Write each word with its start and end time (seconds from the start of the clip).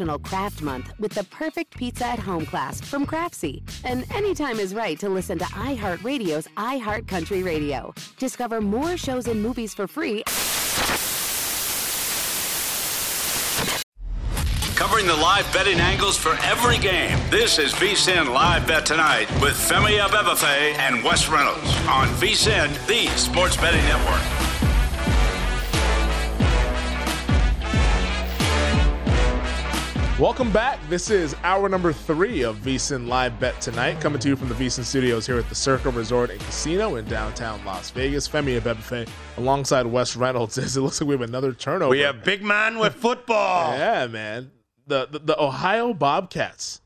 National 0.00 0.18
Craft 0.18 0.62
Month 0.62 0.94
with 0.98 1.12
the 1.12 1.24
perfect 1.24 1.76
pizza 1.76 2.06
at 2.06 2.18
home 2.18 2.46
class 2.46 2.80
from 2.80 3.04
Craftsy. 3.04 3.62
And 3.84 4.10
anytime 4.14 4.58
is 4.58 4.74
right 4.74 4.98
to 4.98 5.10
listen 5.10 5.38
to 5.38 5.44
iHeartRadio's 5.44 6.48
iHeart 6.56 7.06
Country 7.06 7.42
Radio. 7.42 7.92
Discover 8.18 8.62
more 8.62 8.96
shows 8.96 9.28
and 9.28 9.42
movies 9.42 9.74
for 9.74 9.86
free. 9.86 10.22
Covering 14.74 15.06
the 15.06 15.16
live 15.16 15.52
betting 15.52 15.78
angles 15.78 16.16
for 16.16 16.34
every 16.44 16.78
game. 16.78 17.18
This 17.28 17.58
is 17.58 17.74
VSIN 17.74 18.32
Live 18.32 18.66
Bet 18.66 18.86
Tonight 18.86 19.30
with 19.42 19.52
Femi 19.52 20.00
Abebefe 20.00 20.78
and 20.78 21.04
Wes 21.04 21.28
Reynolds 21.28 21.76
on 21.86 22.08
VSIN, 22.16 22.70
the 22.86 23.06
sports 23.18 23.58
betting 23.58 23.82
network. 23.82 24.49
Welcome 30.20 30.52
back. 30.52 30.78
This 30.90 31.08
is 31.08 31.34
hour 31.44 31.66
number 31.70 31.94
three 31.94 32.42
of 32.42 32.58
VSIN 32.58 33.08
Live 33.08 33.40
Bet 33.40 33.58
Tonight, 33.58 34.02
coming 34.02 34.18
to 34.18 34.28
you 34.28 34.36
from 34.36 34.50
the 34.50 34.54
VSIN 34.54 34.84
Studios 34.84 35.26
here 35.26 35.38
at 35.38 35.48
the 35.48 35.54
Circa 35.54 35.88
Resort 35.88 36.28
and 36.28 36.38
Casino 36.40 36.96
in 36.96 37.06
downtown 37.06 37.64
Las 37.64 37.88
Vegas. 37.88 38.28
Femi 38.28 38.60
Abebefe 38.60 39.08
alongside 39.38 39.86
Wes 39.86 40.16
Reynolds. 40.16 40.58
It 40.76 40.78
looks 40.78 41.00
like 41.00 41.08
we 41.08 41.14
have 41.14 41.22
another 41.22 41.54
turnover. 41.54 41.88
We 41.88 42.00
have 42.00 42.22
big 42.22 42.42
man 42.42 42.78
with 42.78 42.96
football. 42.96 43.72
yeah, 43.78 44.08
man. 44.08 44.50
The, 44.86 45.08
the, 45.10 45.20
the 45.20 45.42
Ohio 45.42 45.94
Bobcats. 45.94 46.82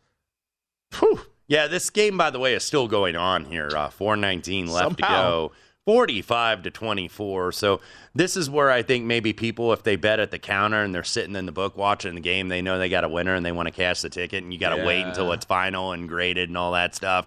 Whew. 1.01 1.22
Yeah, 1.49 1.66
this 1.66 1.91
game, 1.91 2.16
by 2.16 2.31
the 2.31 2.39
way, 2.39 2.55
is 2.55 2.62
still 2.62 2.87
going 2.87 3.16
on 3.16 3.47
here. 3.47 3.69
Uh, 3.75 3.91
419 3.91 4.69
left 4.69 5.01
Somehow. 5.01 5.09
to 5.09 5.12
go. 5.12 5.53
45 5.87 6.62
to 6.62 6.71
24. 6.71 7.53
So 7.53 7.81
this 8.15 8.37
is 8.37 8.49
where 8.49 8.71
I 8.71 8.83
think 8.83 9.05
maybe 9.05 9.33
people, 9.33 9.72
if 9.72 9.83
they 9.83 9.97
bet 9.97 10.19
at 10.21 10.31
the 10.31 10.39
counter 10.39 10.83
and 10.83 10.95
they're 10.95 11.03
sitting 11.03 11.37
in 11.37 11.47
the 11.47 11.53
book 11.53 11.77
watching 11.77 12.15
the 12.15 12.21
game, 12.21 12.49
they 12.49 12.62
know 12.62 12.78
they 12.78 12.89
got 12.89 13.05
a 13.05 13.09
winner 13.09 13.34
and 13.34 13.45
they 13.45 13.53
want 13.53 13.67
to 13.67 13.72
cash 13.72 14.00
the 14.00 14.09
ticket, 14.09 14.43
and 14.43 14.53
you 14.53 14.59
got 14.59 14.71
to 14.71 14.77
yeah. 14.77 14.87
wait 14.87 15.03
until 15.03 15.33
it's 15.33 15.45
final 15.45 15.93
and 15.93 16.09
graded 16.09 16.49
and 16.49 16.56
all 16.56 16.72
that 16.72 16.95
stuff. 16.95 17.27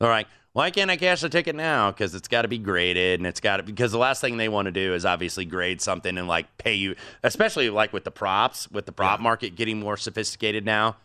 They're 0.00 0.08
like, 0.08 0.28
why 0.52 0.70
can't 0.70 0.90
I 0.90 0.96
cash 0.96 1.20
the 1.20 1.28
ticket 1.28 1.54
now? 1.54 1.90
Because 1.90 2.14
it's 2.14 2.28
got 2.28 2.42
to 2.42 2.48
be 2.48 2.58
graded 2.58 3.20
and 3.20 3.26
it's 3.26 3.40
got 3.40 3.58
to 3.58 3.62
because 3.62 3.92
the 3.92 3.98
last 3.98 4.20
thing 4.20 4.38
they 4.38 4.48
want 4.48 4.66
to 4.66 4.72
do 4.72 4.94
is 4.94 5.04
obviously 5.04 5.44
grade 5.44 5.80
something 5.80 6.16
and 6.16 6.26
like 6.26 6.56
pay 6.58 6.74
you, 6.74 6.96
especially 7.22 7.70
like 7.70 7.92
with 7.92 8.04
the 8.04 8.10
props, 8.10 8.70
with 8.70 8.86
the 8.86 8.92
prop 8.92 9.20
yeah. 9.20 9.22
market 9.22 9.54
getting 9.54 9.78
more 9.78 9.96
sophisticated 9.96 10.64
now 10.64 10.96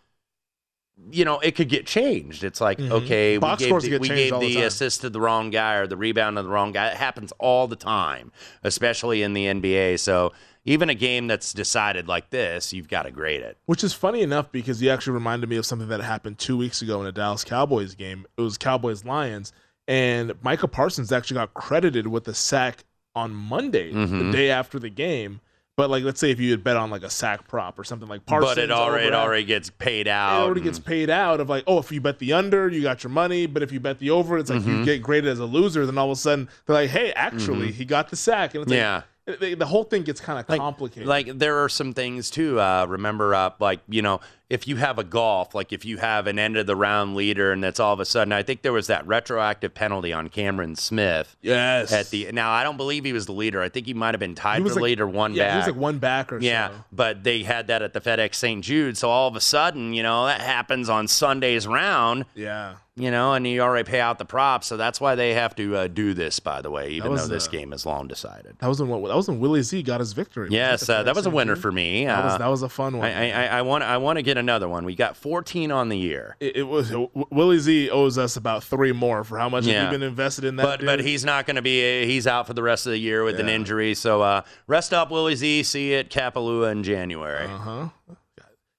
you 1.11 1.25
know, 1.25 1.39
it 1.39 1.55
could 1.55 1.69
get 1.69 1.85
changed. 1.85 2.43
It's 2.43 2.61
like, 2.61 2.77
mm-hmm. 2.77 2.91
okay, 2.91 3.37
Box 3.37 3.63
we 3.63 3.69
gave 3.69 3.81
the, 3.81 3.97
we 3.97 4.07
gave 4.07 4.31
the, 4.31 4.39
the 4.39 4.61
assist 4.63 5.01
to 5.01 5.09
the 5.09 5.19
wrong 5.19 5.49
guy 5.49 5.75
or 5.75 5.87
the 5.87 5.97
rebound 5.97 6.37
to 6.37 6.43
the 6.43 6.49
wrong 6.49 6.71
guy. 6.71 6.87
It 6.87 6.97
happens 6.97 7.31
all 7.39 7.67
the 7.67 7.75
time, 7.75 8.31
especially 8.63 9.23
in 9.23 9.33
the 9.33 9.45
NBA. 9.45 9.99
So 9.99 10.33
even 10.65 10.89
a 10.89 10.95
game 10.95 11.27
that's 11.27 11.53
decided 11.53 12.07
like 12.07 12.29
this, 12.29 12.73
you've 12.73 12.87
got 12.87 13.03
to 13.03 13.11
grade 13.11 13.41
it. 13.41 13.57
Which 13.65 13.83
is 13.83 13.93
funny 13.93 14.21
enough 14.21 14.51
because 14.51 14.81
you 14.81 14.89
actually 14.89 15.13
reminded 15.13 15.49
me 15.49 15.57
of 15.57 15.65
something 15.65 15.89
that 15.89 16.01
happened 16.01 16.37
two 16.37 16.57
weeks 16.57 16.81
ago 16.81 17.01
in 17.01 17.07
a 17.07 17.11
Dallas 17.11 17.43
Cowboys 17.43 17.95
game. 17.95 18.25
It 18.37 18.41
was 18.41 18.57
Cowboys 18.57 19.03
Lions, 19.03 19.51
and 19.87 20.33
Micah 20.41 20.67
Parsons 20.67 21.11
actually 21.11 21.35
got 21.35 21.53
credited 21.53 22.07
with 22.07 22.23
the 22.23 22.33
sack 22.33 22.85
on 23.15 23.33
Monday, 23.33 23.91
mm-hmm. 23.91 24.31
the 24.31 24.31
day 24.31 24.49
after 24.49 24.79
the 24.79 24.89
game 24.89 25.41
but 25.75 25.89
like, 25.89 26.03
let's 26.03 26.19
say 26.19 26.29
if 26.29 26.39
you 26.39 26.51
had 26.51 26.63
bet 26.63 26.77
on 26.77 26.91
like 26.91 27.03
a 27.03 27.09
sack 27.09 27.47
prop 27.47 27.79
or 27.79 27.83
something 27.83 28.07
like 28.07 28.25
Parsons, 28.25 28.55
but 28.55 28.57
it 28.59 28.71
already 28.71 29.07
it 29.07 29.13
already 29.13 29.43
gets 29.43 29.69
paid 29.71 30.07
out. 30.07 30.39
It 30.39 30.43
already 30.43 30.61
and... 30.61 30.65
gets 30.65 30.79
paid 30.79 31.09
out 31.09 31.39
of 31.39 31.49
like, 31.49 31.63
oh, 31.65 31.79
if 31.79 31.91
you 31.91 31.99
bet 31.99 32.19
the 32.19 32.33
under, 32.33 32.69
you 32.69 32.81
got 32.81 33.03
your 33.03 33.09
money. 33.09 33.47
But 33.47 33.63
if 33.63 33.71
you 33.71 33.79
bet 33.79 33.97
the 33.99 34.11
over, 34.11 34.37
it's 34.37 34.49
like 34.49 34.61
mm-hmm. 34.61 34.79
you 34.79 34.85
get 34.85 35.01
graded 35.01 35.31
as 35.31 35.39
a 35.39 35.45
loser. 35.45 35.85
Then 35.85 35.97
all 35.97 36.11
of 36.11 36.17
a 36.17 36.21
sudden 36.21 36.47
they're 36.65 36.75
like, 36.75 36.91
hey, 36.91 37.11
actually, 37.13 37.69
mm-hmm. 37.69 37.77
he 37.77 37.85
got 37.85 38.09
the 38.09 38.15
sack, 38.15 38.53
and 38.53 38.63
it's 38.63 38.71
yeah. 38.71 39.03
The 39.25 39.65
whole 39.65 39.85
thing 39.85 40.03
gets 40.03 40.19
kind 40.19 40.37
of 40.37 40.49
like, 40.49 40.59
complicated. 40.59 41.07
Like 41.07 41.27
there 41.37 41.63
are 41.63 41.69
some 41.69 41.93
things 41.93 42.29
too. 42.29 42.59
Uh, 42.59 42.85
remember, 42.89 43.33
uh, 43.33 43.51
like 43.57 43.79
you 43.87 44.01
know, 44.01 44.19
if 44.49 44.67
you 44.67 44.75
have 44.75 44.99
a 44.99 45.03
golf, 45.05 45.55
like 45.55 45.71
if 45.71 45.85
you 45.85 45.97
have 45.97 46.27
an 46.27 46.37
end 46.37 46.57
of 46.57 46.67
the 46.67 46.75
round 46.75 47.15
leader, 47.15 47.53
and 47.53 47.63
that's 47.63 47.79
all 47.79 47.93
of 47.93 48.01
a 48.01 48.05
sudden, 48.05 48.33
I 48.33 48.43
think 48.43 48.63
there 48.63 48.73
was 48.73 48.87
that 48.87 49.07
retroactive 49.07 49.73
penalty 49.73 50.11
on 50.11 50.27
Cameron 50.27 50.75
Smith. 50.75 51.37
Yes. 51.41 51.93
At 51.93 52.09
the 52.09 52.33
now, 52.33 52.51
I 52.51 52.63
don't 52.63 52.75
believe 52.75 53.05
he 53.05 53.13
was 53.13 53.25
the 53.25 53.31
leader. 53.31 53.61
I 53.61 53.69
think 53.69 53.85
he 53.85 53.93
might 53.93 54.13
have 54.13 54.19
been 54.19 54.35
tied 54.35 54.61
for 54.61 54.73
like, 54.73 54.81
leader, 54.81 55.07
one 55.07 55.33
yeah, 55.33 55.43
back. 55.45 55.51
He 55.53 55.57
was 55.59 55.67
like 55.67 55.81
one 55.81 55.99
back 55.99 56.33
or 56.33 56.35
something. 56.35 56.49
yeah. 56.49 56.69
So. 56.69 56.83
But 56.91 57.23
they 57.23 57.43
had 57.43 57.67
that 57.67 57.81
at 57.81 57.93
the 57.93 58.01
FedEx 58.01 58.35
St. 58.35 58.61
Jude, 58.61 58.97
so 58.97 59.09
all 59.09 59.29
of 59.29 59.37
a 59.37 59.41
sudden, 59.41 59.93
you 59.93 60.03
know, 60.03 60.25
that 60.25 60.41
happens 60.41 60.89
on 60.89 61.07
Sunday's 61.07 61.65
round. 61.65 62.25
Yeah 62.35 62.75
you 62.95 63.09
know, 63.09 63.33
and 63.33 63.47
you 63.47 63.59
already 63.61 63.89
pay 63.89 63.99
out 63.99 64.19
the 64.19 64.25
props, 64.25 64.67
so 64.67 64.77
that's 64.77 65.01
why 65.01 65.15
they 65.15 65.33
have 65.33 65.55
to 65.55 65.75
uh, 65.75 65.87
do 65.87 66.13
this. 66.13 66.39
By 66.39 66.61
the 66.61 66.69
way, 66.69 66.91
even 66.91 67.15
though 67.15 67.25
this 67.25 67.47
uh, 67.47 67.51
game 67.51 67.73
is 67.73 67.87
long 67.87 68.07
decided. 68.07 68.55
That 68.59 68.67
was 68.67 68.79
when 68.83 68.89
that 68.91 69.15
was 69.15 69.27
when 69.27 69.39
Willie 69.39 69.63
Z 69.63 69.81
got 69.81 69.99
his 69.99 70.13
victory. 70.13 70.49
Yes, 70.51 70.87
uh, 70.87 71.01
that 71.01 71.15
was 71.15 71.25
a 71.25 71.31
winner 71.31 71.55
for 71.55 71.71
me. 71.71 72.05
That 72.05 72.23
was, 72.23 72.33
uh, 72.33 72.37
that 72.37 72.47
was 72.47 72.61
a 72.61 72.69
fun 72.69 72.99
one. 72.99 73.07
I, 73.07 73.31
I, 73.31 73.45
I, 73.57 73.61
want 73.63 73.83
I 73.83 73.97
want 73.97 74.17
to 74.17 74.21
get 74.21 74.37
another 74.37 74.69
one. 74.69 74.85
We 74.85 74.93
got 74.93 75.17
14 75.17 75.71
on 75.71 75.89
the 75.89 75.97
year. 75.97 76.37
It, 76.39 76.57
it 76.57 76.63
was 76.63 76.93
Willie 77.31 77.57
Z 77.57 77.89
owes 77.89 78.19
us 78.19 78.37
about 78.37 78.63
three 78.63 78.91
more 78.91 79.23
for 79.23 79.39
how 79.39 79.49
much 79.49 79.65
yeah. 79.65 79.83
we've 79.83 79.99
been 79.99 80.07
invested 80.07 80.45
in 80.45 80.57
that. 80.57 80.63
But 80.63 80.79
dude. 80.81 80.85
but 80.85 80.99
he's 80.99 81.25
not 81.25 81.47
going 81.47 81.55
to 81.55 81.63
be. 81.63 82.05
He's 82.05 82.27
out 82.27 82.45
for 82.45 82.53
the 82.53 82.63
rest 82.63 82.85
of 82.85 82.91
the 82.91 82.99
year 82.99 83.23
with 83.23 83.35
yeah. 83.35 83.45
an 83.45 83.49
injury. 83.49 83.95
So 83.95 84.21
uh, 84.21 84.43
rest 84.67 84.93
up, 84.93 85.09
Willie 85.09 85.35
Z. 85.35 85.63
See 85.63 85.93
you 85.93 85.97
at 85.97 86.11
Kapalua 86.11 86.71
in 86.71 86.83
January. 86.83 87.47
Uh 87.47 87.57
huh. 87.57 87.89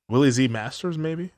Willie 0.08 0.30
Z 0.30 0.46
Masters 0.46 0.96
maybe. 0.96 1.32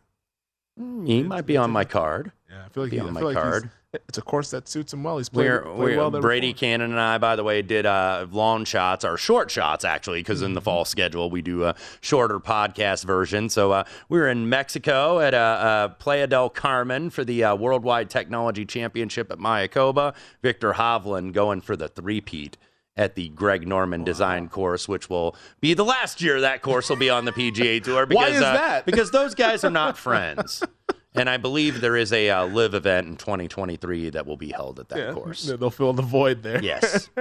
He 1.06 1.22
might 1.22 1.46
be 1.46 1.56
on 1.56 1.70
my 1.70 1.84
card. 1.84 2.32
Yeah, 2.56 2.64
I 2.64 2.68
feel 2.70 2.82
like 2.84 2.92
he's 2.92 3.02
on 3.02 3.12
my 3.12 3.20
like 3.20 3.36
card. 3.36 3.70
It's 4.08 4.18
a 4.18 4.22
course 4.22 4.50
that 4.50 4.68
suits 4.68 4.92
him 4.92 5.02
well. 5.04 5.16
He's 5.18 5.28
played, 5.28 5.48
we're, 5.48 5.60
played 5.62 5.78
we're, 5.78 5.96
well 5.96 6.10
Brady 6.10 6.52
before. 6.52 6.68
Kannon 6.68 6.90
and 6.90 7.00
I, 7.00 7.18
by 7.18 7.36
the 7.36 7.44
way, 7.44 7.62
did 7.62 7.86
uh, 7.86 8.26
long 8.30 8.64
shots 8.64 9.04
or 9.04 9.16
short 9.16 9.50
shots 9.50 9.84
actually, 9.84 10.20
because 10.20 10.38
mm-hmm. 10.38 10.46
in 10.46 10.54
the 10.54 10.60
fall 10.60 10.84
schedule 10.84 11.30
we 11.30 11.42
do 11.42 11.64
a 11.64 11.74
shorter 12.00 12.38
podcast 12.38 13.04
version. 13.04 13.48
So 13.48 13.72
uh, 13.72 13.84
we 14.08 14.18
were 14.18 14.28
in 14.28 14.48
Mexico 14.48 15.20
at 15.20 15.34
uh, 15.34 15.36
uh, 15.36 15.88
Playa 15.88 16.26
del 16.26 16.50
Carmen 16.50 17.10
for 17.10 17.24
the 17.24 17.44
uh, 17.44 17.56
Worldwide 17.56 18.10
Technology 18.10 18.64
Championship 18.66 19.30
at 19.30 19.38
Mayakoba. 19.38 20.14
Viktor 20.42 20.74
Hovland 20.74 21.32
going 21.32 21.60
for 21.60 21.76
the 21.76 21.88
three-peat 21.88 22.56
at 22.96 23.14
the 23.14 23.28
Greg 23.30 23.68
Norman 23.68 24.04
design 24.04 24.48
course, 24.48 24.88
which 24.88 25.10
will 25.10 25.36
be 25.60 25.74
the 25.74 25.84
last 25.84 26.22
year 26.22 26.40
that 26.40 26.62
course 26.62 26.88
will 26.88 26.96
be 26.96 27.10
on 27.10 27.24
the 27.24 27.32
PGA 27.32 27.82
Tour. 27.82 28.06
Because, 28.16 28.30
Why 28.30 28.36
is 28.36 28.42
uh, 28.42 28.52
that? 28.52 28.86
because 28.86 29.10
those 29.10 29.34
guys 29.34 29.64
are 29.64 29.70
not 29.70 29.98
friends. 29.98 30.62
And 31.16 31.28
I 31.30 31.36
believe 31.36 31.80
there 31.80 31.96
is 31.96 32.12
a 32.12 32.30
uh, 32.30 32.46
live 32.46 32.74
event 32.74 33.06
in 33.08 33.16
2023 33.16 34.10
that 34.10 34.26
will 34.26 34.36
be 34.36 34.50
held 34.50 34.78
at 34.80 34.88
that 34.90 34.98
Yeah, 34.98 35.12
course. 35.12 35.44
They'll 35.44 35.70
fill 35.70 35.92
the 35.92 36.02
void 36.02 36.42
there. 36.42 36.62
Yes. 36.62 37.08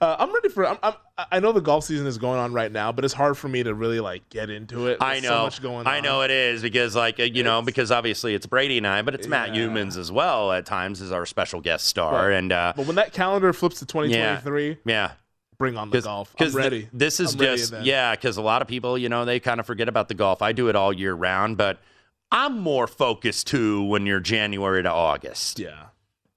Uh, 0.00 0.16
I'm 0.18 0.32
ready 0.32 0.48
for. 0.48 0.66
I'm, 0.66 0.78
I'm, 0.82 0.92
I 1.32 1.40
know 1.40 1.52
the 1.52 1.60
golf 1.60 1.84
season 1.84 2.06
is 2.06 2.18
going 2.18 2.38
on 2.38 2.52
right 2.52 2.70
now, 2.70 2.92
but 2.92 3.04
it's 3.04 3.14
hard 3.14 3.36
for 3.38 3.48
me 3.48 3.62
to 3.62 3.74
really 3.74 4.00
like 4.00 4.28
get 4.28 4.50
into 4.50 4.86
it. 4.88 4.98
I 5.00 5.20
know. 5.20 5.28
So 5.28 5.42
much 5.44 5.62
going 5.62 5.86
on. 5.86 5.88
I 5.88 6.00
know 6.00 6.20
it 6.22 6.30
is 6.30 6.62
because, 6.62 6.94
like, 6.94 7.18
uh, 7.18 7.24
you 7.24 7.42
know, 7.42 7.62
because 7.62 7.90
obviously 7.90 8.34
it's 8.34 8.46
Brady 8.46 8.78
and 8.78 8.86
I, 8.86 9.02
but 9.02 9.14
it's 9.14 9.26
Matt 9.26 9.50
Youmans 9.50 9.96
as 9.96 10.12
well 10.12 10.52
at 10.52 10.66
times 10.66 11.00
as 11.00 11.12
our 11.12 11.24
special 11.26 11.60
guest 11.60 11.86
star. 11.86 12.28
Right. 12.28 12.34
And 12.36 12.52
uh, 12.52 12.74
But 12.76 12.86
when 12.86 12.96
that 12.96 13.12
calendar 13.12 13.52
flips 13.52 13.78
to 13.78 13.86
2023, 13.86 14.78
yeah, 14.84 15.12
bring 15.58 15.76
on 15.76 15.90
the 15.90 16.02
golf. 16.02 16.34
I'm 16.38 16.52
ready. 16.52 16.88
this 16.92 17.18
is 17.18 17.32
I'm 17.34 17.40
just 17.40 17.74
yeah. 17.82 18.14
Because 18.14 18.36
a 18.36 18.42
lot 18.42 18.60
of 18.62 18.68
people, 18.68 18.98
you 18.98 19.08
know, 19.08 19.24
they 19.24 19.40
kind 19.40 19.58
of 19.58 19.66
forget 19.66 19.88
about 19.88 20.08
the 20.08 20.14
golf. 20.14 20.42
I 20.42 20.52
do 20.52 20.68
it 20.68 20.76
all 20.76 20.92
year 20.92 21.14
round, 21.14 21.56
but 21.56 21.80
I'm 22.30 22.58
more 22.58 22.86
focused 22.86 23.46
too 23.46 23.84
when 23.84 24.06
you're 24.06 24.20
January 24.20 24.82
to 24.82 24.90
August. 24.92 25.58
Yeah. 25.58 25.86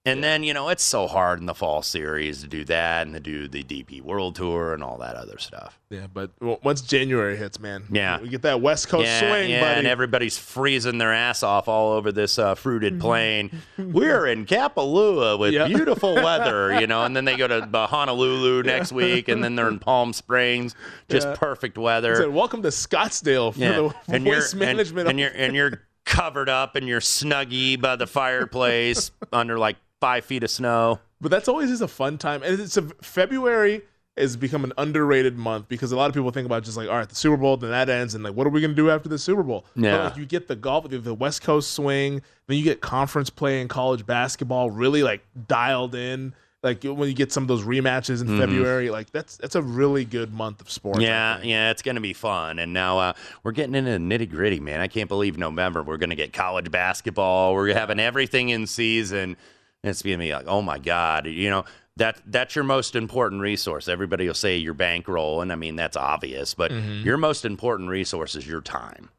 And 0.10 0.24
then 0.24 0.44
you 0.44 0.54
know 0.54 0.70
it's 0.70 0.84
so 0.84 1.08
hard 1.08 1.40
in 1.40 1.46
the 1.46 1.54
fall 1.56 1.82
series 1.82 2.42
to 2.42 2.48
do 2.48 2.64
that 2.66 3.06
and 3.08 3.14
to 3.16 3.20
do 3.20 3.48
the 3.48 3.64
DP 3.64 4.02
World 4.02 4.36
Tour 4.36 4.74
and 4.74 4.84
all 4.84 4.98
that 5.00 5.16
other 5.16 5.38
stuff. 5.38 5.80
Yeah, 5.90 6.06
but 6.14 6.32
once 6.64 6.82
January 6.82 7.36
hits, 7.36 7.60
man, 7.60 7.84
Yeah. 7.92 8.20
we 8.20 8.30
get 8.30 8.44
that 8.44 8.62
West 8.62 8.90
Coast 8.90 9.06
yeah, 9.08 9.20
swing, 9.20 9.50
yeah, 9.50 9.62
buddy. 9.62 9.80
and 9.80 9.88
everybody's 9.88 10.38
freezing 10.38 11.00
their 11.00 11.12
ass 11.14 11.42
off 11.42 11.68
all 11.68 11.94
over 11.94 12.12
this 12.12 12.38
uh, 12.38 12.54
fruited 12.54 13.00
plain. 13.00 13.50
We're 13.78 14.28
in 14.28 14.46
Kapalua 14.46 15.40
with 15.40 15.54
Yeah. 15.54 15.66
beautiful 15.68 16.14
weather, 16.24 16.80
you 16.80 16.86
know, 16.86 17.04
and 17.06 17.16
then 17.16 17.26
they 17.26 17.36
go 17.38 17.48
to 17.48 17.62
Honolulu 17.88 18.62
next 18.64 18.92
week, 18.92 19.30
and 19.30 19.44
then 19.44 19.56
they're 19.56 19.68
in 19.68 19.80
Palm 19.80 20.14
Springs, 20.14 20.76
just 21.10 21.28
Yeah. 21.28 21.36
perfect 21.38 21.78
weather. 21.78 22.16
said, 22.18 22.30
welcome 22.30 22.62
to 22.62 22.70
Scottsdale 22.70 23.54
for 23.54 23.60
Yeah, 23.60 23.72
the 23.72 23.96
and 24.16 24.26
you're 24.28 24.36
waste 24.36 24.54
and- 24.54 24.60
management. 24.60 25.10
and, 25.10 25.20
you're 25.20 25.32
and 25.34 25.56
you're 25.56 25.82
covered 26.06 26.50
up 26.50 26.76
in 26.76 26.86
your 26.88 27.00
snuggie 27.02 27.80
by 27.82 27.96
the 27.96 28.06
fireplace 28.08 29.12
under 29.34 29.58
like 29.58 29.78
five 30.00 30.26
feet 30.26 30.44
of 30.44 30.50
snow. 30.50 31.00
But 31.22 31.32
that's 31.32 31.48
always 31.48 31.70
is 31.70 31.82
a 31.82 31.88
fun 31.88 32.18
time, 32.18 32.42
and 32.44 32.60
it's 32.60 32.78
a 32.78 32.84
February 33.02 33.82
has 34.18 34.36
become 34.36 34.66
an 34.66 34.74
underrated 34.78 35.38
month 35.38 35.70
because 35.70 35.92
a 35.94 35.96
lot 35.96 36.10
of 36.10 36.14
people 36.14 36.30
think 36.32 36.46
about 36.46 36.62
just 36.64 36.76
like, 36.76 36.90
all 36.90 36.96
right, 36.98 37.08
the 37.08 37.16
Super 37.16 37.38
Bowl, 37.38 37.56
then 37.58 37.70
that 37.72 37.88
ends, 37.90 38.16
and 38.16 38.24
like, 38.24 38.34
what 38.34 38.46
are 38.46 38.50
we 38.50 38.60
gonna 38.62 38.74
do 38.74 38.90
after 38.90 39.08
the 39.08 39.18
Super 39.18 39.44
Bowl? 39.44 39.66
But, 39.76 39.84
Yeah. 39.84 40.04
like, 40.06 40.18
you 40.18 40.26
get 40.26 40.48
the 40.50 40.56
golf, 40.58 40.90
the- 40.90 40.98
the 40.98 41.14
West 41.14 41.42
Coast 41.42 41.72
swing, 41.72 42.22
then 42.48 42.58
you 42.58 42.64
get 42.64 42.82
conference 42.82 43.30
play 43.30 43.62
in 43.62 43.68
college 43.70 44.06
basketball 44.06 44.72
really 44.72 45.04
like 45.04 45.22
dialed 45.48 45.96
in. 45.96 46.34
Like 46.62 46.84
when 46.84 47.08
you 47.08 47.14
get 47.14 47.32
some 47.32 47.44
of 47.44 47.48
those 47.48 47.64
rematches 47.64 48.20
in 48.22 48.28
Mhm. 48.28 48.40
February, 48.40 48.90
like 48.90 49.10
that's 49.12 49.38
that's 49.38 49.56
a 49.56 49.62
really 49.62 50.04
good 50.04 50.34
month 50.34 50.60
of 50.60 50.70
sports. 50.70 51.00
Yeah, 51.00 51.40
yeah, 51.42 51.72
it's 51.72 51.82
going 51.82 51.96
to 51.96 52.02
be 52.02 52.12
fun. 52.12 52.60
And 52.60 52.74
now 52.74 53.00
uh, 53.00 53.14
we're 53.44 53.54
getting 53.54 53.76
into 53.76 53.92
the 53.92 53.98
nitty 53.98 54.30
gritty, 54.30 54.60
man. 54.60 54.82
I 54.82 54.88
can't 54.90 55.08
believe 55.08 55.38
November. 55.38 55.82
We're 55.84 55.96
going 55.96 56.10
to 56.10 56.18
get 56.18 56.34
college 56.34 56.70
basketball. 56.70 57.54
We're 57.54 57.74
having 57.74 57.98
everything 58.02 58.50
in 58.50 58.68
season. 58.68 59.38
And 59.84 59.90
it's 59.92 60.00
to 60.02 60.18
be 60.18 60.34
like, 60.34 60.48
oh 60.48 60.62
my 60.62 60.78
God, 60.80 61.26
you 61.28 61.50
know. 61.50 61.66
That, 61.98 62.22
that's 62.28 62.56
your 62.56 62.64
most 62.64 62.96
important 62.96 63.42
resource. 63.42 63.90
Everybody 63.90 64.26
will 64.26 64.34
say 64.34 64.56
your 64.56 64.74
bankroll, 64.74 65.42
and 65.42 65.52
I 65.52 65.56
mean 65.56 65.76
that's 65.76 65.98
obvious, 65.98 66.54
but 66.54 66.72
Mhm. 66.72 67.04
your 67.04 67.18
most 67.18 67.44
important 67.44 67.90
resource 67.90 68.36
is 68.36 68.48
your 68.48 68.62
time 68.62 69.10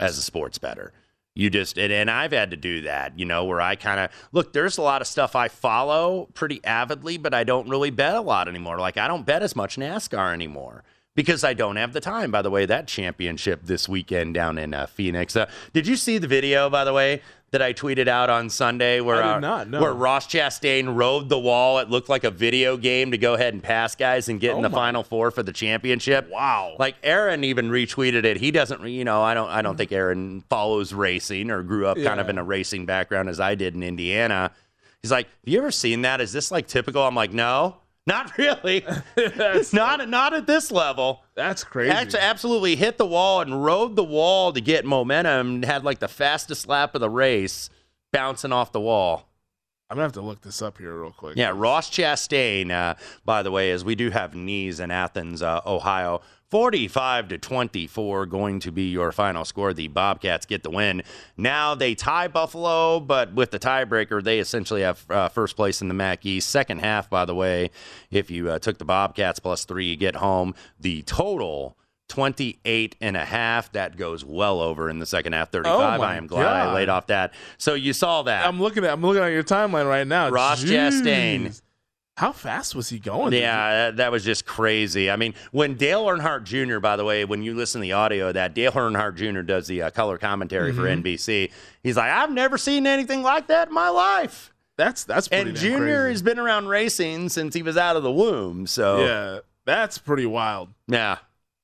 as 0.00 0.16
a 0.16 0.22
sports 0.22 0.56
bettor. 0.56 0.94
You 1.34 1.50
just 1.50 1.76
and, 1.76 1.92
and 1.92 2.10
I've 2.10 2.32
had 2.32 2.50
to 2.52 2.56
do 2.56 2.80
that, 2.82 3.18
you 3.18 3.26
know, 3.26 3.44
where 3.44 3.60
I 3.60 3.76
kind 3.76 4.00
of 4.00 4.10
look. 4.32 4.54
There's 4.54 4.78
a 4.78 4.82
lot 4.82 5.02
of 5.02 5.06
stuff 5.06 5.36
I 5.36 5.48
follow 5.48 6.30
pretty 6.32 6.64
avidly, 6.64 7.18
but 7.18 7.34
I 7.34 7.44
don't 7.44 7.68
really 7.68 7.90
bet 7.90 8.14
a 8.14 8.22
lot 8.22 8.48
anymore. 8.48 8.78
Like 8.78 8.96
I 8.96 9.06
don't 9.06 9.26
bet 9.26 9.42
as 9.42 9.54
much 9.54 9.76
NASCAR 9.76 10.32
anymore 10.32 10.82
because 11.14 11.44
I 11.44 11.52
don't 11.52 11.76
have 11.76 11.92
the 11.92 12.00
time. 12.00 12.30
By 12.30 12.40
the 12.40 12.50
way, 12.50 12.64
that 12.64 12.86
championship 12.86 13.60
this 13.64 13.86
weekend 13.86 14.32
down 14.32 14.56
in 14.56 14.72
uh, 14.72 14.86
Phoenix. 14.86 15.36
Uh, 15.36 15.44
did 15.74 15.86
you 15.86 15.96
see 15.96 16.16
the 16.16 16.28
video? 16.28 16.70
By 16.70 16.84
the 16.84 16.94
way. 16.94 17.20
That 17.52 17.62
I 17.62 17.72
tweeted 17.72 18.06
out 18.06 18.30
on 18.30 18.48
Sunday, 18.48 19.00
where 19.00 19.20
uh, 19.20 19.40
not, 19.40 19.68
no. 19.68 19.80
where 19.80 19.92
Ross 19.92 20.28
Chastain 20.28 20.94
rode 20.94 21.28
the 21.28 21.38
wall. 21.38 21.80
It 21.80 21.90
looked 21.90 22.08
like 22.08 22.22
a 22.22 22.30
video 22.30 22.76
game 22.76 23.10
to 23.10 23.18
go 23.18 23.34
ahead 23.34 23.54
and 23.54 23.60
pass 23.60 23.96
guys 23.96 24.28
and 24.28 24.38
get 24.38 24.52
in 24.52 24.58
Oh 24.58 24.62
the 24.62 24.68
my- 24.68 24.78
final 24.78 25.02
four 25.02 25.32
for 25.32 25.42
the 25.42 25.52
championship. 25.52 26.30
Wow. 26.30 26.76
Like 26.78 26.94
Aaron 27.02 27.42
even 27.42 27.68
retweeted 27.68 28.22
it. 28.22 28.36
He 28.36 28.52
doesn't, 28.52 28.86
you 28.88 29.04
know, 29.04 29.20
I 29.20 29.34
don't, 29.34 29.48
I 29.50 29.62
don't 29.62 29.76
think 29.76 29.90
Aaron 29.90 30.42
follows 30.48 30.92
racing 30.92 31.50
or 31.50 31.64
grew 31.64 31.88
up 31.88 31.96
kind 32.00 32.20
of 32.20 32.28
in 32.28 32.38
a 32.38 32.44
racing 32.44 32.86
background 32.86 33.28
as 33.28 33.40
I 33.40 33.56
did 33.56 33.74
in 33.74 33.82
Indiana. 33.82 34.52
He's 35.02 35.10
like, 35.10 35.26
"Have 35.26 35.52
you 35.52 35.58
ever 35.58 35.72
seen 35.72 36.02
that? 36.02 36.20
Is 36.20 36.32
this 36.32 36.52
like 36.52 36.68
typical?" 36.68 37.02
I'm 37.02 37.16
like, 37.16 37.32
"No, 37.32 37.78
not 38.10 38.36
really. 38.38 38.84
not, 39.72 40.08
not 40.08 40.34
at 40.34 40.46
this 40.46 40.70
level." 40.70 41.22
That's 41.34 41.64
crazy. 41.64 41.90
Actually, 41.90 42.20
absolutely 42.20 42.76
hit 42.76 42.98
the 42.98 43.06
wall 43.06 43.40
and 43.40 43.64
rode 43.64 43.96
the 43.96 44.04
wall 44.04 44.52
to 44.52 44.60
get 44.60 44.84
momentum. 44.84 45.62
Had 45.62 45.84
like 45.84 45.98
the 45.98 46.08
fastest 46.08 46.68
lap 46.68 46.94
of 46.94 47.00
the 47.00 47.10
race, 47.10 47.70
bouncing 48.12 48.52
off 48.52 48.72
the 48.72 48.80
wall. 48.80 49.26
I'm 49.90 49.96
gonna 49.96 50.04
have 50.04 50.12
to 50.12 50.20
look 50.20 50.40
this 50.42 50.62
up 50.62 50.78
here 50.78 50.94
real 50.94 51.10
quick. 51.10 51.36
Yeah, 51.36 51.52
Ross 51.52 51.90
Chastain, 51.90 52.70
uh, 52.70 52.94
by 53.24 53.42
the 53.42 53.50
way, 53.50 53.72
as 53.72 53.84
we 53.84 53.96
do 53.96 54.10
have 54.10 54.36
knees 54.36 54.78
in 54.78 54.92
Athens, 54.92 55.42
uh, 55.42 55.60
Ohio. 55.66 56.20
45 56.50 57.28
to 57.28 57.38
24 57.38 58.26
going 58.26 58.60
to 58.60 58.72
be 58.72 58.90
your 58.90 59.12
final 59.12 59.44
score. 59.44 59.72
The 59.72 59.88
Bobcats 59.88 60.46
get 60.46 60.62
the 60.62 60.70
win. 60.70 61.02
Now 61.36 61.74
they 61.74 61.94
tie 61.94 62.28
Buffalo, 62.28 62.98
but 62.98 63.32
with 63.34 63.52
the 63.52 63.58
tiebreaker, 63.58 64.22
they 64.22 64.40
essentially 64.40 64.82
have 64.82 65.08
uh, 65.10 65.28
first 65.28 65.56
place 65.56 65.80
in 65.80 65.88
the 65.88 65.94
MAC 65.94 66.26
East. 66.26 66.48
Second 66.48 66.80
half, 66.80 67.08
by 67.08 67.24
the 67.24 67.34
way, 67.34 67.70
if 68.10 68.30
you 68.30 68.50
uh, 68.50 68.58
took 68.58 68.78
the 68.78 68.84
Bobcats 68.84 69.38
plus 69.38 69.64
three, 69.64 69.86
you 69.86 69.96
get 69.96 70.16
home. 70.16 70.54
The 70.78 71.02
total 71.02 71.76
28 72.08 72.96
and 73.00 73.16
a 73.16 73.24
half. 73.24 73.70
That 73.72 73.96
goes 73.96 74.24
well 74.24 74.60
over 74.60 74.90
in 74.90 74.98
the 74.98 75.06
second 75.06 75.32
half. 75.32 75.50
35. 75.52 76.00
Oh 76.00 76.02
I 76.02 76.16
am 76.16 76.26
glad 76.26 76.46
I 76.46 76.74
laid 76.74 76.88
off 76.88 77.06
that. 77.06 77.32
So 77.56 77.74
you 77.74 77.92
saw 77.92 78.22
that. 78.22 78.44
I'm 78.46 78.60
looking 78.60 78.84
at 78.84 78.92
I'm 78.92 79.00
looking 79.00 79.22
at 79.22 79.28
your 79.28 79.44
timeline 79.44 79.88
right 79.88 80.06
now. 80.06 80.28
Ross 80.28 80.62
Jeez. 80.62 81.02
Chastain. 81.02 81.62
How 82.20 82.32
fast 82.32 82.74
was 82.74 82.90
he 82.90 82.98
going? 82.98 83.32
Yeah, 83.32 83.70
that, 83.70 83.96
that 83.96 84.12
was 84.12 84.22
just 84.24 84.44
crazy. 84.44 85.10
I 85.10 85.16
mean, 85.16 85.32
when 85.52 85.74
Dale 85.76 86.04
Earnhardt 86.04 86.44
Jr., 86.44 86.78
by 86.78 86.96
the 86.96 87.04
way, 87.04 87.24
when 87.24 87.42
you 87.42 87.54
listen 87.54 87.80
to 87.80 87.82
the 87.82 87.92
audio 87.92 88.28
of 88.28 88.34
that, 88.34 88.52
Dale 88.54 88.72
Earnhardt 88.72 89.16
Jr. 89.16 89.40
does 89.40 89.66
the 89.66 89.80
uh, 89.82 89.90
color 89.90 90.18
commentary 90.18 90.72
for 90.72 90.82
Mhm. 90.82 91.02
NBC. 91.02 91.50
He's 91.82 91.96
like, 91.96 92.10
I've 92.12 92.30
never 92.30 92.58
seen 92.58 92.86
anything 92.86 93.22
like 93.22 93.46
that 93.46 93.68
in 93.68 93.74
my 93.74 93.88
life. 93.88 94.52
That's 94.76 95.04
that's 95.04 95.28
pretty 95.28 95.48
And 95.50 95.58
Junior 95.58 95.78
crazy. 96.04 96.10
has 96.12 96.22
been 96.22 96.38
around 96.38 96.68
racing 96.68 97.30
since 97.30 97.54
he 97.54 97.62
was 97.62 97.76
out 97.78 97.96
of 97.96 98.02
the 98.02 98.12
womb. 98.12 98.66
So 98.66 99.04
Yeah, 99.06 99.38
that's 99.64 99.96
pretty 99.96 100.26
wild. 100.26 100.68
yeah. 100.88 101.18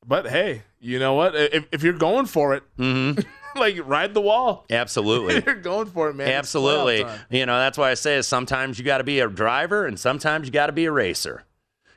But 0.06 0.26
hey, 0.28 0.62
you 0.80 0.98
know 0.98 1.12
what? 1.14 1.34
If, 1.34 1.66
if 1.70 1.82
you're 1.82 1.92
going 1.92 2.24
for 2.26 2.54
it, 2.54 2.62
hmm 2.78 3.12
like 3.60 3.78
ride 3.86 4.14
the 4.14 4.20
wall. 4.20 4.66
Absolutely. 4.70 5.42
you're 5.46 5.54
going 5.54 5.86
for 5.86 6.10
it, 6.10 6.14
man. 6.14 6.28
Absolutely. 6.28 7.04
You 7.30 7.46
know, 7.46 7.58
that's 7.58 7.78
why 7.78 7.90
I 7.90 7.94
say 7.94 8.16
is 8.16 8.26
sometimes 8.26 8.78
you 8.78 8.84
got 8.84 8.98
to 8.98 9.04
be 9.04 9.20
a 9.20 9.28
driver 9.28 9.86
and 9.86 9.98
sometimes 9.98 10.46
you 10.46 10.52
got 10.52 10.66
to 10.66 10.72
be 10.72 10.84
a 10.84 10.92
racer. 10.92 11.44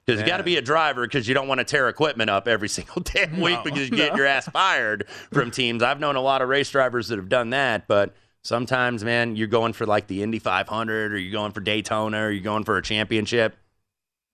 Because 0.06 0.22
you 0.22 0.28
got 0.28 0.38
to 0.38 0.44
be 0.44 0.58
a 0.58 0.62
driver 0.62 1.06
because 1.06 1.28
you 1.28 1.36
don't 1.36 1.48
want 1.48 1.60
to 1.60 1.63
tear 1.63 1.88
equipment 1.88 2.32
up 2.32 2.48
every 2.48 2.68
single 2.78 3.01
damn 3.04 3.39
week 3.39 3.58
No, 3.58 3.63
because 3.63 3.89
you 3.89 3.96
get 3.96 4.13
no. 4.13 4.18
your 4.18 4.25
ass 4.25 4.48
fired 4.48 5.08
from 5.32 5.51
teams. 5.51 5.84
I've 5.84 6.00
known 6.00 6.16
a 6.16 6.22
lot 6.22 6.42
of 6.42 6.50
race 6.50 6.72
drivers 6.72 7.10
that 7.10 7.18
have 7.18 7.30
done 7.30 7.51
that, 7.51 7.88
but 7.88 8.16
sometimes, 8.42 9.04
man, 9.04 9.36
you're 9.36 9.48
going 9.48 9.74
for 9.74 9.86
like 9.86 10.08
the 10.08 10.24
Indy 10.24 10.39
500 10.39 11.13
or 11.13 11.18
you're 11.18 11.32
going 11.32 11.51
for 11.51 11.62
Daytona 11.62 12.24
or 12.24 12.32
you're 12.32 12.44
going 12.44 12.63
for 12.63 12.78
a 12.78 12.82
championship. 12.82 13.56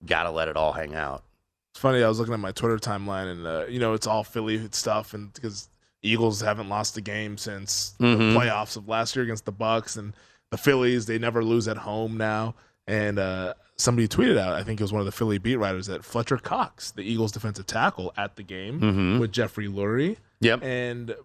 Got 0.06 0.24
to 0.24 0.32
let 0.32 0.48
it 0.48 0.56
all 0.56 0.72
hang 0.72 0.96
out. 0.96 1.26
It's 1.74 1.82
funny. 1.82 2.02
I 2.02 2.08
was 2.08 2.20
looking 2.20 2.34
at 2.34 2.40
my 2.40 2.54
Twitter 2.54 2.78
timeline, 2.78 3.30
and 3.30 3.46
uh, 3.46 3.66
you 3.68 3.80
know, 3.80 3.94
it's 3.96 4.08
all 4.08 4.24
Philly 4.24 4.66
stuff, 4.72 5.14
and 5.14 5.34
because 5.34 5.68
Eagles 6.06 6.42
haven't 6.42 6.70
lost 6.70 6.98
a 6.98 7.02
game 7.02 7.38
since 7.38 7.96
Mhm. 8.00 8.18
the 8.34 8.40
playoffs 8.40 8.78
of 8.78 8.88
last 8.88 9.16
year 9.16 9.24
against 9.24 9.46
the 9.46 9.52
Bucs, 9.54 9.98
and 9.98 10.14
the 10.52 10.58
Phillies 10.58 11.06
they 11.06 11.18
never 11.18 11.44
lose 11.44 11.68
at 11.68 11.78
home 11.78 12.18
now. 12.18 12.56
And 12.88 13.18
uh, 13.18 13.56
somebody 13.78 14.08
tweeted 14.08 14.38
out, 14.38 14.54
I 14.54 14.64
think 14.64 14.80
it 14.80 14.84
was 14.84 14.94
one 14.94 15.00
of 15.00 15.06
the 15.06 15.12
Philly 15.12 15.38
beat 15.40 15.56
writers, 15.56 15.88
that 15.88 16.06
Fletcher 16.06 16.38
Cox, 16.38 16.92
the 16.92 17.02
Eagles 17.02 17.32
defensive 17.32 17.66
tackle, 17.66 18.14
at 18.16 18.36
the 18.36 18.44
game 18.44 18.80
Mhm. 18.80 19.20
with 19.20 19.32
Jeffrey 19.32 19.68
Lurie. 19.68 20.18
Yep. 20.42 20.62
And 20.64 21.16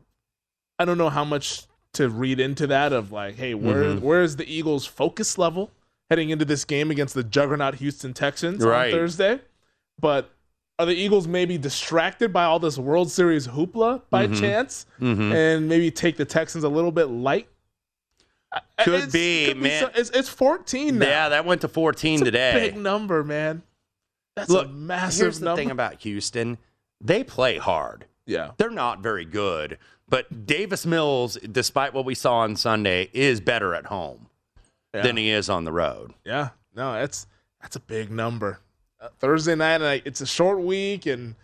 I 0.78 0.84
don't 0.86 0.96
know 0.98 1.10
how 1.10 1.24
much 1.24 1.64
to 1.94 2.08
read 2.08 2.40
into 2.40 2.66
that 2.68 2.92
of 2.92 3.12
like, 3.12 3.36
hey, 3.36 3.52
where 3.54 3.84
Mhm. 3.96 4.00
where 4.00 4.22
is 4.22 4.36
the 4.36 4.50
Eagles' 4.50 4.86
focus 4.86 5.36
level 5.36 5.70
heading 6.08 6.30
into 6.30 6.44
this 6.44 6.64
game 6.64 6.90
against 6.90 7.14
the 7.14 7.22
juggernaut 7.24 7.74
Houston 7.76 8.14
Texans 8.14 8.64
Right. 8.64 8.92
on 8.92 8.98
Thursday? 8.98 9.40
But 10.00 10.30
are 10.80 10.86
the 10.86 10.94
Eagles 10.94 11.28
maybe 11.28 11.58
distracted 11.58 12.32
by 12.32 12.44
all 12.44 12.58
this 12.58 12.78
World 12.78 13.10
Series 13.10 13.46
hoopla 13.48 14.02
by 14.10 14.26
Mhm. 14.26 14.40
chance, 14.40 14.86
Mhm. 15.00 15.32
and 15.34 15.68
maybe 15.68 15.90
take 15.90 16.16
the 16.16 16.24
Texans 16.24 16.64
a 16.64 16.68
little 16.68 16.92
bit 16.92 17.06
light? 17.06 17.48
Could 18.78 18.94
it's- 18.94 19.12
be, 19.12 19.54
man. 19.54 19.82
so- 19.84 19.90
it's, 19.94 20.10
it's 20.10 20.28
14 20.28 20.98
now. 20.98 21.06
Yeah, 21.06 21.28
that 21.28 21.44
went 21.44 21.60
to 21.60 21.68
14 21.68 22.14
It's 22.14 22.22
a 22.22 22.24
today. 22.24 22.52
big 22.70 22.76
number, 22.76 23.22
man. 23.22 23.62
That's 24.36 24.48
Look, 24.50 24.66
a 24.66 24.70
massive 24.70 25.18
number. 25.20 25.24
here's 25.24 25.38
the 25.38 25.44
number. 25.44 25.56
thing 25.62 25.70
about 25.70 26.02
Houston. 26.02 26.58
They 27.00 27.22
play 27.24 27.58
hard. 27.58 28.06
yeah. 28.26 28.52
they're 28.58 28.70
not 28.70 29.00
very 29.00 29.24
good. 29.24 29.76
But 30.08 30.46
Davis 30.46 30.86
Mills, 30.86 31.36
despite 31.50 31.92
what 31.94 32.04
we 32.04 32.14
saw 32.14 32.38
on 32.38 32.54
Sunday, 32.56 33.10
is 33.12 33.40
better 33.40 33.74
at 33.74 33.86
home 33.86 34.28
Yeah. 34.94 35.02
than 35.02 35.16
he 35.16 35.30
is 35.30 35.48
on 35.50 35.64
the 35.64 35.72
road. 35.72 36.14
Yeah, 36.24 36.50
no, 36.74 36.92
that's 36.94 37.26
that's 37.60 37.74
a 37.76 37.80
big 37.80 38.10
number. 38.10 38.60
Thursday 39.18 39.54
night, 39.54 39.76
and 39.76 39.84
I, 39.86 40.02
it's 40.04 40.20
a 40.20 40.26
short 40.26 40.60
week, 40.60 41.06
and 41.06 41.34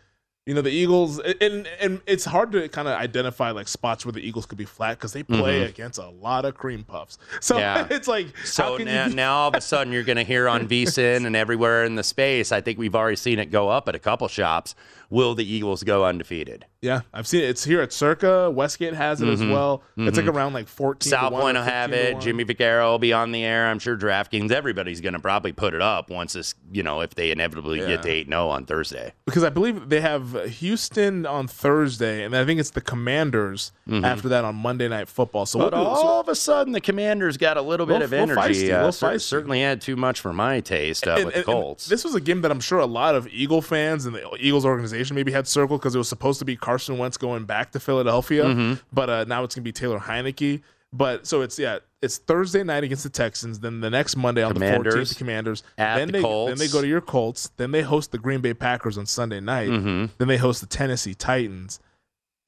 you 0.45 0.55
know 0.55 0.63
the 0.63 0.71
Eagles, 0.71 1.19
and 1.19 1.67
and 1.81 2.01
it's 2.07 2.25
hard 2.25 2.53
to 2.53 2.69
kind 2.69 2.87
of 2.87 2.99
identify 3.01 3.51
like 3.51 3.67
spots 3.67 4.05
where 4.07 4.13
the 4.13 4.21
Eagles 4.21 4.47
could 4.47 4.59
be 4.59 4.65
flat 4.65 4.97
because 4.99 5.13
they 5.13 5.23
play 5.25 5.61
Mhm. 5.63 5.69
against 5.71 5.99
a 5.99 6.09
lot 6.09 6.45
of 6.45 6.55
cream 6.55 6.85
puffs. 6.85 7.19
So 7.41 7.59
Yeah. 7.59 7.87
it's 7.91 8.07
like 8.07 8.29
So 8.45 8.77
now, 8.77 9.07
you 9.07 9.15
now 9.15 9.35
all 9.39 9.49
of 9.49 9.55
a 9.57 9.61
sudden 9.61 9.93
you're 9.93 10.05
going 10.05 10.17
to 10.19 10.23
hear 10.25 10.49
on 10.49 10.69
VSIN 10.69 11.27
and 11.27 11.35
everywhere 11.35 11.85
in 11.85 11.97
the 11.97 12.05
space. 12.05 12.53
I 12.53 12.61
think 12.61 12.79
we've 12.79 12.95
already 12.95 13.17
seen 13.17 13.39
it 13.41 13.47
go 13.51 13.69
up 13.69 13.89
at 13.89 13.95
a 13.97 13.99
couple 13.99 14.29
shops. 14.29 14.77
Will 15.11 15.35
the 15.35 15.45
Eagles 15.51 15.83
go 15.83 16.05
undefeated? 16.05 16.67
Yeah, 16.83 17.01
I've 17.13 17.27
seen 17.27 17.43
it. 17.43 17.49
It's 17.51 17.65
here 17.65 17.81
at 17.81 17.93
Circa. 17.93 18.51
Westgate 18.51 18.95
has 18.95 19.21
it 19.21 19.29
as 19.29 19.41
Mhm. 19.41 19.51
well. 19.53 19.83
It's 19.97 20.17
like 20.17 20.27
Mhm. 20.27 20.35
around 20.35 20.53
like 20.53 20.69
14 20.69 21.11
South 21.11 21.31
to 21.31 21.33
1 21.35 21.43
Point 21.43 21.57
will 21.57 21.65
have 21.65 21.93
it. 21.93 22.21
Jimmy 22.21 22.45
Vaccaro 22.45 22.91
will 22.93 22.99
be 22.99 23.13
on 23.13 23.33
the 23.33 23.43
air. 23.45 23.67
I'm 23.67 23.79
sure 23.81 23.97
DraftKings. 23.97 24.53
Everybody's 24.53 25.01
going 25.01 25.15
to 25.15 25.19
probably 25.19 25.53
put 25.53 25.75
it 25.75 25.83
up 25.83 26.11
once 26.11 26.35
this, 26.35 26.55
you 26.71 26.83
know, 26.85 27.01
if 27.01 27.15
they 27.15 27.31
inevitably 27.33 27.81
Yeah. 27.81 27.87
get 27.89 28.03
to 28.03 28.11
8 28.11 28.29
0 28.29 28.49
on 28.49 28.67
Thursday. 28.67 29.13
because 29.25 29.43
I 29.43 29.49
believe 29.49 29.89
they 29.89 30.01
have 30.01 30.41
Houston 30.61 31.27
on 31.27 31.49
Thursday, 31.49 32.23
and 32.25 32.37
I 32.37 32.45
think 32.45 32.61
it's 32.61 32.71
the 32.71 32.81
Commanders 32.81 33.73
Mhm. 33.89 34.05
after 34.05 34.29
that 34.29 34.45
on 34.45 34.55
Monday 34.55 34.89
Night 34.89 35.09
Football. 35.09 35.47
So 35.47 35.59
we'll 35.59 35.75
all 35.75 35.97
so- 35.97 36.21
of 36.21 36.29
a 36.29 36.35
sudden, 36.35 36.73
the 36.73 36.81
Commanders 36.81 37.37
got 37.37 37.57
a 37.57 37.63
little 37.63 37.87
bit 37.87 38.03
of 38.03 38.13
energy. 38.13 38.41
feisty, 38.41 38.73
uh, 38.73 38.77
little 38.79 38.93
cer- 38.93 39.09
feisty. 39.13 39.21
certainly 39.23 39.61
had 39.63 39.81
too 39.81 39.97
much 39.97 40.21
for 40.21 40.33
my 40.33 40.61
taste 40.61 41.07
uh, 41.09 41.13
and- 41.13 41.25
with 41.27 41.35
the 41.35 41.41
and- 41.41 41.49
and 41.49 41.63
Colts. 41.63 41.87
this 41.87 42.05
was 42.05 42.15
a 42.15 42.21
game 42.21 42.43
that 42.43 42.51
I'm 42.51 42.61
sure 42.61 42.79
a 42.79 42.87
lot 42.87 43.15
of 43.15 43.27
Eagle 43.33 43.63
fans 43.63 44.07
and 44.07 44.15
the 44.15 44.23
Eagles 44.39 44.65
organization 44.65 44.96
maybe 45.13 45.33
had 45.33 45.47
circled 45.47 45.81
because 45.81 45.95
it 45.95 45.99
was 45.99 46.09
supposed 46.09 46.39
to 46.41 46.45
be 46.45 46.57
Carson 46.57 46.99
Wentz 46.99 47.17
going 47.17 47.45
back 47.45 47.73
to 47.73 47.81
Philadelphia, 47.81 48.45
Mhm. 48.45 48.81
but 48.93 49.11
uh, 49.11 49.25
now 49.25 49.45
it's 49.45 49.55
going 49.55 49.63
to 49.63 49.69
be 49.69 49.73
Taylor 49.73 49.99
Heinicke. 50.01 50.63
But 50.93 51.27
so 51.27 51.43
it's 51.43 51.59
yeah, 51.59 51.79
it's 52.01 52.17
Thursday 52.19 52.63
night 52.63 52.85
against 52.85 53.03
the 53.03 53.11
Texans. 53.11 53.59
Then 53.61 53.81
the 53.81 53.91
next 53.91 54.17
Monday 54.17 54.43
on 54.43 54.55
the 54.55 54.61
14th, 54.61 55.09
the 55.11 55.15
Commanders. 55.17 55.63
then 55.77 56.07
the 56.09 56.13
they 56.13 56.23
Colts. 56.23 56.51
then 56.51 56.59
they 56.59 56.73
go 56.73 56.81
to 56.81 56.87
your 56.87 57.01
Colts. 57.01 57.51
Then 57.57 57.73
they 57.73 57.83
host 57.83 58.13
the 58.13 58.19
Green 58.19 58.41
Bay 58.41 58.55
Packers 58.55 58.97
on 58.97 59.05
Sunday 59.05 59.41
night. 59.41 59.69
Mhm. 59.69 60.11
Then 60.19 60.29
they 60.29 60.37
host 60.39 60.61
the 60.61 60.67
Tennessee 60.67 61.15
Titans. 61.15 61.81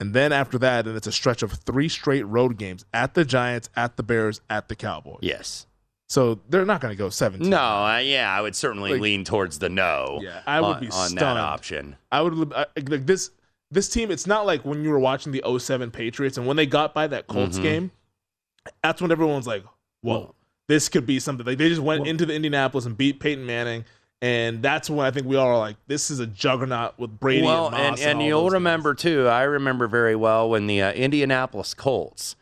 And 0.01 0.15
then 0.15 0.33
after 0.33 0.57
that, 0.59 0.87
and 0.87 0.97
it's 0.97 1.09
a 1.09 1.13
stretch 1.13 1.43
of 1.43 1.51
three 1.53 1.89
straight 1.89 2.23
road 2.27 2.57
games 2.57 2.85
at 2.95 3.15
the 3.15 3.25
Giants, 3.25 3.69
at 3.77 3.97
the 3.97 4.05
Bears, 4.05 4.41
at 4.49 4.69
the 4.69 4.77
Cowboys. 4.77 5.19
Yes. 5.21 5.67
So 6.09 6.41
they're 6.49 6.65
not 6.65 6.81
going 6.81 6.93
to 6.93 6.97
go 6.99 7.11
17. 7.11 7.51
No, 7.51 7.59
uh, 7.59 7.99
yeah, 7.99 8.33
I 8.35 8.41
would 8.41 8.57
certainly 8.57 8.93
Like- 8.93 9.01
lean 9.03 9.25
towards 9.25 9.59
the 9.59 9.69
no. 9.69 10.21
Yeah, 10.23 10.41
I 10.47 10.61
would 10.61 10.77
on, 10.77 10.81
be 10.81 10.87
on 10.87 10.93
stunned. 11.11 11.19
that 11.19 11.37
option. 11.37 11.97
I 12.11 12.23
would 12.23 12.53
I, 12.55 12.65
like 12.89 13.05
this 13.07 13.31
this 13.71 13.91
team. 13.91 14.11
It's 14.11 14.27
not 14.27 14.47
like 14.47 14.65
when 14.65 14.83
you 14.83 14.89
were 14.91 14.99
watching 14.99 15.31
the 15.33 15.43
07 15.45 15.91
Patriots 15.91 16.39
and 16.39 16.47
when 16.47 16.57
they 16.57 16.65
got 16.65 16.95
by 16.95 17.07
that 17.09 17.27
Colts 17.27 17.59
Mhm. 17.59 17.63
game. 17.63 17.91
That's 18.83 19.03
when 19.03 19.13
everyone's 19.13 19.47
like, 19.47 19.63
"Whoa, 20.01 20.19
Well- 20.21 20.35
this 20.69 20.89
could 20.89 21.05
be 21.07 21.21
something." 21.21 21.45
Like 21.45 21.59
they 21.59 21.69
just 21.69 21.83
went 21.83 22.07
into 22.07 22.25
the 22.25 22.35
Indianapolis 22.35 22.87
and 22.87 22.97
beat 22.97 23.21
Peyton 23.21 23.45
Manning, 23.45 23.85
and 24.23 24.63
that's 24.63 24.89
when 24.89 25.05
I 25.05 25.11
think 25.11 25.27
we 25.27 25.37
all 25.37 25.49
are 25.49 25.59
like, 25.59 25.77
"This 25.87 26.11
is 26.11 26.19
a 26.21 26.27
juggernaut 26.27 26.99
with 26.99 27.21
Brady." 27.21 27.43
well, 27.45 27.67
and, 27.69 27.77
and, 27.77 27.99
and 28.01 28.19
all 28.21 28.25
you'll 28.27 28.41
those 28.45 28.53
guys." 28.53 28.55
remember 28.55 28.95
too. 28.95 29.27
I 29.29 29.43
remember 29.43 29.87
very 29.87 30.17
well 30.17 30.49
when 30.49 30.67
the 30.67 30.81
uh, 30.81 30.93
Indianapolis 30.93 31.75
Colts, 31.75 32.35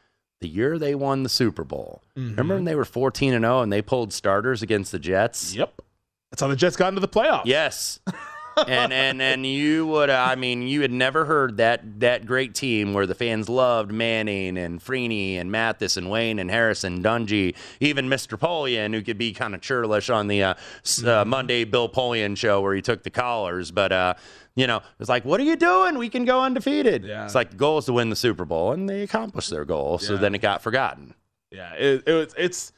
the 0.46 0.54
year 0.54 0.78
they 0.78 0.94
won 0.94 1.22
the 1.22 1.28
Super 1.28 1.64
Bowl. 1.64 2.02
Mhm. 2.16 2.30
Remember 2.30 2.54
when 2.54 2.64
they 2.64 2.74
were 2.74 2.84
fourteen 2.84 3.34
and 3.34 3.44
zero 3.44 3.60
and 3.62 3.72
they 3.72 3.82
pulled 3.82 4.12
starters 4.12 4.62
against 4.62 4.92
the 4.92 4.98
Jets? 4.98 5.54
Yep, 5.54 5.82
that's 6.30 6.40
how 6.40 6.48
the 6.48 6.56
Jets 6.56 6.76
got 6.76 6.88
into 6.88 7.00
the 7.00 7.08
playoffs. 7.08 7.42
Yes. 7.46 8.00
and 8.66 8.90
and 8.90 9.20
and 9.20 9.44
you 9.44 9.86
would 9.86 10.08
I 10.08 10.34
mean 10.34 10.62
you 10.62 10.80
had 10.80 10.90
never 10.90 11.26
heard 11.26 11.58
that 11.58 12.00
that 12.00 12.24
great 12.24 12.54
team 12.54 12.94
where 12.94 13.04
the 13.06 13.14
fans 13.14 13.50
loved 13.50 13.92
Manning 13.92 14.56
and 14.56 14.80
Freeney 14.80 15.34
and 15.38 15.52
Mathis 15.52 15.98
and 15.98 16.08
Wayne 16.08 16.38
and 16.38 16.50
Harrison 16.50 17.02
Dungy 17.02 17.54
even 17.80 18.08
Mr. 18.08 18.38
Polian 18.38 18.94
who 18.94 19.02
could 19.02 19.18
be 19.18 19.34
kind 19.34 19.54
of 19.54 19.60
churlish 19.60 20.08
on 20.08 20.28
the 20.28 20.42
uh, 20.42 20.48
uh, 20.52 20.54
Mm-hmm. 20.86 21.28
Monday 21.28 21.64
Bill 21.64 21.90
Polian 21.90 22.34
show 22.34 22.62
where 22.62 22.74
he 22.74 22.80
took 22.80 23.02
the 23.02 23.10
collars 23.10 23.70
but 23.72 23.92
uh 23.92 24.14
you 24.56 24.66
know 24.66 24.80
it's 24.98 25.08
like 25.08 25.24
what 25.24 25.38
are 25.38 25.44
you 25.44 25.54
doing 25.56 25.98
we 25.98 26.08
can 26.08 26.24
go 26.24 26.42
undefeated 26.42 27.04
Yeah. 27.04 27.24
it's 27.24 27.34
like 27.34 27.50
the 27.50 27.56
goal 27.56 27.78
is 27.78 27.84
to 27.84 27.92
win 27.92 28.10
the 28.10 28.16
Super 28.16 28.44
Bowl 28.44 28.72
and 28.72 28.88
they 28.88 29.02
accomplished 29.02 29.50
their 29.50 29.64
goal 29.64 29.98
so 29.98 30.14
Yeah. 30.14 30.20
then 30.20 30.34
it 30.34 30.40
got 30.40 30.62
forgotten 30.62 31.14
Yeah, 31.52 31.72
it, 31.74 32.02
it, 32.08 32.34
it's 32.36 32.72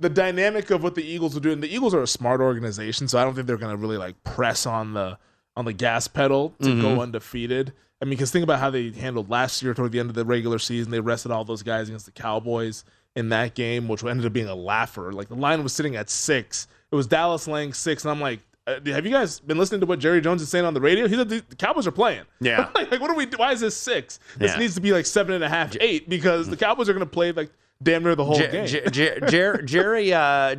the 0.00 0.08
dynamic 0.08 0.70
of 0.70 0.82
what 0.82 0.94
the 0.96 1.04
Eagles 1.04 1.36
are 1.36 1.40
doing. 1.40 1.60
The 1.60 1.72
Eagles 1.72 1.94
are 1.94 2.02
a 2.02 2.06
smart 2.06 2.40
organization, 2.40 3.06
so 3.06 3.18
I 3.18 3.22
don't 3.24 3.34
think 3.34 3.46
they're 3.46 3.56
going 3.56 3.70
to 3.70 3.80
really 3.80 3.96
like 3.96 4.22
press 4.24 4.66
on 4.66 4.92
the 4.94 5.18
on 5.56 5.64
the 5.66 5.72
gas 5.72 6.08
pedal 6.08 6.52
to 6.62 6.68
Mhm. 6.68 6.82
go 6.82 7.00
undefeated. 7.00 7.72
I 8.02 8.04
mean, 8.04 8.10
because 8.10 8.32
think 8.32 8.42
about 8.42 8.58
how 8.58 8.70
they 8.70 8.90
handled 8.90 9.30
last 9.30 9.62
year 9.62 9.72
toward 9.72 9.92
the 9.92 10.00
end 10.00 10.08
of 10.10 10.16
the 10.16 10.24
regular 10.24 10.58
season. 10.58 10.90
They 10.90 10.98
rested 10.98 11.30
all 11.30 11.44
those 11.44 11.62
guys 11.62 11.86
against 11.88 12.06
the 12.06 12.12
Cowboys 12.12 12.84
in 13.14 13.28
that 13.28 13.54
game, 13.54 13.86
which 13.86 14.02
ended 14.02 14.26
up 14.26 14.32
being 14.32 14.48
a 14.48 14.54
laugher. 14.56 15.12
Like 15.12 15.28
the 15.28 15.36
line 15.36 15.62
was 15.62 15.72
sitting 15.72 15.94
at 15.94 16.10
six. 16.10 16.66
It 16.90 16.96
was 16.96 17.06
Dallas 17.06 17.46
laying 17.46 17.72
six, 17.72 18.04
and 18.04 18.10
I'm 18.10 18.20
like. 18.20 18.40
Uh, 18.66 18.80
have 18.86 19.04
you 19.04 19.12
guys 19.12 19.40
been 19.40 19.58
listening 19.58 19.80
to 19.80 19.86
what 19.86 19.98
Jerry 19.98 20.20
Jones 20.22 20.40
is 20.40 20.48
saying 20.48 20.64
on 20.64 20.72
the 20.72 20.80
radio? 20.80 21.06
He 21.06 21.14
said 21.16 21.28
the 21.28 21.44
the 21.48 21.56
Cowboys 21.56 21.86
are 21.86 21.90
playing. 21.92 22.22
Yeah. 22.40 22.70
like, 22.74 23.00
what 23.00 23.10
are 23.10 23.14
we? 23.14 23.26
Why 23.36 23.52
is 23.52 23.60
this 23.60 23.76
six? 23.76 24.18
This 24.38 24.52
Yeah. 24.52 24.58
needs 24.58 24.74
to 24.74 24.80
be 24.80 24.92
like 24.92 25.04
seven 25.06 25.34
and 25.34 25.44
a 25.44 25.48
half, 25.48 25.76
eight, 25.80 26.08
because 26.08 26.48
the 26.48 26.56
Cowboys 26.56 26.88
are 26.88 26.94
going 26.94 27.04
to 27.06 27.10
play 27.10 27.32
like 27.32 27.50
damn 27.82 28.02
near 28.02 28.14
the 28.14 28.24
whole 28.24 28.36
Jer- 28.38 28.50
game. 28.50 28.66
Jer- 28.66 28.88
Jer- 28.90 29.20
Jer- 29.20 29.62
Jerry 29.62 30.12
uh, 30.14 30.56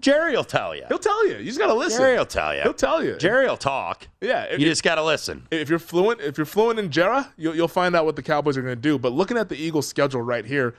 Jerry 0.00 0.34
will 0.36 0.44
tell 0.44 0.74
you 0.74 0.82
He'll 0.88 0.98
tell 0.98 1.26
you. 1.28 1.36
You 1.36 1.44
just 1.44 1.58
gotta 1.58 1.72
listen. 1.74 2.00
Jerry 2.00 2.18
will 2.18 2.26
tell 2.26 2.54
you 2.54 2.62
He'll 2.62 2.74
tell 2.74 3.02
you. 3.04 3.16
Jerry 3.16 3.46
will 3.46 3.56
talk 3.56 4.08
Yeah. 4.20 4.42
If, 4.44 4.58
you 4.60 4.66
just 4.66 4.82
got 4.82 4.96
to 4.96 5.04
listen 5.04 5.46
if 5.50 5.70
you're 5.70 5.78
fluent, 5.78 6.20
if 6.20 6.36
you're 6.36 6.44
fluent 6.44 6.78
in 6.80 6.90
Jera, 6.90 7.28
you'll, 7.36 7.54
you'll 7.54 7.68
find 7.68 7.94
out 7.94 8.04
what 8.04 8.16
the 8.16 8.22
Cowboys 8.22 8.56
are 8.56 8.62
going 8.62 8.74
to 8.74 8.80
do. 8.80 8.98
But 8.98 9.12
looking 9.12 9.36
at 9.38 9.48
the 9.48 9.56
Eagles' 9.56 9.86
schedule 9.86 10.20
right 10.20 10.44
here, 10.44 10.74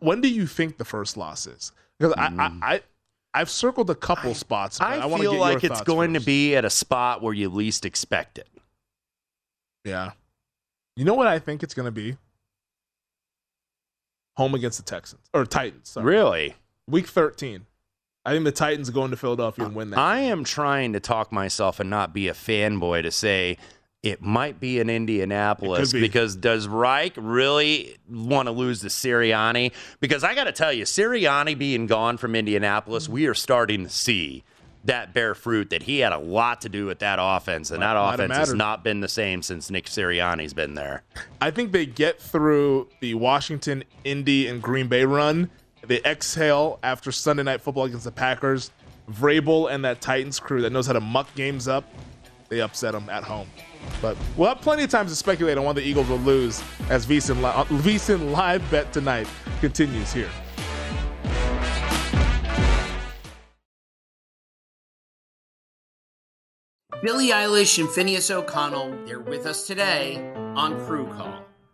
when 0.00 0.20
do 0.20 0.28
you 0.28 0.46
think 0.46 0.78
the 0.78 0.84
first 0.84 1.16
loss 1.16 1.46
is? 1.46 1.72
Because 1.98 2.14
I, 2.16 2.26
I, 2.36 2.74
I, 2.74 2.80
I've 3.34 3.50
circled 3.50 3.90
a 3.90 3.94
couple 3.94 4.34
spots. 4.34 4.78
But 4.78 4.88
I, 4.88 5.06
I, 5.06 5.18
feel 5.18 5.32
get 5.32 5.40
like 5.40 5.64
it's 5.64 5.80
going 5.82 6.14
first. 6.14 6.24
to 6.24 6.26
be 6.26 6.54
at 6.54 6.64
a 6.64 6.70
spot 6.70 7.22
where 7.22 7.32
you 7.32 7.48
least 7.48 7.84
expect 7.84 8.38
it. 8.38 8.48
Yeah. 9.84 10.12
You 10.96 11.04
know 11.04 11.14
what 11.14 11.26
I 11.26 11.38
think 11.38 11.62
it's 11.62 11.74
going 11.74 11.86
to 11.86 11.92
be? 11.92 12.16
Home 14.36 14.54
against 14.54 14.78
the 14.78 14.84
Texans 14.84 15.22
or 15.32 15.44
Titans. 15.44 15.90
Sorry. 15.90 16.06
Really? 16.06 16.54
Week 16.86 17.06
13. 17.06 17.66
I 18.24 18.32
think 18.32 18.44
the 18.44 18.52
Titans 18.52 18.88
are 18.88 18.92
going 18.92 19.10
to 19.10 19.16
Philadelphia 19.16 19.64
and 19.64 19.74
win 19.74 19.90
that. 19.90 19.98
I 19.98 20.20
am 20.20 20.44
trying 20.44 20.92
to 20.92 21.00
talk 21.00 21.32
myself 21.32 21.80
and 21.80 21.90
not 21.90 22.14
be 22.14 22.28
a 22.28 22.32
fanboy 22.32 23.02
to 23.02 23.10
say 23.10 23.58
it 24.02 24.20
might 24.20 24.58
be 24.58 24.80
in 24.80 24.90
Indianapolis 24.90 25.92
be. 25.92 26.00
because 26.00 26.34
does 26.34 26.66
Reich 26.66 27.12
really 27.16 27.96
want 28.10 28.46
to 28.46 28.52
lose 28.52 28.80
to 28.80 28.88
Sirianni? 28.88 29.72
Because 30.00 30.24
I 30.24 30.34
got 30.34 30.44
to 30.44 30.52
tell 30.52 30.72
you, 30.72 30.84
Sirianni 30.84 31.56
being 31.56 31.86
gone 31.86 32.16
from 32.16 32.34
Indianapolis, 32.34 33.08
we 33.08 33.26
are 33.26 33.34
starting 33.34 33.84
to 33.84 33.90
see 33.90 34.42
that 34.84 35.14
bear 35.14 35.36
fruit 35.36 35.70
that 35.70 35.84
he 35.84 36.00
had 36.00 36.12
a 36.12 36.18
lot 36.18 36.62
to 36.62 36.68
do 36.68 36.86
with 36.86 36.98
that 36.98 37.20
offense, 37.22 37.70
and 37.70 37.80
that 37.82 37.94
Might- 37.94 38.02
might 38.02 38.14
offense 38.14 38.36
has 38.36 38.54
not 38.54 38.82
been 38.82 38.98
the 38.98 39.06
same 39.08 39.40
since 39.40 39.70
Nick 39.70 39.86
Sirianni's 39.86 40.52
been 40.52 40.74
there. 40.74 41.04
I 41.40 41.52
think 41.52 41.70
they 41.70 41.86
get 41.86 42.20
through 42.20 42.88
the 42.98 43.14
Washington, 43.14 43.84
Indy, 44.02 44.48
and 44.48 44.60
Green 44.60 44.88
Bay 44.88 45.04
run. 45.04 45.48
They 45.86 46.00
exhale 46.04 46.80
after 46.82 47.12
Sunday 47.12 47.44
night 47.44 47.60
football 47.60 47.84
against 47.84 48.04
the 48.04 48.10
Packers. 48.10 48.72
Vrabel 49.10 49.70
and 49.72 49.84
that 49.84 50.00
Titans 50.00 50.40
crew 50.40 50.62
that 50.62 50.70
knows 50.72 50.86
how 50.88 50.92
to 50.92 51.00
muck 51.00 51.32
games 51.36 51.68
up, 51.68 51.84
they 52.52 52.60
upset 52.60 52.92
them 52.92 53.08
at 53.08 53.24
home. 53.24 53.48
But 54.02 54.14
we'll 54.36 54.50
have 54.50 54.60
plenty 54.60 54.84
of 54.84 54.90
times 54.90 55.10
to 55.10 55.16
speculate 55.16 55.56
on 55.56 55.64
when 55.64 55.74
the 55.74 55.80
Eagles 55.80 56.06
will 56.08 56.18
lose 56.18 56.62
as 56.90 57.06
Li- 57.40 57.48
uh, 57.48 57.64
live 58.30 58.62
bet 58.70 58.92
tonight 58.92 59.26
continues 59.60 60.12
here. 60.12 60.28
Billie 67.02 67.30
Eilish 67.30 67.78
and 67.80 67.88
Finneas 67.88 68.30
O'Connell, 68.30 69.06
they're 69.06 69.18
with 69.18 69.46
us 69.46 69.66
today 69.66 70.30
on 70.54 70.78
Crew 70.84 71.06
Call. 71.06 71.51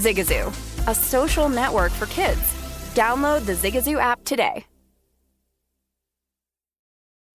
Zigazoo, 0.00 0.48
a 0.86 0.94
social 0.94 1.48
network 1.48 1.92
for 1.92 2.06
kids. 2.06 2.40
Download 2.94 3.44
the 3.44 3.52
Zigazoo 3.52 3.98
app 3.98 4.24
today. 4.24 4.64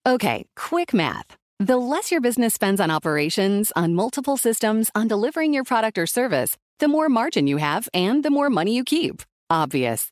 Okay, 0.08 0.46
quick 0.56 0.94
math. 0.94 1.36
The 1.60 1.78
less 1.78 2.12
your 2.12 2.22
business 2.22 2.54
spends 2.54 2.80
on 2.80 2.92
operations, 2.92 3.72
on 3.76 3.96
multiple 3.96 4.38
systems, 4.38 4.92
on 4.94 5.08
delivering 5.08 5.52
your 5.52 5.64
product 5.64 5.98
or 5.98 6.06
service, 6.06 6.58
the 6.80 6.88
more 6.88 7.10
margin 7.10 7.48
you 7.48 7.58
have 7.58 7.90
and 7.92 8.24
the 8.24 8.30
more 8.30 8.52
money 8.52 8.76
you 8.76 8.84
keep. 8.84 9.24
Obvious. 9.50 10.12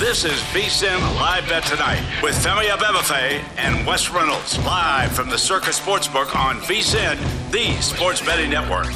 This 0.00 0.24
is 0.24 0.40
VSIN 0.54 0.98
Live 1.16 1.46
Bet 1.46 1.62
Tonight 1.62 2.02
with 2.22 2.34
Femi 2.34 2.70
Abebefe 2.70 3.44
and 3.58 3.86
Wes 3.86 4.08
Reynolds 4.08 4.56
live 4.64 5.12
from 5.12 5.28
the 5.28 5.36
Circa 5.36 5.72
Sportsbook 5.72 6.34
on 6.34 6.56
VSIN, 6.60 7.18
the 7.50 7.78
sports 7.82 8.24
betting 8.24 8.48
network. 8.48 8.86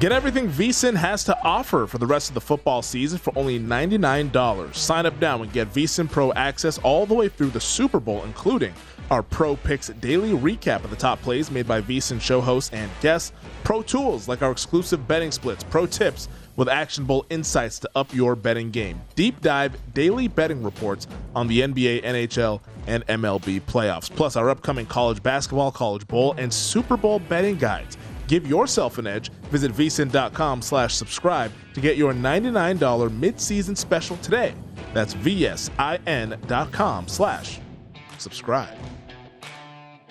Get 0.00 0.12
everything 0.12 0.48
VSIN 0.48 0.96
has 0.96 1.24
to 1.24 1.38
offer 1.42 1.86
for 1.86 1.98
the 1.98 2.06
rest 2.06 2.30
of 2.30 2.34
the 2.34 2.40
football 2.40 2.80
season 2.80 3.18
for 3.18 3.36
only 3.36 3.60
$99. 3.60 4.74
Sign 4.74 5.04
up 5.04 5.20
now 5.20 5.42
and 5.42 5.52
get 5.52 5.70
VSIN 5.74 6.10
Pro 6.10 6.32
access 6.32 6.78
all 6.78 7.04
the 7.04 7.12
way 7.12 7.28
through 7.28 7.50
the 7.50 7.60
Super 7.60 8.00
Bowl, 8.00 8.24
including 8.24 8.72
our 9.10 9.22
Pro 9.22 9.56
Picks 9.56 9.88
daily 9.88 10.30
recap 10.30 10.84
of 10.84 10.88
the 10.88 10.96
top 10.96 11.20
plays 11.20 11.50
made 11.50 11.68
by 11.68 11.82
VSIN 11.82 12.18
show 12.18 12.40
hosts 12.40 12.72
and 12.72 12.90
guests, 13.02 13.32
pro 13.62 13.82
tools 13.82 14.26
like 14.26 14.40
our 14.40 14.50
exclusive 14.50 15.06
betting 15.06 15.30
splits, 15.30 15.64
pro 15.64 15.84
tips 15.84 16.30
with 16.56 16.70
actionable 16.70 17.26
insights 17.28 17.78
to 17.80 17.90
up 17.94 18.14
your 18.14 18.34
betting 18.34 18.70
game, 18.70 18.98
deep 19.16 19.38
dive 19.42 19.76
daily 19.92 20.28
betting 20.28 20.62
reports 20.62 21.08
on 21.34 21.46
the 21.46 21.60
NBA, 21.60 22.04
NHL, 22.04 22.62
and 22.86 23.06
MLB 23.06 23.60
playoffs, 23.60 24.10
plus 24.10 24.34
our 24.36 24.48
upcoming 24.48 24.86
college 24.86 25.22
basketball, 25.22 25.70
college 25.70 26.08
bowl, 26.08 26.34
and 26.38 26.52
Super 26.52 26.96
Bowl 26.96 27.18
betting 27.18 27.56
guides. 27.56 27.98
Give 28.30 28.46
yourself 28.46 28.98
an 28.98 29.08
edge. 29.08 29.32
Visit 29.50 29.72
vsin.com 29.72 30.62
slash 30.62 30.94
subscribe 30.94 31.50
to 31.74 31.80
get 31.80 31.96
your 31.96 32.12
$99 32.12 33.12
mid-season 33.12 33.74
special 33.74 34.16
today. 34.18 34.54
That's 34.94 35.14
vsin.com 35.14 37.08
slash 37.08 37.58
subscribe. 38.18 38.78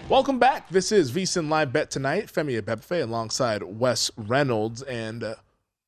Welcome 0.09 0.37
back. 0.37 0.67
This 0.67 0.91
is 0.91 1.13
VSIN 1.13 1.47
Live 1.47 1.71
Bet 1.71 1.89
Tonight. 1.89 2.25
Femi 2.25 2.61
Abebefe 2.61 3.01
alongside 3.01 3.63
Wes 3.63 4.11
Reynolds. 4.17 4.81
And 4.81 5.23
uh, 5.23 5.35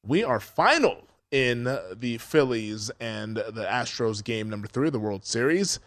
we 0.07 0.23
are 0.23 0.39
final 0.39 1.09
in 1.31 1.65
the 1.93 2.17
Phillies 2.17 2.89
and 3.01 3.35
the 3.35 3.65
Astros 3.69 4.23
game 4.23 4.49
number 4.49 4.67
three 4.67 4.87
of 4.87 4.93
the 4.93 4.99
World 4.99 5.25
Series. 5.25 5.81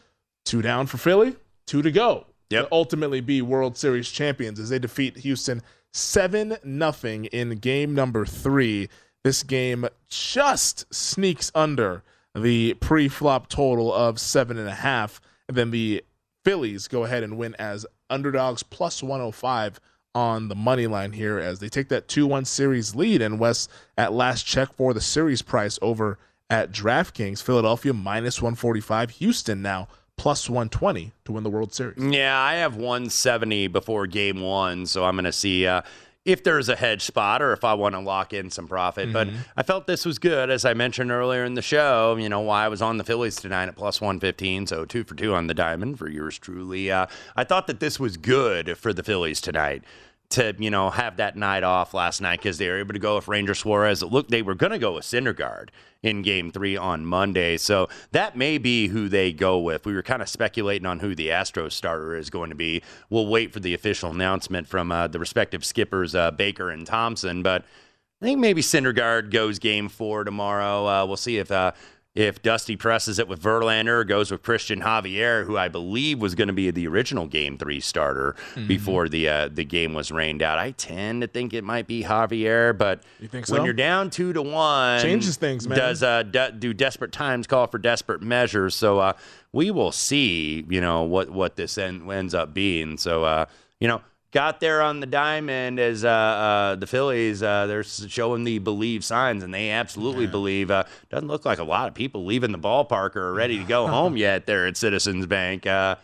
Two 0.45 0.61
down 0.61 0.89
for 0.89 0.99
Philly, 0.99 1.37
two 1.65 1.81
to 1.81 1.91
go. 1.91 2.27
Yep. 2.51 2.65
To 2.65 2.69
ultimately 2.71 3.23
be 3.23 3.41
World 3.41 3.79
Series 3.79 4.11
champions 4.11 4.61
as 4.61 4.69
they 4.69 4.79
defeat 4.79 5.17
Houston– 5.17 5.63
seven 5.95 6.59
nothing 6.65 7.25
in 7.27 7.51
game 7.57 7.95
number 7.95 8.27
three. 8.27 8.89
This 9.23 9.43
game 9.43 9.87
just 10.09 10.93
sneaks 10.93 11.51
under 11.55 12.03
the 12.35 12.75
pre-flop 12.75 13.49
total 13.49 13.95
of 13.95 14.19
seven 14.19 14.59
and 14.59 14.69
a 14.69 14.75
half, 14.75 15.21
and 15.49 15.57
then 15.57 15.71
the 15.71 16.05
Phillies 16.45 16.89
go 16.89 17.05
ahead 17.05 17.23
and 17.23 17.39
win 17.39 17.55
as 17.59 17.87
underdogs 18.11 18.63
plus 18.63 19.03
105 19.03 19.81
on 20.15 20.49
the 20.49 20.55
money 20.55 20.87
line 20.87 21.13
here 21.13 21.39
as 21.39 21.59
they 21.59 21.69
take 21.69 21.89
that 21.89 22.07
2-1 22.09 22.47
series 22.47 22.95
lead. 22.95 23.23
And 23.23 23.39
Wes 23.39 23.69
at 23.97 24.13
last 24.13 24.45
check 24.45 24.75
for 24.75 24.93
the 24.93 25.01
series 25.01 25.43
price 25.43 25.79
over 25.81 26.19
at 26.51 26.71
DraftKings. 26.71 27.43
Philadelphia 27.43 27.93
minus 27.93 28.43
145 28.43 29.11
Houston 29.11 29.63
now 29.63 29.89
plus 30.17 30.49
120 30.49 31.13
to 31.25 31.33
win 31.33 31.43
the 31.43 31.51
World 31.51 31.75
Series. 31.75 32.03
Yeah, 32.03 32.39
I 32.39 32.55
have 32.55 32.77
170 32.77 33.69
before 33.69 34.07
game 34.07 34.41
one, 34.41 34.87
so 34.87 35.05
I'm 35.05 35.15
going 35.15 35.25
to 35.25 35.33
see 35.33 35.67
uh, 35.67 35.83
if 36.25 36.43
there's 36.43 36.69
a 36.69 36.77
hedge 36.77 37.03
spot 37.03 37.43
or 37.43 37.53
if 37.53 37.65
I 37.65 37.75
want 37.75 37.95
to 37.95 38.01
lock 38.01 38.33
in 38.33 38.51
some 38.51 38.67
profit. 38.67 39.09
Mm-hmm. 39.09 39.13
But 39.13 39.29
I 39.57 39.63
felt 39.63 39.87
this 39.87 40.07
was 40.07 40.19
good, 40.19 40.51
as 40.51 40.65
I 40.65 40.75
mentioned 40.75 41.11
earlier 41.11 41.45
in 41.45 41.55
the 41.55 41.63
show. 41.63 42.17
You 42.17 42.29
know, 42.29 42.41
why 42.41 42.65
I 42.65 42.69
was 42.69 42.81
on 42.81 42.97
the 42.97 43.05
Phillies 43.05 43.37
tonight 43.37 43.69
at 43.69 43.77
plus 43.77 44.01
115, 44.01 44.67
so 44.67 44.85
two 44.85 45.05
for 45.05 45.15
two 45.15 45.35
on 45.35 45.47
the 45.47 45.55
diamond 45.55 45.99
for 45.99 46.09
yours 46.09 46.39
truly. 46.39 46.91
Uh, 46.91 47.07
I 47.37 47.45
thought 47.45 47.67
that 47.67 47.81
this 47.81 48.01
was 48.01 48.17
good 48.17 48.79
for 48.79 48.93
the 48.93 49.03
Phillies 49.03 49.41
tonight 49.41 49.85
to 50.31 50.55
you 50.59 50.71
know 50.71 50.91
have 50.91 51.17
that 51.19 51.37
night 51.37 51.63
off 51.63 51.95
last 51.95 52.21
night 52.21 52.41
because 52.41 52.59
they 52.59 52.69
were 52.69 52.79
able 52.79 52.93
to 52.93 52.99
go 52.99 53.17
with 53.17 53.29
Ranger 53.29 53.55
Suarez. 53.55 54.03
It 54.03 54.07
looked 54.07 54.31
they 54.31 54.43
were 54.43 54.55
going 54.55 54.73
to 54.73 54.79
go 54.79 54.95
with 54.95 55.05
Syndergaard 55.05 55.69
in 56.03 56.23
Game 56.23 56.51
Three 56.51 56.77
on 56.77 57.07
Monday, 57.07 57.57
so 57.57 57.89
that 58.13 58.37
may 58.37 58.59
be 58.59 58.89
who 58.89 59.09
they 59.09 59.33
go 59.33 59.59
with. 59.59 59.87
We 59.87 59.95
were 59.95 60.03
kind 60.03 60.23
of 60.23 60.29
speculating 60.29 60.87
on 60.87 61.01
who 61.01 61.15
the 61.15 61.29
Astros 61.29 61.73
starter 61.73 62.17
is 62.17 62.31
going 62.31 62.51
to 62.51 62.57
be. 62.57 62.83
We'll 63.11 63.27
wait 63.27 63.53
for 63.53 63.61
the 63.61 63.75
official 63.75 64.11
announcement 64.11 64.67
from 64.67 64.91
uh, 64.91 65.09
the 65.09 65.19
respective 65.19 65.65
skippers 65.65 66.15
uh, 66.15 66.31
Baker 66.33 66.71
and 66.71 66.87
Thomson, 66.87 67.43
but 67.43 67.65
I 68.21 68.27
think 68.27 68.41
maybe 68.41 68.63
Syndergaard 68.63 69.31
goes 69.31 69.59
Game 69.59 69.89
Four 69.89 70.25
tomorrow. 70.25 70.87
Uh, 70.87 71.07
we'll 71.07 71.17
see 71.17 71.39
if 71.39 71.51
uh, 71.51 71.73
if 72.15 72.41
Dusty 72.43 72.77
presses 72.77 73.19
it 73.19 73.27
with 73.27 73.43
Verlander, 73.43 74.07
goes 74.07 74.31
with 74.31 74.43
Cristian 74.43 74.83
Javier, 74.83 75.45
who 75.47 75.57
I 75.59 75.67
believe 75.67 76.21
was 76.21 76.37
going 76.37 76.47
to 76.47 76.55
be 76.55 76.71
the 76.71 76.87
original 76.87 77.27
Game 77.27 77.59
Three 77.59 77.81
starter 77.81 78.37
Mhm. 78.55 78.69
before 78.69 79.09
the 79.09 79.29
uh, 79.29 79.49
the 79.53 79.65
game 79.65 79.95
was 79.95 80.13
rained 80.13 80.41
out. 80.41 80.59
I 80.61 80.71
tend 80.73 81.23
to 81.23 81.27
think 81.27 81.53
it 81.53 81.65
might 81.65 81.89
be 81.89 82.05
Javier, 82.05 82.77
but 82.77 83.03
You 83.21 83.27
think 83.27 83.49
when 83.49 83.65
you're 83.65 83.75
down 83.75 84.11
two 84.11 84.33
to 84.33 84.43
one, 84.43 85.01
Changes 85.01 85.37
things, 85.37 85.67
man. 85.67 85.77
Does 85.77 86.03
uh, 86.05 86.23
de- 86.23 86.53
do 86.53 86.73
desperate 86.73 87.11
times 87.11 87.49
call 87.49 87.67
for 87.67 87.79
desperate 87.79 88.23
measures? 88.23 88.77
So 88.77 89.01
uh, 89.01 89.15
we 89.53 89.73
will 89.73 89.91
see. 89.93 90.65
You 90.69 90.81
know 90.81 91.03
what 91.03 91.31
what 91.31 91.57
this 91.57 91.77
end, 91.79 92.09
ends 92.13 92.33
up 92.35 92.55
being. 92.55 92.97
So 92.97 93.25
uh, 93.25 93.47
you 93.81 93.89
know. 93.89 94.03
Got 94.35 94.59
there 94.59 94.83
on 94.83 94.99
the 94.99 95.07
diamond 95.07 95.79
as 95.79 96.05
uh, 96.05 96.09
uh, 96.09 96.75
the 96.75 96.89
Phillies. 96.89 97.41
Uh, 97.41 97.69
they're 97.69 97.85
showing 97.85 98.43
the 98.43 98.59
believe 98.59 99.05
signs, 99.05 99.45
and 99.45 99.55
they 99.55 99.71
absolutely 99.71 100.27
believe. 100.27 100.73
Uh, 100.73 100.83
doesn't 101.09 101.29
look 101.29 101.45
like 101.45 101.61
a 101.61 101.65
lot 101.65 101.87
of 101.87 101.95
people 101.95 102.25
leaving 102.25 102.51
the 102.51 102.59
ballpark 102.59 103.15
or 103.15 103.29
are 103.29 103.33
ready 103.33 103.59
to 103.59 103.65
go 103.65 103.87
home 103.87 104.17
yet. 104.17 104.45
There 104.47 104.67
at 104.67 104.77
Citizens 104.77 105.27
Bank. 105.27 105.69
Uh, 105.69 105.95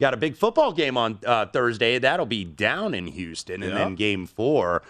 got 0.00 0.14
a 0.14 0.16
big 0.16 0.36
football 0.36 0.70
game 0.72 0.96
on 0.96 1.18
uh, 1.26 1.46
Thursday. 1.46 1.98
That'll 1.98 2.26
be 2.26 2.44
down 2.44 2.94
in 2.94 3.08
Houston, 3.08 3.60
and 3.60 3.72
Yeah. 3.72 3.78
then 3.78 3.96
Game 3.96 4.26
Four. 4.26 4.82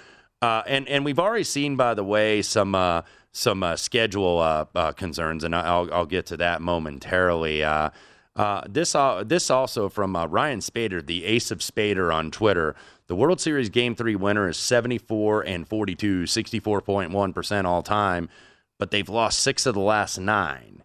Uh, 0.42 0.62
and 0.66 0.86
and 0.86 1.02
we've 1.02 1.18
already 1.18 1.44
seen, 1.44 1.76
by 1.76 1.94
the 1.94 2.04
way, 2.04 2.42
some 2.42 2.74
uh, 2.74 3.00
some 3.32 3.62
uh, 3.62 3.76
schedule 3.76 4.40
uh, 4.40 4.66
uh, 4.74 4.92
concerns, 4.92 5.42
and 5.42 5.56
I'll 5.56 5.88
I'll 5.90 6.04
get 6.04 6.26
to 6.26 6.36
that 6.36 6.60
momentarily. 6.60 7.64
Uh, 8.36 8.62
this 8.68 8.94
uh, 8.94 9.24
this 9.26 9.50
also 9.50 9.88
from 9.88 10.14
uh, 10.14 10.26
Ryan 10.26 10.60
Spader, 10.60 11.04
the 11.04 11.24
ace 11.24 11.50
of 11.50 11.58
Spader 11.58 12.14
on 12.14 12.30
Twitter. 12.30 12.76
The 13.08 13.16
World 13.16 13.40
Series 13.40 13.68
Game 13.68 13.94
Three 13.94 14.14
winner 14.14 14.48
is 14.48 14.56
74 14.56 15.42
and 15.42 15.66
42, 15.66 16.22
64.1 16.22 17.34
percent 17.34 17.66
all 17.66 17.82
time, 17.82 18.28
but 18.78 18.90
they've 18.90 19.08
lost 19.08 19.40
six 19.40 19.66
of 19.66 19.74
the 19.74 19.80
last 19.80 20.18
nine. 20.18 20.82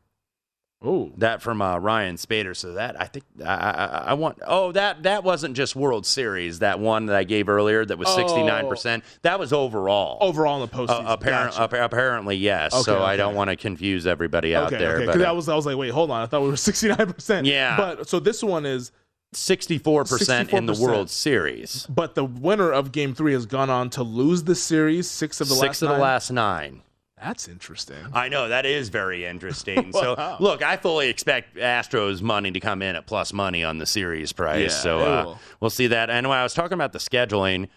Oh, 0.85 1.11
that 1.17 1.41
from 1.41 1.61
uh, 1.61 1.77
Ryan 1.77 2.15
Spader. 2.15 2.55
So 2.55 2.73
that 2.73 2.99
I 3.01 3.05
think 3.05 3.25
I, 3.43 3.53
I, 3.53 3.85
I 4.07 4.13
want. 4.13 4.39
Oh, 4.45 4.71
that 4.73 5.03
that 5.03 5.23
wasn't 5.23 5.55
just 5.55 5.75
World 5.75 6.05
Series. 6.05 6.59
That 6.59 6.79
one 6.79 7.07
that 7.07 7.15
I 7.15 7.23
gave 7.23 7.49
earlier 7.49 7.83
that 7.83 7.97
was 7.97 8.13
69 8.13 8.67
percent. 8.69 9.03
That 9.23 9.39
was 9.39 9.51
overall. 9.51 10.17
Overall 10.21 10.61
in 10.61 10.69
the 10.69 10.75
postseason. 10.75 11.05
Uh, 11.05 11.15
Gotcha. 11.15 11.61
appa- 11.61 11.83
apparently, 11.83 12.35
yes. 12.37 12.73
Okay, 12.73 12.83
so 12.83 13.01
I 13.03 13.17
don't 13.17 13.33
want 13.35 13.49
to 13.49 13.55
confuse 13.55 14.05
everybody 14.05 14.55
out 14.55 14.67
okay, 14.67 14.77
there. 14.77 14.97
okay. 14.97 15.05
But 15.05 15.13
Because 15.13 15.27
I 15.27 15.31
was, 15.31 15.49
I 15.49 15.55
was 15.55 15.65
like, 15.65 15.77
wait, 15.77 15.89
hold 15.89 16.11
on. 16.11 16.21
I 16.21 16.27
thought 16.27 16.43
we 16.43 16.49
were 16.49 16.57
sixty 16.57 16.87
nine 16.87 17.11
percent. 17.11 17.47
Yeah. 17.47 17.77
But 17.77 18.07
so 18.07 18.19
this 18.19 18.43
one 18.43 18.65
is 18.65 18.91
64% 19.33 20.53
in 20.53 20.65
the 20.65 20.73
World 20.73 21.09
Series. 21.09 21.85
But 21.87 22.15
the 22.15 22.23
winner 22.23 22.71
of 22.71 22.91
Game 22.91 23.13
Three 23.13 23.33
has 23.33 23.45
gone 23.45 23.69
on 23.69 23.89
to 23.91 24.03
lose 24.03 24.43
the 24.43 24.55
series 24.55 25.09
six 25.09 25.41
of 25.41 25.49
the 25.49 25.55
Six 25.55 25.63
last 25.63 25.81
of 25.81 25.89
the 25.89 25.97
last 25.97 26.31
nine. 26.31 26.81
That's 27.25 27.47
interesting. 27.47 27.97
I 28.13 28.29
know 28.29 28.49
that 28.49 28.67
is 28.67 28.89
very 28.89 29.25
interesting. 29.25 29.75
Wow. 29.95 30.15
So, 30.15 30.43
look, 30.43 30.61
I 30.61 30.77
fully 30.77 31.09
expect 31.09 31.55
Astros 31.55 32.21
money 32.21 32.51
to 32.51 32.59
come 32.59 32.81
in 32.81 32.95
at 32.95 33.07
plus 33.07 33.31
money 33.33 33.63
on 33.63 33.77
the 33.77 33.85
series 33.85 34.33
price. 34.33 34.61
Yeah, 34.71 34.81
so 34.81 34.99
uh, 34.99 35.37
we'll 35.59 35.69
see 35.69 35.87
that. 35.87 36.09
And 36.09 36.27
when 36.27 36.37
I 36.37 36.43
was 36.43 36.53
talking 36.53 36.73
about 36.73 36.91
the 36.91 36.99
scheduling, 36.99 37.69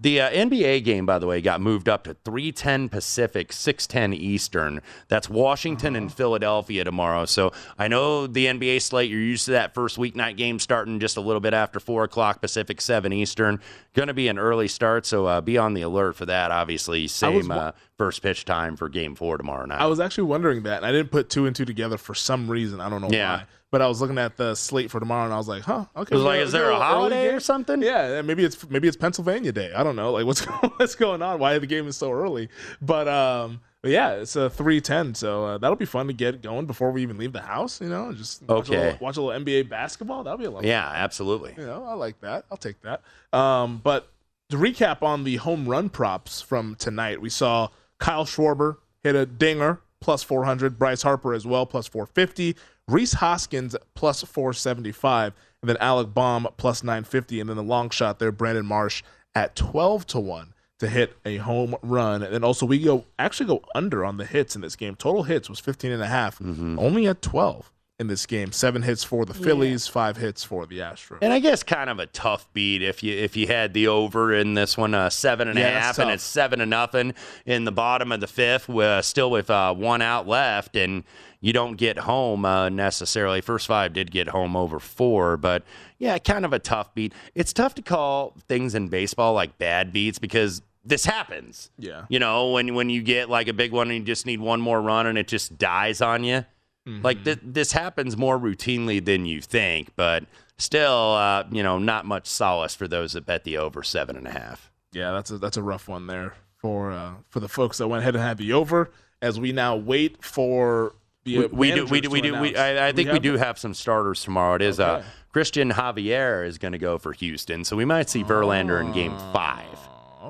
the 0.00 0.20
uh, 0.20 0.28
NBA 0.30 0.82
game, 0.84 1.06
by 1.06 1.20
the 1.20 1.26
way, 1.26 1.40
got 1.40 1.60
moved 1.60 1.88
up 1.88 2.02
to 2.04 2.14
3:10 2.14 2.90
Pacific, 2.90 3.50
6:10 3.52 4.12
Eastern. 4.12 4.80
That's 5.08 5.30
Washington 5.30 5.94
and 5.94 6.12
Philadelphia 6.12 6.82
tomorrow. 6.82 7.26
So 7.26 7.52
I 7.78 7.86
know 7.86 8.26
the 8.26 8.46
NBA 8.46 8.82
slate. 8.82 9.08
You're 9.08 9.20
used 9.20 9.44
to 9.44 9.52
that 9.52 9.72
first 9.72 9.96
weeknight 9.96 10.36
game 10.36 10.58
starting 10.58 10.98
just 10.98 11.16
a 11.16 11.20
little 11.20 11.40
bit 11.40 11.54
after 11.54 11.78
four 11.78 12.02
o'clock 12.02 12.40
Pacific, 12.40 12.80
seven 12.80 13.12
Eastern. 13.12 13.60
Going 13.94 14.08
to 14.08 14.14
be 14.14 14.26
an 14.26 14.38
early 14.38 14.66
start, 14.66 15.06
so 15.06 15.26
uh, 15.26 15.40
be 15.40 15.56
on 15.56 15.74
the 15.74 15.82
alert 15.82 16.16
for 16.16 16.26
that. 16.26 16.50
Obviously, 16.50 17.06
same 17.06 17.46
wa- 17.48 17.54
uh, 17.54 17.72
first 17.96 18.20
pitch 18.20 18.44
time 18.44 18.76
for 18.76 18.88
Game 18.88 19.14
Four 19.14 19.38
tomorrow 19.38 19.64
night. 19.64 19.80
I 19.80 19.86
was 19.86 20.00
actually 20.00 20.24
wondering 20.24 20.64
that, 20.64 20.78
and 20.78 20.86
I 20.86 20.90
didn't 20.90 21.12
put 21.12 21.30
two 21.30 21.46
and 21.46 21.54
two 21.54 21.64
together 21.64 21.96
for 21.98 22.14
some 22.16 22.50
reason. 22.50 22.80
I 22.80 22.88
don't 22.90 23.00
know 23.00 23.10
Yeah. 23.10 23.36
why. 23.36 23.44
But 23.74 23.82
I 23.82 23.88
was 23.88 24.00
looking 24.00 24.18
at 24.18 24.36
the 24.36 24.54
slate 24.54 24.88
for 24.88 25.00
tomorrow, 25.00 25.24
and 25.24 25.34
I 25.34 25.36
was 25.36 25.48
like, 25.48 25.62
"Huh, 25.64 25.86
okay." 25.96 26.12
It 26.12 26.16
was 26.16 26.22
like, 26.22 26.38
is 26.38 26.52
there 26.52 26.70
a 26.70 26.76
holiday 26.76 27.34
or 27.34 27.40
something? 27.40 27.82
Yeah, 27.82 28.22
maybe 28.22 28.44
it's 28.44 28.70
maybe 28.70 28.86
it's 28.86 28.96
Pennsylvania 28.96 29.50
Day. 29.50 29.72
I 29.74 29.82
don't 29.82 29.96
know. 29.96 30.12
Like 30.12 30.26
what's 30.26 30.44
what's 30.76 30.94
going 30.94 31.22
on? 31.22 31.40
Why 31.40 31.58
the 31.58 31.66
game 31.66 31.88
is 31.88 31.96
so 31.96 32.12
early? 32.12 32.50
But 32.80 33.08
um, 33.08 33.62
but 33.82 33.90
yeah, 33.90 34.12
it's 34.12 34.36
a 34.36 34.48
three 34.48 34.80
ten, 34.80 35.12
so 35.16 35.44
uh, 35.44 35.58
that'll 35.58 35.74
be 35.74 35.86
fun 35.86 36.06
to 36.06 36.12
get 36.12 36.40
going 36.40 36.66
before 36.66 36.92
we 36.92 37.02
even 37.02 37.18
leave 37.18 37.32
the 37.32 37.40
house. 37.42 37.80
You 37.80 37.88
know, 37.88 38.12
just 38.12 38.42
watch 38.42 38.68
a 38.68 38.72
Okay. 38.72 38.80
little, 38.92 38.98
watch 39.04 39.16
a 39.16 39.22
little 39.22 39.44
NBA 39.44 39.68
basketball. 39.68 40.22
That'll 40.22 40.38
be 40.38 40.44
a 40.44 40.52
lot. 40.52 40.62
Yeah, 40.62 40.88
absolutely. 40.94 41.54
you 41.58 41.66
know, 41.66 41.84
I 41.84 41.94
like 41.94 42.20
that. 42.20 42.44
I'll 42.52 42.56
take 42.56 42.76
that. 42.82 43.02
Um, 43.36 43.80
but 43.82 44.08
to 44.50 44.56
recap 44.56 45.02
on 45.02 45.24
the 45.24 45.34
home 45.36 45.66
run 45.68 45.88
props 45.88 46.40
from 46.40 46.76
tonight, 46.76 47.20
we 47.20 47.28
saw 47.28 47.70
Kyle 47.98 48.24
Schwarber 48.24 48.76
hit 49.02 49.16
a 49.16 49.26
dinger 49.26 49.80
plus 50.00 50.22
400, 50.22 50.78
Bryce 50.78 51.00
Harper 51.02 51.32
as 51.32 51.46
well 51.46 51.64
plus 51.64 51.86
450, 51.88 52.54
Rhys 52.88 53.14
Hoskins 53.14 53.74
plus 53.94 54.22
475, 54.22 55.32
and 55.62 55.68
then 55.68 55.76
Alec 55.78 56.12
Bohm 56.12 56.46
plus 56.56 56.82
950, 56.82 57.40
and 57.40 57.48
then 57.48 57.56
the 57.56 57.62
long 57.62 57.90
shot 57.90 58.18
there, 58.18 58.32
Brandon 58.32 58.66
Marsh 58.66 59.02
at 59.34 59.56
12 59.56 60.06
to 60.08 60.20
1 60.20 60.54
to 60.80 60.88
hit 60.88 61.16
a 61.24 61.38
home 61.38 61.76
run. 61.82 62.22
And 62.22 62.34
then 62.34 62.44
also 62.44 62.66
we 62.66 62.78
go 62.78 63.04
actually 63.18 63.46
go 63.46 63.64
under 63.74 64.04
on 64.04 64.16
the 64.16 64.26
hits 64.26 64.54
in 64.54 64.62
this 64.62 64.76
game. 64.76 64.96
Total 64.96 65.22
hits 65.22 65.48
was 65.48 65.60
15 65.60 65.92
and 65.92 66.02
a 66.02 66.06
half, 66.06 66.38
mm-hmm. 66.38 66.78
only 66.78 67.06
at 67.06 67.22
12 67.22 67.70
in 67.98 68.08
this 68.08 68.26
game. 68.26 68.50
Seven 68.50 68.82
hits 68.82 69.04
for 69.04 69.24
the 69.24 69.34
Phillies, 69.34 69.86
five 69.86 70.16
hits 70.16 70.42
for 70.42 70.66
the 70.66 70.78
Astros. 70.78 71.18
And 71.22 71.32
I 71.32 71.38
guess 71.38 71.62
kind 71.62 71.88
of 71.88 71.98
a 71.98 72.06
tough 72.06 72.52
beat 72.52 72.82
if 72.82 73.02
you 73.02 73.14
if 73.14 73.36
you 73.36 73.46
had 73.46 73.72
the 73.72 73.86
over 73.88 74.34
in 74.34 74.54
this 74.54 74.76
one, 74.76 74.94
uh, 74.94 75.10
seven 75.10 75.48
and 75.48 75.58
a 75.58 75.60
Yeah, 75.62 75.70
half, 75.80 75.96
that's 75.96 75.98
and 76.00 76.10
it's 76.10 76.24
seven 76.24 76.58
to 76.58 76.66
nothing 76.66 77.14
in 77.46 77.64
the 77.64 77.72
bottom 77.72 78.10
of 78.10 78.20
the 78.20 78.26
fifth, 78.26 78.68
with, 78.68 79.04
still 79.04 79.30
with 79.30 79.48
uh, 79.48 79.72
one 79.74 80.02
out 80.02 80.26
left, 80.26 80.76
and 80.76 81.04
you 81.40 81.52
don't 81.52 81.76
get 81.76 81.98
home 81.98 82.44
uh, 82.44 82.68
necessarily. 82.68 83.40
First 83.40 83.66
five 83.66 83.92
did 83.92 84.10
get 84.10 84.28
home 84.28 84.56
over 84.56 84.80
four, 84.80 85.36
but 85.36 85.62
yeah, 85.98 86.18
kind 86.18 86.44
of 86.44 86.52
a 86.52 86.58
tough 86.58 86.92
beat. 86.94 87.12
It's 87.34 87.52
tough 87.52 87.74
to 87.76 87.82
call 87.82 88.34
things 88.48 88.74
in 88.74 88.88
baseball 88.88 89.34
like 89.34 89.56
bad 89.58 89.92
beats 89.92 90.18
because 90.18 90.62
this 90.84 91.04
happens. 91.04 91.70
Yeah. 91.78 92.06
You 92.08 92.18
know, 92.18 92.50
when 92.50 92.74
when 92.74 92.90
you 92.90 93.02
get 93.02 93.30
like 93.30 93.46
a 93.46 93.52
big 93.52 93.70
one 93.72 93.90
and 93.90 94.00
you 94.00 94.04
just 94.04 94.26
need 94.26 94.40
one 94.40 94.60
more 94.60 94.82
run 94.82 95.06
and 95.06 95.16
it 95.16 95.28
just 95.28 95.58
dies 95.58 96.00
on 96.00 96.24
you. 96.24 96.44
Like 96.86 97.24
th- 97.24 97.38
this 97.42 97.72
happens 97.72 98.16
more 98.16 98.38
routinely 98.38 99.02
than 99.02 99.24
you 99.24 99.40
think, 99.40 99.90
but 99.96 100.24
still, 100.58 101.14
uh, 101.14 101.44
you 101.50 101.62
know, 101.62 101.78
not 101.78 102.04
much 102.04 102.26
solace 102.26 102.74
for 102.74 102.86
those 102.86 103.14
that 103.14 103.24
bet 103.24 103.44
the 103.44 103.56
over 103.56 103.82
seven 103.82 104.16
and 104.16 104.26
a 104.26 104.30
half. 104.30 104.70
Yeah, 104.92 105.12
that's 105.12 105.30
a 105.30 105.38
that's 105.38 105.56
a 105.56 105.62
rough 105.62 105.88
one 105.88 106.06
there 106.06 106.34
for 106.58 106.92
uh, 106.92 107.14
for 107.30 107.40
the 107.40 107.48
folks 107.48 107.78
that 107.78 107.88
went 107.88 108.02
ahead 108.02 108.14
and 108.14 108.22
had 108.22 108.38
the 108.38 108.52
over. 108.52 108.90
As 109.22 109.40
we 109.40 109.52
now 109.52 109.76
wait 109.76 110.22
for 110.22 110.94
the 111.24 111.38
We, 111.38 111.44
uh, 111.44 111.48
we 111.48 111.70
do, 111.72 111.86
we 111.86 112.00
do, 112.02 112.10
we 112.10 112.20
do. 112.20 112.38
We. 112.38 112.56
I, 112.56 112.88
I 112.88 112.92
think 112.92 113.08
we 113.08 113.14
have 113.14 113.22
do 113.22 113.32
them? 113.32 113.40
have 113.40 113.58
some 113.58 113.72
starters 113.74 114.22
tomorrow. 114.22 114.56
It 114.56 114.62
is 114.62 114.78
uh, 114.78 115.02
Cristian 115.34 115.72
Javier 115.72 116.46
is 116.46 116.58
going 116.58 116.72
to 116.72 116.78
go 116.78 116.98
for 116.98 117.12
Houston, 117.12 117.64
so 117.64 117.76
we 117.76 117.84
might 117.84 118.10
see 118.10 118.22
Verlander 118.22 118.80
in 118.80 118.92
Game 118.92 119.16
Five. 119.32 119.78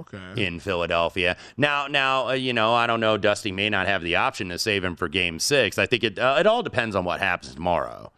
Okay. 0.01 0.45
in 0.47 0.61
Philadelphia. 0.61 1.37
Now, 1.57 1.87
now, 1.87 2.29
uh, 2.29 2.33
you 2.33 2.53
know, 2.53 2.75
I 2.75 2.87
don't 2.87 3.01
know. 3.01 3.17
Dusty 3.17 3.53
may 3.53 3.71
not 3.71 3.87
have 3.87 4.03
the 4.03 4.17
option 4.17 4.49
to 4.49 4.59
save 4.59 4.83
him 4.85 4.97
for 4.97 5.09
Game 5.09 5.39
Six. 5.39 5.79
I 5.79 5.87
think 5.87 6.05
it 6.05 6.19
uh, 6.19 6.37
it 6.39 6.47
all 6.47 6.63
depends 6.63 6.97
on 6.97 7.05
what 7.05 7.21
happens 7.21 7.55
tomorrow. 7.55 8.11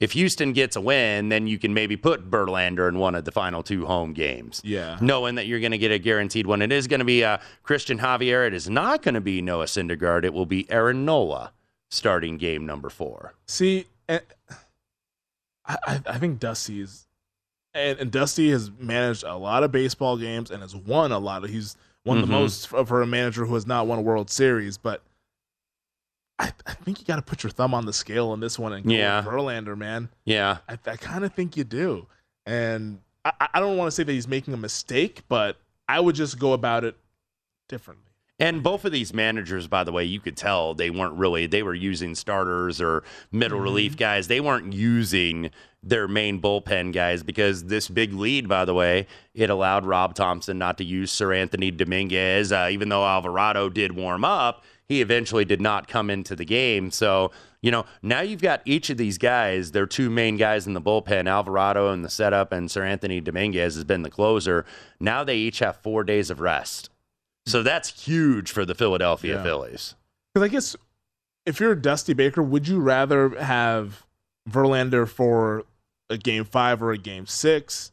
If 0.00 0.12
Houston 0.12 0.52
gets 0.52 0.74
a 0.74 0.80
win, 0.80 1.28
then 1.28 1.46
you 1.46 1.60
can 1.60 1.72
maybe 1.74 1.96
put 1.96 2.28
Verlander 2.28 2.88
in 2.88 2.98
one 2.98 3.14
of 3.14 3.24
the 3.24 3.30
final 3.30 3.62
two 3.62 3.86
home 3.86 4.12
games. 4.14 4.60
Yeah. 4.64 4.98
knowing 5.00 5.36
that 5.36 5.46
you're 5.46 5.60
going 5.60 5.70
to 5.70 5.78
get 5.78 5.92
a 5.92 5.98
guaranteed 6.00 6.44
one. 6.44 6.60
It 6.60 6.72
is 6.72 6.88
going 6.88 6.98
to 6.98 7.04
be 7.06 7.22
uh, 7.22 7.38
Cristian 7.64 8.00
Javier. 8.00 8.44
It 8.44 8.52
is 8.52 8.68
not 8.68 9.02
going 9.02 9.14
to 9.14 9.20
be 9.20 9.40
Noah 9.40 9.66
Syndergaard. 9.66 10.24
It 10.24 10.32
will 10.34 10.44
be 10.46 10.68
Aaron 10.72 11.04
Nola 11.04 11.52
starting 11.88 12.36
game 12.36 12.66
number 12.66 12.90
four. 12.90 13.34
See, 13.46 13.86
eh, 14.08 14.18
I 15.64 15.76
I 15.86 16.00
I 16.06 16.18
think 16.18 16.40
Dusty 16.40 16.80
is, 16.80 17.06
and, 17.74 17.98
and 17.98 18.10
Dusty 18.10 18.50
has 18.50 18.70
managed 18.78 19.24
a 19.24 19.36
lot 19.36 19.62
of 19.64 19.72
baseball 19.72 20.16
games 20.16 20.50
and 20.50 20.62
has 20.62 20.74
won 20.76 21.12
a 21.12 21.18
lot 21.18 21.44
of. 21.44 21.50
He's 21.50 21.76
won 22.04 22.18
Mhm. 22.18 22.20
the 22.22 22.26
most 22.26 22.72
of 22.72 22.88
for 22.88 23.02
a 23.02 23.06
manager 23.06 23.44
who 23.46 23.54
has 23.54 23.66
not 23.66 23.86
won 23.86 23.98
a 23.98 24.02
World 24.02 24.30
Series, 24.30 24.78
but. 24.78 25.02
I, 26.38 26.52
I 26.66 26.72
think 26.74 26.98
you 26.98 27.06
got 27.06 27.16
to 27.16 27.22
put 27.22 27.44
your 27.44 27.50
thumb 27.50 27.72
on 27.74 27.86
the 27.86 27.92
scale 27.92 28.32
in 28.34 28.40
this 28.40 28.58
one 28.58 28.72
and 28.72 28.84
go 28.84 28.90
Yeah. 28.90 29.18
with 29.24 29.26
Verlander, 29.32 29.76
man. 29.76 30.08
Yeah. 30.24 30.58
I, 30.68 30.72
I 30.86 30.96
kind 30.96 31.24
of 31.24 31.32
think 31.34 31.56
you 31.56 31.62
do. 31.62 32.06
And 32.46 32.98
I, 33.24 33.48
I 33.54 33.60
don't 33.60 33.76
want 33.76 33.86
to 33.88 33.92
say 33.92 34.02
that 34.02 34.10
he's 34.12 34.26
making 34.26 34.52
a 34.52 34.56
mistake, 34.56 35.22
but 35.28 35.56
I 35.88 36.00
would 36.00 36.16
just 36.16 36.38
go 36.40 36.52
about 36.54 36.82
it 36.84 36.96
differently. 37.68 38.10
And 38.42 38.60
both 38.60 38.84
of 38.84 38.90
these 38.90 39.14
managers, 39.14 39.68
by 39.68 39.84
the 39.84 39.92
way, 39.92 40.02
you 40.02 40.18
could 40.18 40.36
tell 40.36 40.74
they 40.74 40.90
weren't 40.90 41.14
really 41.14 41.46
they 41.46 41.62
were 41.62 41.76
using 41.76 42.16
starters 42.16 42.80
or 42.80 43.04
middle 43.30 43.58
Mm-hmm. 43.58 43.62
relief 43.64 43.96
guys. 43.96 44.26
They 44.26 44.40
weren't 44.40 44.72
using 44.72 45.50
their 45.80 46.08
main 46.08 46.42
bullpen 46.42 46.92
guys 46.92 47.22
because 47.22 47.64
this 47.66 47.86
big 47.86 48.12
lead, 48.12 48.48
by 48.48 48.64
the 48.64 48.74
way, 48.74 49.06
it 49.32 49.48
allowed 49.48 49.86
Rob 49.86 50.16
Thomson 50.16 50.58
not 50.58 50.76
to 50.78 50.84
use 50.84 51.12
Seranthony 51.12 51.76
Dominguez. 51.76 52.50
Uh, 52.50 52.68
even 52.72 52.88
though 52.88 53.04
Alvarado 53.04 53.68
did 53.68 53.92
warm 53.92 54.24
up, 54.24 54.64
he 54.88 55.00
eventually 55.00 55.44
did 55.44 55.60
not 55.60 55.86
come 55.86 56.10
into 56.10 56.34
the 56.34 56.44
game. 56.44 56.90
So 56.90 57.30
you 57.60 57.70
know 57.70 57.84
now 58.02 58.22
you've 58.22 58.42
got 58.42 58.60
each 58.64 58.90
of 58.90 58.96
these 58.96 59.18
guys. 59.18 59.70
Their 59.70 59.86
two 59.86 60.10
main 60.10 60.36
guys 60.36 60.66
in 60.66 60.72
the 60.72 60.82
bullpen, 60.82 61.30
Alvarado 61.30 61.92
in 61.92 62.02
the 62.02 62.10
setup, 62.10 62.50
and 62.50 62.68
Seranthony 62.68 63.22
Dominguez 63.22 63.76
has 63.76 63.84
been 63.84 64.02
the 64.02 64.10
closer. 64.10 64.64
Now 64.98 65.22
they 65.22 65.36
each 65.36 65.60
have 65.60 65.76
four 65.76 66.02
days 66.02 66.28
of 66.28 66.40
rest. 66.40 66.90
So 67.46 67.62
that's 67.62 68.04
huge 68.06 68.50
for 68.52 68.64
the 68.64 68.74
Philadelphia 68.74 69.36
Yeah. 69.36 69.42
Phillies. 69.42 69.94
Because 70.34 70.46
I 70.46 70.48
guess 70.50 70.76
if 71.44 71.58
you're 71.60 71.74
Dusty 71.74 72.12
Baker, 72.14 72.42
would 72.42 72.68
you 72.68 72.80
rather 72.80 73.30
have 73.40 74.04
Verlander 74.48 75.08
for 75.08 75.64
a 76.08 76.16
game 76.16 76.44
five 76.44 76.82
or 76.82 76.92
a 76.92 76.98
game 76.98 77.26
six, 77.26 77.92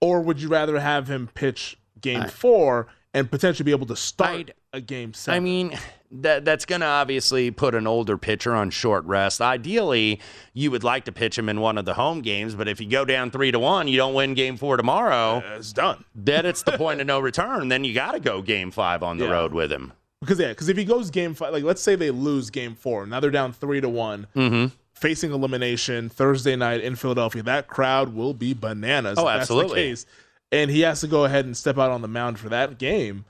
or 0.00 0.20
would 0.20 0.40
you 0.40 0.48
rather 0.48 0.78
have 0.80 1.08
him 1.08 1.28
pitch 1.34 1.78
game 2.00 2.22
I- 2.22 2.28
four 2.28 2.88
and 3.14 3.30
potentially 3.30 3.64
be 3.64 3.70
able 3.72 3.86
to 3.86 3.96
start 3.96 4.50
a 4.72 4.80
game 4.80 5.14
seven? 5.14 5.36
I 5.36 5.40
mean, 5.40 5.78
that 6.12 6.44
that's 6.44 6.64
going 6.64 6.80
to 6.80 6.86
obviously 6.86 7.50
put 7.50 7.74
an 7.74 7.86
older 7.86 8.16
pitcher 8.18 8.54
on 8.54 8.70
short 8.70 9.04
rest. 9.04 9.40
Ideally, 9.40 10.20
you 10.54 10.70
would 10.70 10.82
like 10.84 11.04
to 11.04 11.12
pitch 11.12 11.38
him 11.38 11.48
in 11.48 11.60
one 11.60 11.78
of 11.78 11.84
the 11.84 11.94
home 11.94 12.20
games, 12.20 12.54
but 12.54 12.66
if 12.68 12.80
you 12.80 12.88
go 12.88 13.04
down 13.04 13.30
three 13.30 13.50
to 13.52 13.58
one, 13.58 13.86
you 13.88 13.96
don't 13.96 14.14
win 14.14 14.34
game 14.34 14.56
four 14.56 14.76
tomorrow. 14.76 15.42
it's 15.56 15.72
done. 15.72 16.04
Then 16.14 16.46
it's 16.46 16.62
the 16.62 16.72
point 16.72 17.00
of 17.00 17.06
no 17.06 17.20
return. 17.20 17.68
Then 17.68 17.84
you 17.84 17.94
got 17.94 18.12
to 18.12 18.20
go 18.20 18.42
game 18.42 18.70
five 18.70 19.02
on 19.02 19.18
the 19.18 19.24
Yeah. 19.26 19.30
road 19.32 19.52
with 19.54 19.70
him. 19.72 19.92
because 20.20 20.38
yeah, 20.40 20.48
because 20.48 20.68
if 20.68 20.76
he 20.76 20.84
goes 20.84 21.10
game 21.10 21.34
five, 21.34 21.52
like 21.52 21.64
let's 21.64 21.80
say 21.82 21.94
they 21.94 22.10
lose 22.10 22.50
game 22.50 22.74
four, 22.74 23.06
now 23.06 23.20
they're 23.20 23.30
down 23.30 23.52
three 23.52 23.80
to 23.80 23.88
one. 23.88 24.26
Mm-hmm. 24.36 24.74
facing 24.92 25.32
elimination 25.32 26.08
Thursday 26.10 26.56
night 26.56 26.82
in 26.82 26.94
Philadelphia. 26.96 27.42
That 27.42 27.68
crowd 27.68 28.14
will 28.14 28.34
be 28.34 28.52
bananas. 28.52 29.16
Oh, 29.18 29.22
if 29.28 29.38
that's 29.38 29.48
the 29.48 29.54
absolutely. 29.54 29.82
case. 29.82 30.06
And 30.52 30.70
he 30.70 30.80
has 30.80 31.00
to 31.00 31.06
go 31.06 31.24
ahead 31.24 31.44
and 31.46 31.56
step 31.56 31.78
out 31.78 31.90
on 31.90 32.02
the 32.02 32.08
mound 32.08 32.38
for 32.38 32.48
that 32.50 32.76
game. 32.78 33.24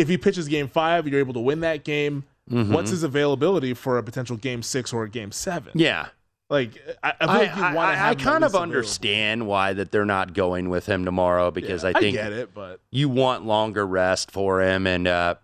If 0.00 0.08
he 0.08 0.16
pitches 0.18 0.48
game 0.48 0.68
five, 0.68 1.06
you're 1.06 1.20
able 1.20 1.34
to 1.34 1.40
win 1.40 1.60
that 1.60 1.84
game. 1.84 2.24
Mhm. 2.50 2.72
What's 2.72 2.90
his 2.90 3.02
availability 3.04 3.74
for 3.74 3.98
a 3.98 4.02
potential 4.02 4.36
game 4.36 4.62
six 4.62 4.92
or 4.92 5.04
a 5.04 5.08
game 5.08 5.30
seven? 5.32 5.72
Yeah. 5.74 6.06
Like 6.48 6.72
I, 7.02 7.12
I 7.20 7.24
like 7.26 7.54
you 7.54 7.62
want 7.62 7.74
to 7.74 7.80
I. 8.02 8.08
I 8.08 8.14
kind 8.16 8.42
of 8.42 8.50
available. 8.50 8.58
understand 8.60 9.46
why 9.46 9.72
that 9.72 9.92
they're 9.92 10.04
not 10.04 10.32
going 10.34 10.68
with 10.68 10.86
him 10.86 11.04
tomorrow 11.04 11.52
because 11.52 11.84
Yeah, 11.84 11.90
I 11.94 12.00
think 12.00 12.16
get 12.16 12.32
it, 12.32 12.52
but 12.52 12.80
you 12.90 13.08
want 13.08 13.44
longer 13.46 13.86
rest 13.86 14.32
for 14.32 14.60
him, 14.60 14.84
and 14.88 15.06
uh, 15.06 15.36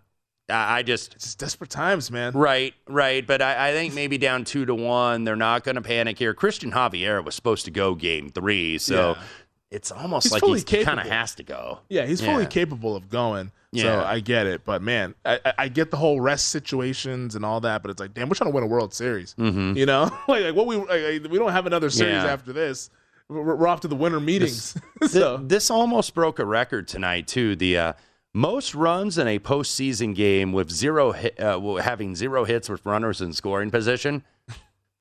I 0.50 0.78
I 0.78 0.82
just 0.82 1.14
it's 1.14 1.24
just 1.26 1.38
desperate 1.38 1.70
times, 1.70 2.10
man. 2.10 2.32
Right, 2.32 2.74
right. 2.88 3.24
But 3.24 3.40
I, 3.40 3.68
I 3.68 3.72
think 3.72 3.94
maybe 3.94 4.18
down 4.18 4.44
two 4.44 4.66
to 4.66 4.74
one, 4.74 5.22
they're 5.22 5.36
not 5.36 5.62
going 5.62 5.76
to 5.76 5.80
panic 5.80 6.18
here. 6.18 6.34
Cristian 6.34 6.72
Javier 6.72 7.24
was 7.24 7.36
supposed 7.36 7.66
to 7.66 7.70
go 7.70 7.94
game 7.94 8.30
three, 8.30 8.76
so 8.78 9.10
Yeah. 9.16 9.22
It's 9.70 9.90
almost 9.90 10.32
He's 10.32 10.42
like 10.42 10.68
he 10.68 10.84
kind 10.84 11.00
of 11.00 11.06
has 11.06 11.34
to 11.36 11.42
go. 11.42 11.80
Yeah, 11.88 12.06
he's 12.06 12.20
fully 12.20 12.46
capable 12.46 12.94
of 12.96 13.08
going. 13.10 13.50
Yeah. 13.72 13.82
So 13.82 14.04
I 14.04 14.20
get 14.20 14.46
it, 14.46 14.64
but 14.64 14.80
man, 14.80 15.14
I, 15.24 15.40
I- 15.58 15.68
get 15.68 15.90
the 15.90 15.96
whole 15.96 16.20
rest 16.20 16.48
situations 16.48 17.34
and 17.34 17.44
all 17.44 17.60
that, 17.60 17.82
but 17.82 17.90
it's 17.90 18.00
like, 18.00 18.14
damn, 18.14 18.28
we're 18.28 18.34
trying 18.36 18.50
to 18.50 18.54
win 18.54 18.64
a 18.64 18.68
World 18.68 18.94
Series. 18.94 19.34
Mhm. 19.38 19.76
You 19.76 19.84
know, 19.86 20.04
like, 20.28 20.44
like 20.44 20.54
what 20.54 20.66
we 20.66 20.76
like, 20.76 21.30
we 21.30 21.36
don't 21.38 21.52
have 21.52 21.66
another 21.66 21.90
series 21.90 22.22
Yeah. 22.22 22.32
after 22.32 22.52
this. 22.52 22.90
We're, 23.28 23.56
we're 23.56 23.66
off 23.68 23.80
to 23.80 23.88
the 23.88 23.96
winter 23.96 24.20
meetings. 24.20 24.74
Th- 25.00 25.10
so 25.10 25.38
this 25.38 25.68
almost 25.70 26.14
broke 26.14 26.38
a 26.38 26.44
record 26.44 26.86
tonight 26.88 27.26
too. 27.26 27.56
The 27.56 27.76
uh, 27.76 27.92
most 28.32 28.74
runs 28.74 29.18
in 29.18 29.26
a 29.26 29.38
postseason 29.40 30.14
game 30.14 30.52
with 30.52 30.70
zero 30.70 31.10
hit, 31.12 31.38
uh, 31.40 31.60
having 31.76 32.14
zero 32.14 32.44
hits 32.44 32.68
with 32.68 32.86
runners 32.86 33.20
in 33.20 33.32
scoring 33.32 33.70
position. 33.72 34.22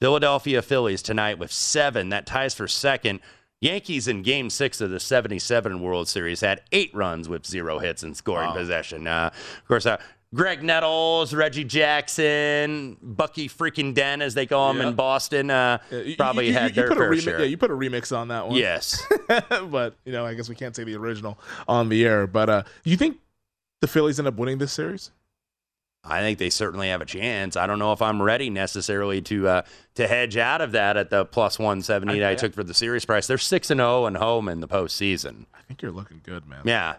Philadelphia 0.01 0.61
Phillies 0.61 1.01
tonight 1.01 1.39
with 1.39 1.51
seven. 1.51 2.09
That 2.09 2.25
ties 2.25 2.53
for 2.53 2.67
second. 2.67 3.19
Yankees 3.61 4.07
in 4.07 4.21
Game 4.21 4.49
Six 4.49 4.81
of 4.81 4.89
the 4.89 4.99
'77 4.99 5.81
World 5.81 6.07
Series 6.07 6.41
had 6.41 6.61
eight 6.71 6.93
runs 6.93 7.27
with 7.29 7.45
zero 7.45 7.79
hits 7.79 8.03
and 8.03 8.15
scoring 8.15 8.51
possession. 8.51 9.07
Uh, 9.07 9.31
of 9.33 9.67
course, 9.67 9.85
uh, 9.85 9.97
Graig 10.35 10.61
Nettles, 10.61 11.33
Reggie 11.33 11.63
Jackson, 11.63 12.97
Bucky 13.01 13.47
freaking 13.47 13.93
Dent, 13.93 14.21
as 14.21 14.33
they 14.33 14.45
call 14.45 14.71
him 14.71 14.77
Yeah. 14.81 14.87
in 14.89 14.93
Boston, 14.95 15.49
uh, 15.49 15.77
you- 15.89 16.15
probably 16.17 16.47
you- 16.47 16.51
you- 16.51 16.57
had 16.57 16.71
you 16.71 16.75
their 16.75 16.87
put 16.89 16.97
a 16.97 16.99
fair 16.99 17.09
remi- 17.09 17.21
share. 17.21 17.39
Yeah, 17.39 17.45
you 17.45 17.57
put 17.57 17.71
a 17.71 17.73
remix 17.75 18.15
on 18.15 18.27
that 18.27 18.47
one. 18.47 18.57
Yes. 18.57 19.01
but 19.69 19.95
you 20.03 20.11
know, 20.11 20.25
I 20.25 20.33
guess 20.33 20.49
we 20.49 20.55
can't 20.55 20.75
say 20.75 20.83
the 20.83 20.95
original 20.95 21.39
on 21.67 21.87
the 21.89 22.03
air. 22.05 22.27
But 22.27 22.49
uh, 22.49 22.63
do 22.83 22.89
you 22.91 22.97
think 22.97 23.17
the 23.81 23.87
Phillies 23.87 24.19
end 24.19 24.27
up 24.27 24.35
winning 24.35 24.57
this 24.57 24.73
series? 24.73 25.11
I 26.07 26.21
think 26.21 26.37
they 26.37 26.49
certainly 26.49 26.89
have 26.89 27.01
a 27.01 27.05
chance. 27.05 27.57
I 27.57 27.65
don't 27.67 27.79
know 27.79 27.91
if 27.93 28.01
I'm 28.01 28.21
ready 28.21 28.49
necessarily 28.49 29.21
to 29.23 29.47
uh, 29.47 29.61
to 29.95 30.07
hedge 30.07 30.37
out 30.37 30.61
of 30.61 30.73
that 30.73 30.97
at 30.97 31.09
the 31.09 31.25
plus 31.25 31.57
170 31.57 32.19
that 32.19 32.29
I 32.29 32.35
took 32.35 32.53
for 32.53 32.63
the 32.63 32.73
series 32.73 33.05
price. 33.05 33.27
They're 33.27 33.37
six 33.37 33.71
and 33.71 33.79
zero 33.79 34.05
and 34.05 34.17
home 34.17 34.47
in 34.47 34.59
the 34.59 34.67
postseason. 34.67 35.45
I 35.53 35.61
think 35.67 35.81
you're 35.81 35.91
looking 35.91 36.21
good, 36.23 36.45
man. 36.47 36.61
Yeah, 36.63 36.95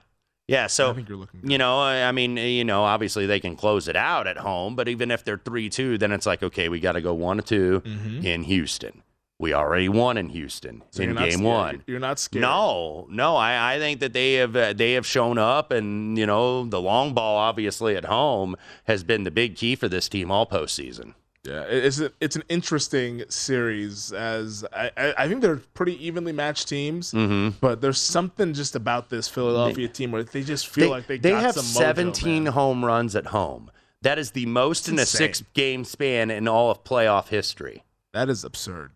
yeah. 0.49 0.67
So 0.67 0.91
I 0.91 0.95
think 0.95 1.09
you're 1.09 1.19
looking. 1.19 1.41
Good. 1.43 1.53
you 1.53 1.59
know, 1.59 1.79
I 1.79 2.03
I 2.09 2.13
mean, 2.13 2.37
you 2.37 2.65
know, 2.65 2.83
obviously 2.83 3.27
they 3.27 3.39
can 3.39 3.55
close 3.55 3.87
it 3.87 3.97
out 3.97 4.27
at 4.27 4.39
home, 4.39 4.75
but 4.75 4.89
even 4.89 5.11
if 5.13 5.25
they're 5.25 5.39
three 5.39 5.69
two, 5.69 5.99
then 5.99 6.11
it's 6.11 6.27
like 6.27 6.43
okay, 6.43 6.69
we 6.69 6.81
got 6.81 6.93
to 6.93 7.01
go 7.01 7.15
one 7.15 7.39
or 7.39 7.43
2 7.43 7.83
Mhm. 7.85 8.25
in 8.25 8.43
Houston. 8.43 9.03
We 9.39 9.53
already 9.53 9.89
won 9.91 10.17
in 10.17 10.31
Houston 10.31 10.83
So 10.91 11.03
in 11.03 11.15
game 11.15 11.31
scared. 11.33 11.45
one. 11.45 11.83
You're 11.87 12.01
not 12.01 12.19
scared. 12.19 12.41
No, 12.41 13.07
no. 13.11 13.37
I, 13.37 13.75
I 13.75 13.79
think 13.79 14.01
that 14.01 14.15
they 14.15 14.35
have 14.35 14.57
uh, 14.57 14.73
they 14.73 14.95
have 14.95 15.07
shown 15.07 15.37
up, 15.37 15.71
and 15.73 16.17
you 16.17 16.25
know 16.27 16.65
the 16.65 16.81
long 16.81 17.13
ball, 17.13 17.37
obviously 17.37 17.97
at 17.97 18.07
home, 18.07 18.57
has 18.85 19.05
been 19.05 19.25
the 19.25 19.31
big 19.31 19.55
key 19.57 19.77
for 19.77 19.89
this 19.89 20.09
team 20.09 20.31
all 20.31 20.47
postseason. 20.47 21.13
Yeah, 21.45 21.63
it's 21.69 22.01
a, 22.01 22.11
it's 22.21 22.35
an 22.35 22.43
interesting 22.49 23.23
series 23.29 24.11
as 24.13 24.65
I, 24.73 24.91
I, 25.17 25.29
think 25.29 25.43
they're 25.43 25.61
pretty 25.75 26.05
evenly 26.05 26.33
matched 26.33 26.67
teams, 26.69 27.13
Mhm. 27.13 27.55
but 27.61 27.81
there's 27.81 28.01
something 28.01 28.53
just 28.53 28.75
about 28.75 29.11
this 29.11 29.29
Philadelphia 29.29 29.87
team 29.87 30.11
where 30.11 30.25
they 30.25 30.43
just 30.43 30.67
feel 30.67 30.91
like 30.91 31.07
they, 31.07 31.19
got 31.19 31.41
have 31.43 31.55
some 31.55 31.65
mojo, 31.67 31.77
17 31.79 32.45
man. 32.45 32.53
home 32.53 32.85
runs 32.85 33.15
at 33.15 33.27
home. 33.27 33.71
That 34.03 34.19
is 34.19 34.33
the 34.33 34.47
most 34.47 34.89
in 34.89 34.99
a 34.99 35.07
six 35.07 35.45
game 35.55 35.85
span 35.85 36.33
in 36.33 36.49
all 36.49 36.73
of 36.73 36.83
playoff 36.83 37.29
history. 37.29 37.85
That 38.13 38.29
is 38.29 38.43
absurd. 38.43 38.91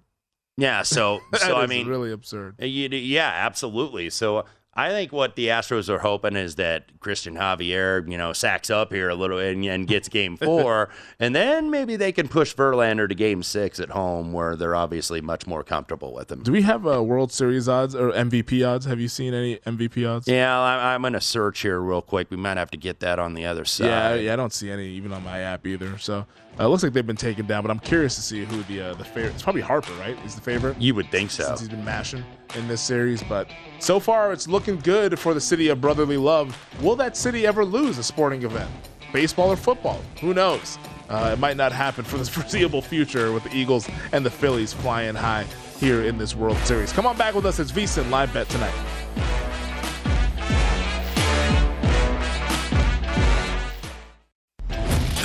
Yeah, 0.61 0.83
so 0.83 1.21
so 1.37 1.57
I 1.57 1.67
mean, 1.67 1.87
really 1.87 2.13
absurd. 2.13 2.57
Uh, 2.61 2.67
you- 2.67 2.89
Yeah, 2.89 3.31
absolutely. 3.35 4.11
So 4.11 4.45
I 4.81 4.89
think 4.89 5.13
what 5.13 5.37
the 5.37 5.49
Astros 5.49 5.91
are 5.91 5.99
hoping 5.99 6.37
is 6.37 6.55
that 6.55 6.99
Cristian 7.01 7.37
Javier, 7.37 8.11
you 8.11 8.17
know, 8.17 8.33
sacks 8.33 8.71
up 8.71 8.91
here 8.91 9.11
a 9.11 9.15
little 9.15 9.39
and, 9.39 9.63
and 9.67 9.87
gets 9.87 10.09
game 10.09 10.37
four, 10.39 10.89
and 11.19 11.35
then 11.35 11.71
maybe 11.71 11.97
they 11.97 12.13
can 12.13 12.29
push 12.29 12.55
Verlander 12.55 13.07
to 13.07 13.15
game 13.15 13.43
six 13.43 13.79
at 13.79 13.91
home 13.91 14.33
where 14.33 14.57
they're 14.57 14.75
obviously 14.75 15.21
much 15.21 15.47
more 15.47 15.63
comfortable 15.63 16.15
with 16.15 16.33
him. 16.33 16.43
Do 16.43 16.51
we 16.51 16.63
have 16.63 16.87
uh, 16.87 17.03
World 17.03 17.31
Series 17.31 17.69
odds 17.69 17.95
or 17.95 18.11
MVP 18.13 18.67
odds? 18.67 18.87
Have 18.87 18.99
you 19.01 19.09
seen 19.09 19.35
any 19.35 19.57
MVP 19.59 20.09
odds? 20.09 20.27
Yeah, 20.27 20.59
I, 20.59 20.95
I'm 20.95 21.03
going 21.03 21.13
to 21.13 21.21
search 21.21 21.61
here 21.61 21.79
real 21.79 22.01
quick. 22.01 22.31
We 22.31 22.39
might 22.39 22.57
have 22.57 22.71
to 22.71 22.79
get 22.79 23.01
that 23.01 23.19
on 23.19 23.35
the 23.35 23.45
other 23.45 23.67
side. 23.67 23.87
Yeah, 23.87 24.15
yeah, 24.15 24.33
I 24.33 24.37
don't 24.37 24.53
see 24.53 24.71
any 24.71 24.87
even 24.89 25.13
on 25.13 25.23
my 25.23 25.41
app 25.41 25.67
either. 25.67 25.99
So 25.99 26.25
uh, 26.59 26.65
it 26.65 26.69
looks 26.69 26.83
like 26.83 26.95
they've 26.95 27.07
been 27.07 27.17
taken 27.17 27.47
down, 27.47 27.63
but 27.63 27.71
I'm 27.71 27.81
curious 27.81 28.15
to 28.15 28.23
see 28.23 28.47
who 28.47 28.63
the 28.63 28.81
uh, 28.81 28.95
the 28.95 29.05
favorite. 29.05 29.35
It's 29.35 29.43
probably 29.43 29.61
Harper, 29.63 29.93
right? 29.95 30.17
Is 30.25 30.35
the 30.35 30.41
favorite? 30.41 30.81
You 30.81 30.95
would 30.95 31.11
think 31.11 31.31
so. 31.31 31.45
Since 31.45 31.61
he's 31.61 31.69
been 31.69 31.85
mashing 31.85 32.25
in 32.57 32.69
this 32.69 32.81
series, 32.81 33.23
but 33.23 33.49
so 33.79 34.01
far 34.01 34.33
it's 34.33 34.49
looking 34.49 34.79
good 34.79 35.19
for 35.19 35.35
the 35.35 35.41
city 35.41 35.69
of 35.69 35.81
brotherly 35.81 36.17
love. 36.17 36.57
Will 36.81 36.97
that 36.97 37.17
city 37.17 37.47
ever 37.47 37.65
lose 37.65 37.99
a 37.99 38.03
sporting 38.03 38.43
event, 38.43 38.71
baseball 39.13 39.51
or 39.51 39.57
football? 39.57 40.01
Who 40.21 40.35
knows? 40.35 40.79
Uh, 41.09 41.31
it 41.33 41.39
might 41.39 41.57
not 41.57 41.73
happen 41.73 42.05
for 42.05 42.19
the 42.19 42.25
foreseeable 42.31 42.83
future 42.83 43.33
with 43.33 43.45
the 43.45 43.55
Eagles 43.55 43.89
and 44.13 44.25
the 44.25 44.31
Phillies 44.31 44.73
flying 44.73 45.15
high 45.15 45.45
here 45.79 46.03
in 46.03 46.19
this 46.19 46.35
World 46.35 46.59
Series. 46.59 46.93
Come 46.93 47.07
on 47.07 47.17
back 47.17 47.35
with 47.35 47.47
us. 47.47 47.59
It's 47.59 47.73
VSIN 47.73 48.11
live 48.11 48.33
bet 48.33 48.49
tonight. 48.49 48.75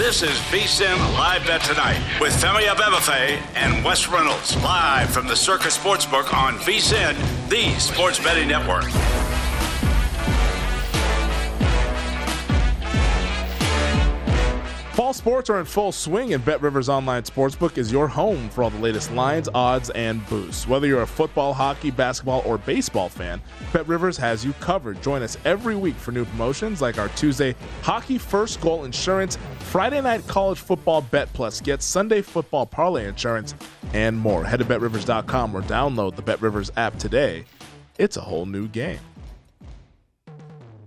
This 0.05 0.21
is 0.21 0.37
VSIN 0.51 0.95
Live 1.13 1.47
Bet 1.47 1.61
Tonight 1.61 1.99
with 2.21 2.31
Femi 2.31 2.67
Abebefe 2.67 3.41
and 3.55 3.83
Wes 3.83 4.07
Reynolds. 4.07 4.55
Live 4.57 5.09
from 5.09 5.25
the 5.25 5.35
Circa 5.35 5.69
Sportsbook 5.69 6.31
on 6.31 6.59
VSIN, 6.59 7.15
the 7.49 7.73
sports 7.79 8.19
betting 8.19 8.47
network. 8.47 8.85
Fall 14.95 15.11
sports 15.11 15.49
are 15.49 15.59
in 15.59 15.65
full 15.65 15.91
swing, 15.91 16.33
and 16.33 16.45
Bet 16.45 16.61
Rivers 16.61 16.87
Online 16.87 17.21
Sportsbook 17.23 17.77
is 17.77 17.91
your 17.91 18.07
home 18.07 18.49
for 18.49 18.63
all 18.63 18.69
the 18.69 18.79
latest 18.79 19.11
lines, 19.11 19.49
odds, 19.53 19.89
and 19.89 20.25
boosts. 20.29 20.69
Whether 20.69 20.87
you're 20.87 21.01
a 21.01 21.05
football, 21.05 21.53
hockey, 21.53 21.91
basketball, 21.91 22.41
or 22.45 22.57
baseball 22.57 23.09
fan, 23.09 23.41
Bet 23.73 23.85
Rivers 23.89 24.15
has 24.15 24.45
you 24.45 24.53
covered. 24.61 25.01
Join 25.01 25.21
us 25.21 25.37
every 25.43 25.75
week 25.75 25.95
for 25.95 26.13
new 26.13 26.23
promotions 26.23 26.81
like 26.81 26.97
our 26.97 27.09
Tuesday 27.09 27.55
Hockey 27.81 28.17
First 28.17 28.61
Goal 28.61 28.85
Insurance, 28.85 29.37
Friday 29.59 29.99
Night 29.99 30.25
College 30.27 30.59
Football 30.59 31.01
Bet 31.01 31.27
Plus, 31.33 31.59
get 31.59 31.81
Sunday 31.81 32.21
Football 32.21 32.65
Parlay 32.65 33.05
Insurance, 33.05 33.53
and 33.93 34.17
more. 34.17 34.45
Head 34.45 34.59
to 34.59 34.65
BetRivers.com 34.65 35.53
or 35.53 35.61
download 35.63 36.15
the 36.15 36.21
Bet 36.21 36.41
Rivers 36.41 36.71
app 36.77 36.97
today. 36.97 37.43
It's 37.97 38.15
a 38.15 38.21
whole 38.21 38.45
new 38.45 38.69
game. 38.69 38.99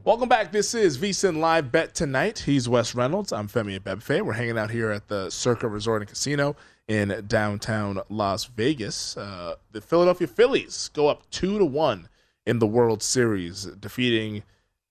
Welcome 0.04 0.28
back. 0.28 0.52
This 0.52 0.74
is 0.74 0.96
VSIN 0.96 1.38
Live 1.38 1.72
Bet 1.72 1.94
Tonight. 1.94 2.38
He's 2.38 2.68
Wes 2.68 2.94
Reynolds. 2.94 3.32
I'm 3.32 3.48
Femi 3.48 3.78
Abebefe. 3.78 4.22
We're 4.22 4.32
hanging 4.32 4.56
out 4.56 4.70
here 4.70 4.90
at 4.90 5.08
the 5.08 5.28
Circa 5.28 5.68
Resort 5.68 6.02
and 6.02 6.08
Casino 6.08 6.56
in 6.86 7.24
downtown 7.26 8.00
Las 8.08 8.44
Vegas. 8.44 9.16
Uh, 9.16 9.56
the 9.72 9.80
Philadelphia 9.80 10.26
Phillies 10.26 10.88
go 10.94 11.08
up 11.08 11.28
two 11.30 11.58
to 11.58 11.64
one 11.64 12.08
in 12.46 12.58
the 12.58 12.66
World 12.66 13.02
Series, 13.02 13.64
defeating 13.64 14.44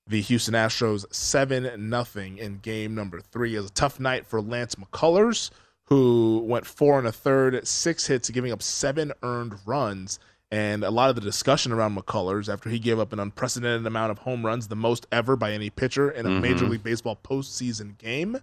the 0.06 0.22
Houston 0.22 0.54
Astros 0.54 1.12
seven 1.12 1.90
nothing 1.90 2.38
in 2.38 2.60
game 2.60 2.94
number 2.94 3.20
three. 3.20 3.56
It 3.56 3.60
was 3.60 3.70
a 3.70 3.74
tough 3.74 4.00
night 4.00 4.28
for 4.28 4.42
Lance 4.42 4.76
McCullers, 4.76 5.50
who 5.86 6.44
went 6.46 6.66
four 6.66 7.00
and 7.00 7.08
a 7.08 7.12
third, 7.12 7.66
six 7.68 8.08
hits, 8.08 8.30
giving 8.30 8.52
up 8.52 8.62
seven 8.62 9.14
earned 9.24 9.56
runs. 9.66 10.20
And 10.50 10.84
a 10.84 10.92
lot 10.92 11.10
of 11.10 11.16
the 11.16 11.22
discussion 11.22 11.72
around 11.74 11.98
McCullers 11.98 12.52
after 12.52 12.70
he 12.70 12.80
gave 12.80 13.00
up 13.00 13.12
an 13.12 13.20
unprecedented 13.20 13.86
amount 13.86 14.12
of 14.12 14.20
home 14.20 14.46
runs, 14.46 14.70
the 14.70 14.76
most 14.78 15.06
ever 15.12 15.36
by 15.36 15.52
any 15.52 15.70
pitcher 15.70 16.10
in 16.10 16.26
a 16.26 16.30
Mhm. 16.30 16.42
Major 16.42 16.66
League 16.66 16.84
Baseball 16.84 17.20
postseason 17.22 17.98
game, 17.98 18.38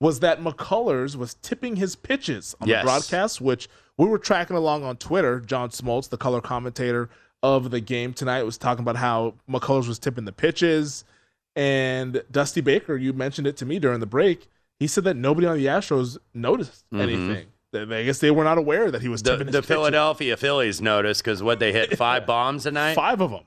was 0.00 0.20
that 0.20 0.40
McCullers 0.40 1.16
was 1.16 1.34
tipping 1.42 1.74
his 1.76 1.96
pitches 1.96 2.54
on 2.60 2.68
Yes. 2.68 2.82
the 2.82 2.86
broadcast, 2.86 3.40
which 3.40 3.68
we 3.96 4.06
were 4.06 4.18
tracking 4.18 4.56
along 4.56 4.84
on 4.84 4.96
Twitter. 4.98 5.40
John 5.40 5.70
Smoltz, 5.70 6.08
the 6.08 6.16
color 6.16 6.40
commentator 6.40 7.10
of 7.42 7.72
the 7.72 7.80
game 7.80 8.12
tonight, 8.12 8.44
was 8.44 8.56
talking 8.56 8.82
about 8.84 8.96
how 8.96 9.34
McCullers 9.50 9.88
was 9.88 9.98
tipping 9.98 10.26
the 10.26 10.32
pitches. 10.32 11.04
And 11.56 12.22
Dusty 12.30 12.60
Baker, 12.60 12.94
you 12.96 13.12
mentioned 13.12 13.48
it 13.48 13.56
to 13.56 13.66
me 13.66 13.80
during 13.80 13.98
the 13.98 14.06
break. 14.06 14.48
He 14.78 14.86
said 14.86 15.02
that 15.04 15.16
nobody 15.16 15.48
on 15.48 15.56
the 15.56 15.66
Astros 15.66 16.18
noticed 16.32 16.84
Mhm. 16.92 17.00
anything. 17.00 17.46
That- 17.72 17.92
I 17.92 18.04
guess 18.04 18.18
they 18.18 18.30
were 18.30 18.44
not 18.44 18.58
aware 18.58 18.90
that 18.90 19.02
he 19.02 19.08
was 19.08 19.22
The, 19.22 19.36
tipping 19.36 19.52
the. 19.52 19.62
Philadelphia 19.62 20.36
Phillies 20.36 20.80
noticed 20.80 21.22
because 21.22 21.42
what 21.42 21.58
they 21.58 21.72
hit 21.72 21.96
five 21.98 22.26
bombs 22.26 22.62
tonight. 22.64 22.94
Five 22.94 23.20
of 23.20 23.30
them. 23.30 23.44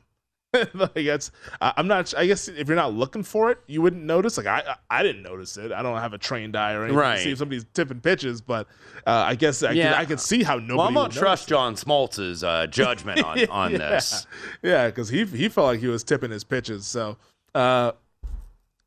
like 0.73 0.93
that's, 1.05 1.31
I- 1.62 1.73
I'm 1.77 1.88
not. 1.88 2.13
I 2.17 2.25
guess 2.27 2.49
if 2.49 2.67
you're 2.67 2.75
not 2.75 2.93
looking 2.93 3.23
for 3.23 3.51
it, 3.51 3.60
you 3.67 3.81
wouldn't 3.81 4.03
notice. 4.03 4.36
Like 4.38 4.47
I, 4.47 4.75
I 4.89 4.99
I 4.99 5.01
didn't 5.03 5.23
notice 5.23 5.55
it. 5.55 5.71
I 5.71 5.81
don't 5.81 5.97
have 5.97 6.12
a 6.13 6.17
trained 6.17 6.57
eye 6.57 6.73
or 6.73 6.84
anything 6.84 6.97
Right. 6.99 7.15
to 7.15 7.23
see 7.23 7.31
if 7.31 7.38
somebody's 7.38 7.65
tipping 7.73 8.01
pitches, 8.01 8.41
but 8.41 8.67
uh, 9.07 9.12
I 9.12 9.36
guess 9.36 9.63
I, 9.63 9.71
Yeah. 9.71 9.93
can, 9.93 10.01
I 10.01 10.05
can 10.05 10.17
see 10.17 10.43
how 10.43 10.55
nobody. 10.55 10.77
well, 10.77 10.88
I'm 10.88 10.93
would 10.95 10.99
gonna 11.12 11.13
trust 11.13 11.47
John 11.47 11.75
Smoltz's 11.75 12.43
uh, 12.43 12.67
judgment 12.67 13.23
on, 13.23 13.45
on 13.49 13.71
yeah. 13.71 13.77
this. 13.77 14.27
Yeah, 14.62 14.88
because 14.88 15.07
he 15.07 15.23
he 15.23 15.47
felt 15.47 15.67
like 15.67 15.79
he 15.79 15.88
was 15.88 16.03
tipping 16.03 16.31
his 16.31 16.43
pitches. 16.43 16.86
So 16.86 17.15
uh, 17.55 17.93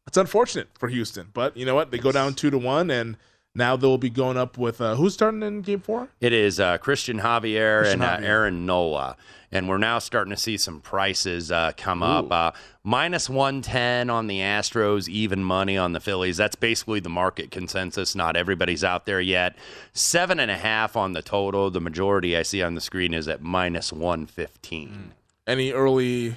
it's 0.06 0.18
unfortunate 0.18 0.68
for 0.78 0.88
Houston, 0.90 1.28
but 1.32 1.56
you 1.56 1.64
know 1.64 1.74
what? 1.74 1.90
They 1.90 1.98
go 1.98 2.12
down 2.12 2.34
two 2.34 2.50
to 2.50 2.58
one, 2.58 2.90
and 2.90 3.16
now 3.54 3.76
they'll 3.76 3.98
be 3.98 4.10
going 4.10 4.36
up 4.36 4.58
with 4.58 4.80
uh, 4.80 4.96
who's 4.96 5.14
starting 5.14 5.42
in 5.42 5.62
Game 5.62 5.80
Four? 5.80 6.08
It 6.20 6.32
is 6.32 6.58
uh, 6.58 6.78
Cristian 6.78 7.20
Javier 7.20 7.84
Cristian 7.84 7.92
and 7.92 8.02
uh, 8.02 8.18
Aaron 8.20 8.66
Nola. 8.66 9.16
And 9.52 9.68
we're 9.68 9.78
now 9.78 10.00
starting 10.00 10.32
to 10.32 10.36
see 10.36 10.56
some 10.56 10.80
prices 10.80 11.52
uh, 11.52 11.70
come 11.76 12.02
up. 12.02 12.24
Ooh. 12.26 12.34
Uh, 12.34 12.50
minus 12.82 13.30
110 13.30 14.10
on 14.10 14.26
the 14.26 14.40
Astros, 14.40 15.08
even 15.08 15.44
money 15.44 15.78
on 15.78 15.92
the 15.92 16.00
Phillies. 16.00 16.36
That's 16.36 16.56
basically 16.56 16.98
the 16.98 17.08
market 17.08 17.52
consensus. 17.52 18.16
Not 18.16 18.36
everybody's 18.36 18.82
out 18.82 19.06
there 19.06 19.20
yet. 19.20 19.54
Seven 19.92 20.40
and 20.40 20.50
a 20.50 20.56
half 20.56 20.96
on 20.96 21.12
the 21.12 21.22
total. 21.22 21.70
The 21.70 21.80
majority 21.80 22.36
I 22.36 22.42
see 22.42 22.64
on 22.64 22.74
the 22.74 22.80
screen 22.80 23.14
is 23.14 23.28
at 23.28 23.42
minus 23.42 23.92
115. 23.92 25.12
Any 25.46 25.70
early 25.70 26.34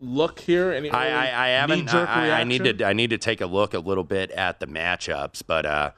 look 0.00 0.40
here? 0.40 0.72
Any 0.72 0.90
I, 0.90 1.08
I, 1.08 1.46
I 1.46 1.48
haven't. 1.50 1.94
I, 1.94 2.40
I 2.40 2.44
need 2.44 2.64
to. 2.64 2.84
I 2.84 2.94
need 2.94 3.10
to 3.10 3.18
take 3.18 3.40
a 3.40 3.46
look 3.46 3.74
a 3.74 3.78
little 3.78 4.04
bit 4.04 4.30
at 4.32 4.58
the 4.58 4.66
matchups, 4.66 5.42
but 5.46 5.66
uh, 5.66 5.90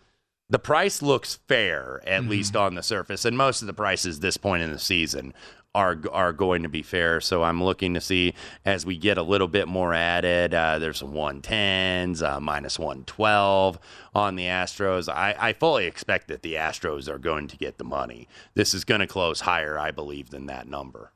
the 0.52 0.58
price 0.58 1.00
looks 1.02 1.40
fair 1.48 2.00
Mm-hmm. 2.04 2.08
at 2.14 2.30
least 2.30 2.54
on 2.56 2.74
the 2.74 2.82
surface, 2.82 3.24
and 3.24 3.36
most 3.36 3.62
of 3.62 3.66
the 3.66 3.72
prices 3.72 4.20
this 4.20 4.36
point 4.36 4.62
in 4.62 4.70
the 4.70 4.78
season 4.78 5.32
are 5.74 5.98
are 6.12 6.32
going 6.34 6.62
to 6.62 6.68
be 6.68 6.82
fair. 6.82 7.20
So 7.20 7.42
I'm 7.42 7.62
looking 7.62 7.94
to 7.94 8.00
see 8.00 8.34
as 8.64 8.84
we 8.84 8.98
get 8.98 9.16
a 9.16 9.22
little 9.22 9.48
bit 9.48 9.66
more 9.68 9.94
added. 9.94 10.52
Uh, 10.52 10.78
there's 10.78 10.98
some 10.98 11.12
110s, 11.14 12.22
uh, 12.22 12.40
minus 12.40 12.78
112 12.78 13.78
on 14.14 14.36
the 14.36 14.44
Astros. 14.44 15.08
I, 15.10 15.34
I 15.38 15.52
fully 15.54 15.86
expect 15.86 16.28
that 16.28 16.42
the 16.42 16.54
Astros 16.54 17.08
are 17.08 17.18
going 17.18 17.48
to 17.48 17.56
get 17.56 17.78
the 17.78 17.84
money. 17.84 18.28
This 18.54 18.74
is 18.74 18.84
going 18.84 19.00
to 19.00 19.06
close 19.06 19.40
higher, 19.40 19.78
I 19.78 19.90
believe, 19.90 20.30
than 20.30 20.46
that 20.46 20.68
number. 20.68 21.12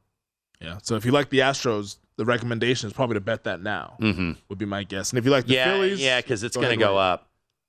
Yeah. 0.60 0.78
So 0.82 0.96
if 0.96 1.04
you 1.04 1.12
like 1.12 1.28
the 1.28 1.40
Astros, 1.40 1.98
the 2.16 2.24
recommendation 2.24 2.86
is 2.86 2.94
probably 2.94 3.14
to 3.14 3.20
bet 3.20 3.44
that 3.44 3.60
now. 3.60 3.96
Mm-hmm. 4.00 4.32
Would 4.48 4.58
be 4.58 4.64
my 4.64 4.84
guess. 4.84 5.10
And 5.10 5.18
if 5.18 5.26
you 5.26 5.30
like 5.30 5.46
the 5.46 5.54
yeah, 5.54 5.72
Phillies, 5.74 6.00
yeah, 6.00 6.20
because 6.22 6.42
it's 6.42 6.56
go 6.56 6.62
going 6.62 6.78
to 6.78 6.82
go 6.82 6.96
up. 6.96 7.25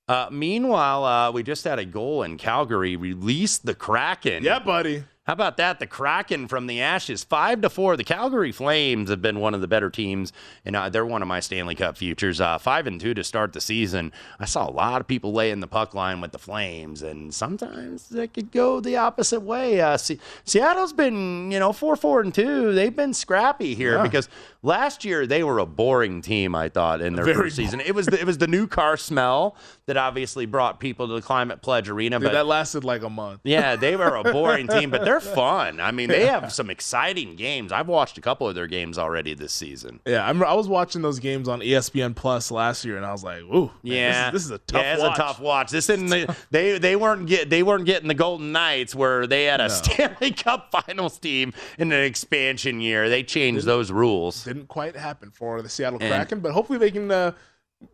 Uh, 0.07 0.29
meanwhile, 0.31 1.03
uh, 1.03 1.31
we 1.31 1.43
just 1.43 1.63
had 1.65 1.79
a 1.79 1.85
goal 1.85 2.23
in 2.23 2.37
Calgary. 2.37 2.95
Released 2.95 3.65
the 3.65 3.75
Kraken. 3.75 4.43
Yeah, 4.43 4.59
buddy. 4.59 5.03
How 5.25 5.33
about 5.33 5.57
that? 5.57 5.79
The 5.79 5.87
Kraken 5.87 6.47
from 6.47 6.67
the 6.67 6.79
ashes, 6.79 7.25
five 7.25 7.59
to 7.59 7.69
four. 7.69 7.97
The 7.97 8.05
Calgary 8.05 8.53
Flames 8.53 9.09
have 9.09 9.21
been 9.21 9.41
one 9.41 9.53
of 9.53 9.59
the 9.59 9.67
better 9.67 9.89
teams, 9.89 10.31
and 10.63 10.73
uh, 10.73 10.87
they're 10.87 11.05
one 11.05 11.21
of 11.21 11.27
my 11.27 11.41
Stanley 11.41 11.75
Cup 11.75 11.97
futures. 11.97 12.39
Uh, 12.39 12.57
five 12.57 12.87
and 12.87 12.97
two 13.01 13.13
to 13.13 13.25
start 13.25 13.51
the 13.51 13.59
season. 13.59 14.13
I 14.39 14.45
saw 14.45 14.69
a 14.69 14.71
lot 14.71 15.01
of 15.01 15.07
people 15.07 15.33
laying 15.33 15.59
the 15.59 15.67
puck 15.67 15.93
line 15.93 16.21
with 16.21 16.31
the 16.31 16.37
Flames, 16.39 17.01
and 17.01 17.33
sometimes 17.33 18.09
it 18.15 18.33
could 18.33 18.53
go 18.53 18.79
the 18.79 18.95
opposite 18.95 19.41
way. 19.41 19.81
Uh, 19.81 19.97
Se- 19.97 20.17
Seattle's 20.45 20.93
been, 20.93 21.51
you 21.51 21.59
know, 21.59 21.73
four, 21.73 21.97
four, 21.97 22.21
and 22.21 22.33
two. 22.33 22.71
They've 22.73 22.95
been 22.95 23.13
scrappy 23.13 23.75
here 23.75 23.95
Yeah. 23.97 24.03
because 24.03 24.29
last 24.63 25.03
year 25.03 25.27
they 25.27 25.43
were 25.43 25.59
a 25.59 25.65
boring 25.65 26.21
team. 26.21 26.55
I 26.55 26.69
thought 26.69 27.01
in 27.01 27.15
their 27.15 27.25
Very 27.25 27.35
first 27.35 27.57
season, 27.57 27.81
it 27.81 27.93
was 27.93 28.05
the, 28.05 28.17
it 28.17 28.25
was 28.25 28.37
the 28.37 28.47
new 28.47 28.65
car 28.65 28.95
smell 28.95 29.57
that 29.87 29.95
obviously 29.95 30.45
brought 30.45 30.81
people 30.81 31.07
to 31.07 31.13
the 31.13 31.21
Climate 31.21 31.61
Pledge 31.61 31.87
Arena, 31.87 32.19
Dude, 32.19 32.25
but 32.27 32.33
that 32.33 32.45
lasted 32.45 32.83
like 32.83 33.03
a 33.03 33.09
month. 33.09 33.39
yeah, 33.45 33.77
they 33.77 33.95
were 33.95 34.15
a 34.17 34.23
boring 34.23 34.67
team, 34.77 34.89
but 34.91 35.05
they're 35.05 35.21
fun. 35.21 35.79
I 35.79 35.91
mean, 35.91 36.09
they 36.09 36.25
have 36.25 36.51
some 36.51 36.69
exciting 36.69 37.37
games. 37.37 37.71
I've 37.71 37.87
watched 37.87 38.17
a 38.17 38.21
couple 38.21 38.49
of 38.49 38.53
their 38.55 38.67
games 38.67 38.97
already 38.97 39.33
this 39.33 39.53
season. 39.53 40.01
Yeah, 40.05 40.25
I, 40.25 40.27
remember, 40.27 40.45
I 40.45 40.53
was 40.55 40.67
watching 40.67 41.01
those 41.01 41.19
games 41.19 41.47
on 41.47 41.61
ESPN 41.61 42.15
Plus 42.15 42.51
last 42.51 42.83
year, 42.83 42.97
and 42.97 43.05
I 43.05 43.13
was 43.13 43.23
like, 43.23 43.41
"Ooh, 43.43 43.71
man, 43.81 43.93
Yeah, 43.93 44.31
this 44.31 44.43
is, 44.43 44.49
this 44.49 44.51
is 44.51 44.51
a 44.51 44.57
tough 44.59 44.81
yeah, 44.81 44.93
it's 44.95 45.03
watch." 45.03 45.17
a 45.17 45.21
tough 45.21 45.39
watch. 45.39 45.71
This 45.71 45.89
isn't 45.89 46.07
the, 46.07 46.35
they 46.51 46.77
they 46.79 46.97
weren't 46.97 47.25
get 47.27 47.49
they 47.49 47.63
weren't 47.63 47.85
getting 47.85 48.09
the 48.09 48.13
Golden 48.13 48.51
Knights 48.51 48.93
where 48.93 49.25
they 49.25 49.45
had 49.45 49.61
a 49.61 49.69
No. 49.69 49.73
Stanley 49.73 50.31
Cup 50.31 50.69
Finals 50.85 51.17
team 51.17 51.53
in 51.79 51.93
an 51.93 52.03
expansion 52.03 52.81
year. 52.81 53.07
They 53.07 53.23
changed 53.23 53.65
those 53.65 53.89
rules. 53.89 54.43
Didn't 54.43 54.67
quite 54.67 54.97
happen 54.97 55.31
for 55.31 55.61
the 55.61 55.69
Seattle 55.69 55.99
And- 56.01 56.09
Kraken, 56.13 56.41
but 56.41 56.51
hopefully 56.51 56.77
they 56.77 56.91
can 56.91 57.09
uh, 57.09 57.31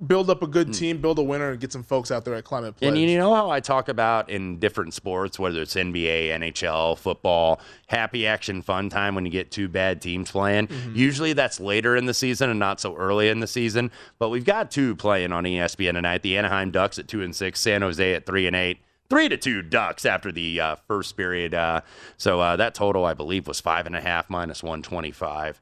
build 0.05 0.29
up 0.29 0.41
a 0.41 0.47
good 0.47 0.73
team, 0.73 0.99
build 0.99 1.19
a 1.19 1.23
winner, 1.23 1.51
and 1.51 1.59
get 1.59 1.71
some 1.71 1.83
folks 1.83 2.11
out 2.11 2.23
there 2.23 2.33
at 2.35 2.43
Climate 2.43 2.75
Pledge. 2.75 2.87
And 2.89 2.97
you 2.97 3.17
know 3.17 3.33
how 3.33 3.49
I 3.49 3.59
talk 3.59 3.89
about 3.89 4.29
in 4.29 4.59
different 4.59 4.93
sports, 4.93 5.37
whether 5.37 5.61
it's 5.61 5.75
NBA, 5.75 6.29
NHL, 6.29 6.97
football, 6.97 7.59
happy 7.87 8.25
action 8.25 8.61
fun 8.61 8.89
time 8.89 9.15
when 9.15 9.25
you 9.25 9.31
get 9.31 9.51
two 9.51 9.67
bad 9.67 10.01
teams 10.01 10.31
playing. 10.31 10.67
Mm-hmm. 10.67 10.95
Usually 10.95 11.33
that's 11.33 11.59
later 11.59 11.95
in 11.95 12.05
the 12.05 12.13
season 12.13 12.49
and 12.49 12.59
not 12.59 12.79
so 12.79 12.95
early 12.95 13.29
in 13.29 13.39
the 13.39 13.47
season. 13.47 13.91
But 14.19 14.29
we've 14.29 14.45
got 14.45 14.71
two 14.71 14.95
playing 14.95 15.31
on 15.31 15.43
ESPN 15.43 15.93
tonight. 15.93 16.21
The 16.21 16.37
Anaheim 16.37 16.71
Ducks 16.71 16.97
at 16.97 17.07
two 17.07 17.21
and 17.21 17.35
six, 17.35 17.59
San 17.59 17.81
Jose 17.81 18.13
at 18.13 18.25
three 18.25 18.47
and 18.47 18.55
eight. 18.55 18.79
Three 19.09 19.27
to 19.29 19.37
two 19.37 19.61
Ducks 19.61 20.05
after 20.05 20.31
the 20.31 20.59
uh, 20.59 20.75
first 20.87 21.15
period. 21.17 21.53
Uh, 21.53 21.81
so 22.17 22.39
uh, 22.39 22.55
that 22.55 22.73
total, 22.73 23.05
I 23.05 23.13
believe, 23.13 23.47
was 23.47 23.59
five 23.59 23.85
and 23.85 23.95
a 23.95 24.01
half 24.01 24.29
minus 24.29 24.63
one 24.63 24.81
twenty 24.81 25.11
five. 25.11 25.61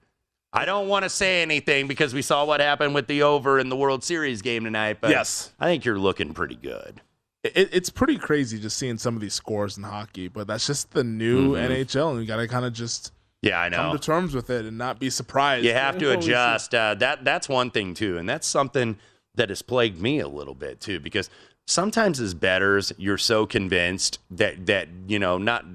I 0.54 0.66
don't 0.66 0.88
want 0.88 1.04
to 1.04 1.10
say 1.10 1.42
anything 1.42 1.88
because 1.88 2.14
we 2.14 2.22
saw 2.22 2.44
what 2.46 2.60
happened 2.60 2.94
with 2.94 3.08
the 3.08 3.24
over 3.24 3.58
in 3.60 3.70
the 3.70 3.76
World 3.76 4.04
Series 4.04 4.42
game 4.42 4.64
tonight. 4.66 4.98
But 5.00 5.12
Yes. 5.12 5.52
I 5.60 5.66
think 5.66 5.86
you're 5.86 6.00
looking 6.00 6.34
pretty 6.34 6.56
good. 6.56 7.02
it, 7.44 7.70
it's 7.74 7.90
pretty 7.90 8.18
crazy 8.20 8.60
just 8.60 8.78
seeing 8.78 9.00
some 9.00 9.16
of 9.16 9.22
these 9.22 9.34
scores 9.34 9.76
in 9.76 9.82
hockey, 9.84 10.28
but 10.28 10.46
that's 10.46 10.68
just 10.68 10.92
the 10.92 11.04
new 11.04 11.56
Mhm. 11.56 11.70
NHL, 11.72 12.12
and 12.12 12.20
you 12.22 12.28
got 12.28 12.36
to 12.38 12.48
kind 12.48 12.66
of 12.66 12.72
just 12.74 13.12
Yeah, 13.42 13.60
I 13.60 13.68
know. 13.70 13.78
come 13.78 13.98
to 13.98 14.04
terms 14.04 14.36
with 14.36 14.52
it 14.52 14.64
and 14.66 14.78
not 14.78 15.00
be 15.00 15.10
surprised. 15.10 15.66
You 15.66 15.74
have 15.74 15.98
to 15.98 16.12
adjust. 16.12 16.76
Uh, 16.76 16.94
that 16.96 17.24
that's 17.26 17.50
one 17.50 17.72
thing 17.72 17.96
too, 17.96 18.20
and 18.20 18.30
that's 18.30 18.46
something 18.46 18.98
that 19.34 19.50
has 19.50 19.64
plagued 19.64 20.00
me 20.00 20.20
a 20.20 20.28
little 20.28 20.54
bit 20.54 20.80
too, 20.80 21.00
because 21.00 21.32
sometimes 21.66 22.20
as 22.20 22.36
bettors, 22.36 22.94
you're 22.98 23.18
so 23.18 23.48
convinced 23.48 24.20
that 24.30 24.68
that 24.68 24.90
you 25.08 25.18
know 25.18 25.40
not 25.40 25.66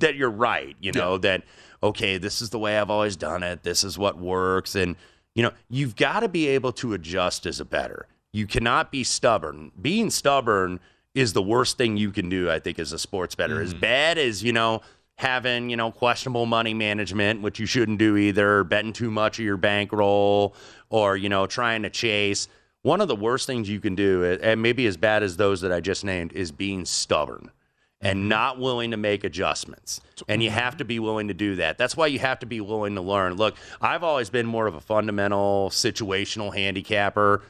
that 0.00 0.16
you're 0.16 0.30
right. 0.30 0.76
You 0.80 0.92
know 0.92 1.18
that 1.18 1.42
okay, 1.82 2.18
this 2.18 2.42
is 2.42 2.50
the 2.50 2.58
way 2.58 2.78
I've 2.78 2.90
always 2.90 3.16
done 3.16 3.42
it. 3.42 3.62
This 3.62 3.84
is 3.84 3.98
what 3.98 4.18
works, 4.18 4.74
and 4.74 4.96
you 5.34 5.42
know 5.42 5.52
you've 5.68 5.96
got 5.96 6.20
to 6.20 6.28
be 6.28 6.48
able 6.48 6.72
to 6.72 6.94
adjust 6.94 7.46
as 7.46 7.60
a 7.60 7.64
bettor. 7.64 8.06
You 8.32 8.46
cannot 8.46 8.92
be 8.92 9.04
stubborn. 9.04 9.72
Being 9.80 10.10
stubborn 10.10 10.80
is 11.14 11.32
the 11.32 11.42
worst 11.42 11.78
thing 11.78 11.96
you 11.96 12.10
can 12.10 12.28
do. 12.28 12.50
I 12.50 12.58
think 12.58 12.78
as 12.78 12.92
a 12.92 12.98
sports 12.98 13.34
bettor, 13.34 13.60
as 13.60 13.70
mm-hmm. 13.70 13.80
bad 13.80 14.18
as 14.18 14.42
you 14.42 14.52
know 14.52 14.82
having 15.18 15.68
you 15.68 15.76
know 15.76 15.90
questionable 15.90 16.46
money 16.46 16.72
management 16.72 17.42
which 17.42 17.58
you 17.58 17.66
shouldn't 17.66 17.98
do 17.98 18.16
either 18.16 18.62
betting 18.62 18.92
too 18.92 19.10
much 19.10 19.38
of 19.40 19.44
your 19.44 19.56
bankroll 19.56 20.54
or 20.90 21.16
you 21.16 21.28
know 21.28 21.44
trying 21.44 21.82
to 21.82 21.90
chase 21.90 22.46
one 22.82 23.00
of 23.00 23.08
the 23.08 23.16
worst 23.16 23.44
things 23.44 23.68
you 23.68 23.80
can 23.80 23.96
do 23.96 24.38
and 24.40 24.62
maybe 24.62 24.86
as 24.86 24.96
bad 24.96 25.24
as 25.24 25.36
those 25.36 25.60
that 25.60 25.72
i 25.72 25.80
just 25.80 26.04
named 26.04 26.32
is 26.32 26.52
being 26.52 26.84
stubborn 26.84 27.50
and 28.00 28.28
not 28.28 28.58
willing 28.60 28.92
to 28.92 28.96
make 28.96 29.24
adjustments 29.24 30.00
and 30.28 30.42
you 30.42 30.50
have 30.50 30.76
to 30.76 30.84
be 30.84 30.98
willing 30.98 31.28
to 31.28 31.34
do 31.34 31.56
that 31.56 31.76
that's 31.78 31.96
why 31.96 32.06
you 32.06 32.18
have 32.18 32.38
to 32.38 32.46
be 32.46 32.60
willing 32.60 32.94
to 32.94 33.00
learn 33.00 33.34
look 33.34 33.56
i've 33.80 34.04
always 34.04 34.30
been 34.30 34.46
more 34.46 34.66
of 34.68 34.74
a 34.74 34.80
fundamental 34.80 35.68
situational 35.70 36.54
handicapper 36.54 37.42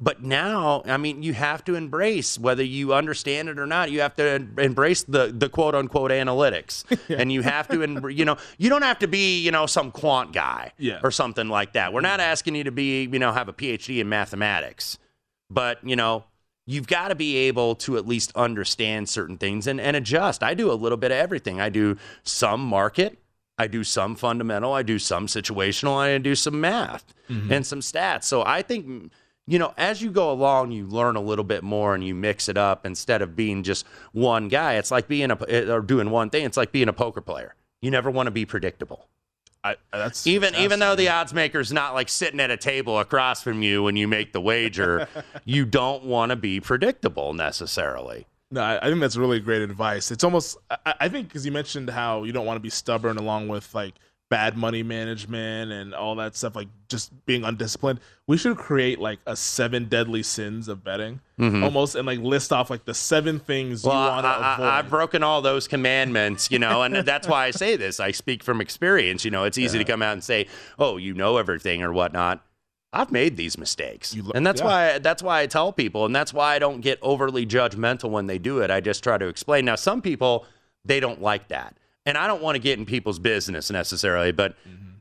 but 0.00 0.20
now, 0.24 0.82
I 0.86 0.96
mean, 0.96 1.22
you 1.22 1.34
have 1.34 1.64
to 1.66 1.76
embrace 1.76 2.36
whether 2.36 2.64
you 2.64 2.92
understand 2.92 3.48
it 3.48 3.60
or 3.60 3.64
not. 3.64 3.92
You 3.92 4.00
have 4.00 4.16
to 4.16 4.44
embrace 4.58 5.04
the 5.04 5.32
the 5.32 5.48
quote 5.48 5.76
unquote 5.76 6.10
analytics, 6.10 6.84
and 7.16 7.30
you 7.30 7.42
have 7.42 7.68
to, 7.68 7.80
em- 7.80 8.10
you 8.10 8.24
know, 8.24 8.36
you 8.58 8.68
don't 8.70 8.82
have 8.82 8.98
to 8.98 9.06
be, 9.08 9.38
you 9.38 9.52
know, 9.52 9.66
some 9.66 9.92
quant 9.92 10.32
guy 10.32 10.72
Yeah. 10.78 10.98
or 11.04 11.12
something 11.12 11.48
like 11.48 11.74
that. 11.74 11.92
We're 11.92 12.00
not 12.00 12.18
asking 12.18 12.56
you 12.56 12.64
to 12.64 12.72
be, 12.72 13.04
you 13.04 13.20
know, 13.20 13.30
have 13.32 13.48
a 13.48 13.52
PhD 13.52 14.00
in 14.00 14.08
mathematics, 14.08 14.98
but 15.48 15.78
you 15.84 15.94
know, 15.94 16.24
you've 16.66 16.86
got 16.86 17.08
to 17.08 17.14
be 17.14 17.36
able 17.36 17.74
to 17.76 17.96
at 17.96 18.06
least 18.06 18.32
understand 18.34 19.08
certain 19.08 19.36
things 19.36 19.66
and, 19.66 19.80
and 19.80 19.96
adjust. 19.96 20.42
I 20.42 20.54
do 20.54 20.70
a 20.70 20.74
little 20.74 20.98
bit 20.98 21.10
of 21.10 21.18
everything. 21.18 21.60
I 21.60 21.68
do 21.68 21.96
some 22.22 22.60
market. 22.60 23.18
I 23.58 23.68
do 23.68 23.84
some 23.84 24.16
fundamental, 24.16 24.72
I 24.72 24.82
do 24.82 24.98
some 24.98 25.26
situational, 25.26 26.04
and 26.04 26.14
I 26.14 26.18
do 26.18 26.34
some 26.34 26.60
math 26.60 27.14
mm-hmm. 27.30 27.52
and 27.52 27.64
some 27.64 27.80
stats. 27.80 28.24
So 28.24 28.42
I 28.44 28.62
think, 28.62 29.12
you 29.46 29.58
know, 29.58 29.72
as 29.76 30.02
you 30.02 30.10
go 30.10 30.32
along, 30.32 30.72
you 30.72 30.86
learn 30.86 31.14
a 31.14 31.20
little 31.20 31.44
bit 31.44 31.62
more 31.62 31.94
and 31.94 32.04
you 32.04 32.14
mix 32.14 32.48
it 32.48 32.56
up 32.56 32.84
instead 32.84 33.22
of 33.22 33.36
being 33.36 33.62
just 33.62 33.86
one 34.12 34.48
guy. 34.48 34.74
It's 34.74 34.90
like 34.90 35.06
being 35.06 35.30
a 35.30 35.72
or 35.72 35.82
doing 35.82 36.10
one 36.10 36.30
thing. 36.30 36.44
It's 36.44 36.56
like 36.56 36.72
being 36.72 36.88
a 36.88 36.92
poker 36.92 37.20
player. 37.20 37.54
You 37.80 37.90
never 37.90 38.10
want 38.10 38.26
to 38.26 38.32
be 38.32 38.44
predictable. 38.44 39.06
I, 39.64 39.76
that's 39.90 40.26
even 40.26 40.54
even 40.56 40.78
though 40.78 40.94
the 40.94 41.08
odds 41.08 41.32
maker's 41.32 41.72
not 41.72 41.94
like 41.94 42.10
sitting 42.10 42.38
at 42.38 42.50
a 42.50 42.56
table 42.56 42.98
across 42.98 43.42
from 43.42 43.62
you 43.62 43.82
when 43.82 43.96
you 43.96 44.06
make 44.06 44.34
the 44.34 44.40
wager, 44.40 45.08
you 45.46 45.64
don't 45.64 46.04
want 46.04 46.30
to 46.30 46.36
be 46.36 46.60
predictable 46.60 47.32
necessarily. 47.32 48.26
No, 48.50 48.60
I, 48.60 48.86
I 48.86 48.90
think 48.90 49.00
that's 49.00 49.16
really 49.16 49.40
great 49.40 49.62
advice. 49.62 50.10
It's 50.10 50.22
almost, 50.22 50.58
I, 50.70 50.94
I 51.00 51.08
think, 51.08 51.28
because 51.28 51.46
you 51.46 51.50
mentioned 51.50 51.88
how 51.88 52.24
you 52.24 52.32
don't 52.32 52.44
want 52.44 52.56
to 52.56 52.60
be 52.60 52.68
stubborn 52.68 53.16
along 53.16 53.48
with 53.48 53.74
like 53.74 53.94
bad 54.34 54.56
money 54.56 54.82
management 54.82 55.70
and 55.70 55.94
all 55.94 56.16
that 56.16 56.34
stuff, 56.34 56.56
like 56.56 56.66
just 56.88 57.12
being 57.24 57.44
undisciplined. 57.44 58.00
We 58.26 58.36
should 58.36 58.56
create 58.56 58.98
like 58.98 59.20
a 59.26 59.36
seven 59.36 59.84
deadly 59.84 60.24
sins 60.24 60.66
of 60.66 60.82
betting 60.82 61.20
Mhm. 61.38 61.62
almost 61.62 61.94
and 61.94 62.04
like 62.04 62.18
list 62.18 62.52
off 62.52 62.68
like 62.68 62.84
the 62.84 62.94
seven 62.94 63.38
things 63.38 63.84
Well, 63.84 63.94
you 63.94 64.10
want 64.10 64.24
to 64.24 64.54
avoid. 64.54 64.66
I've 64.68 64.90
broken 64.90 65.22
all 65.22 65.40
those 65.40 65.68
commandments, 65.68 66.50
you 66.50 66.58
know, 66.58 66.82
and 66.82 66.96
that's 66.96 67.28
why 67.28 67.46
I 67.46 67.52
say 67.52 67.76
this. 67.84 68.00
I 68.00 68.10
speak 68.10 68.42
from 68.42 68.60
experience. 68.60 69.24
You 69.24 69.30
know, 69.30 69.44
it's 69.44 69.56
easy 69.58 69.78
to 69.78 69.84
come 69.84 70.02
out 70.02 70.14
and 70.14 70.24
say, 70.24 70.46
"Oh, 70.80 70.96
you 70.96 71.14
know 71.14 71.36
everything" 71.36 71.82
or 71.82 71.92
whatnot. 71.92 72.44
I've 72.92 73.10
made 73.12 73.36
these 73.36 73.56
mistakes, 73.58 74.16
and 74.34 74.44
that's 74.46 74.60
yeah. 74.60 74.66
why 74.66 74.98
that's 74.98 75.22
why 75.22 75.42
I 75.42 75.46
tell 75.46 75.72
people, 75.72 76.04
and 76.06 76.14
that's 76.14 76.32
why 76.34 76.54
I 76.54 76.58
don't 76.58 76.80
get 76.80 76.98
overly 77.02 77.44
judgmental 77.46 78.10
when 78.10 78.26
they 78.26 78.38
do 78.38 78.58
it. 78.60 78.70
I 78.70 78.80
just 78.80 79.02
try 79.04 79.16
to 79.18 79.26
explain. 79.26 79.64
Now, 79.64 79.74
some 79.76 80.00
people 80.02 80.44
they 80.84 81.00
don't 81.00 81.20
like 81.22 81.48
that, 81.48 81.76
and 82.06 82.18
I 82.18 82.26
don't 82.26 82.42
want 82.42 82.56
to 82.56 82.60
get 82.60 82.78
in 82.78 82.86
people's 82.86 83.18
business 83.18 83.70
necessarily, 83.70 84.32
but 84.32 84.56
mm-hmm. 84.68 84.98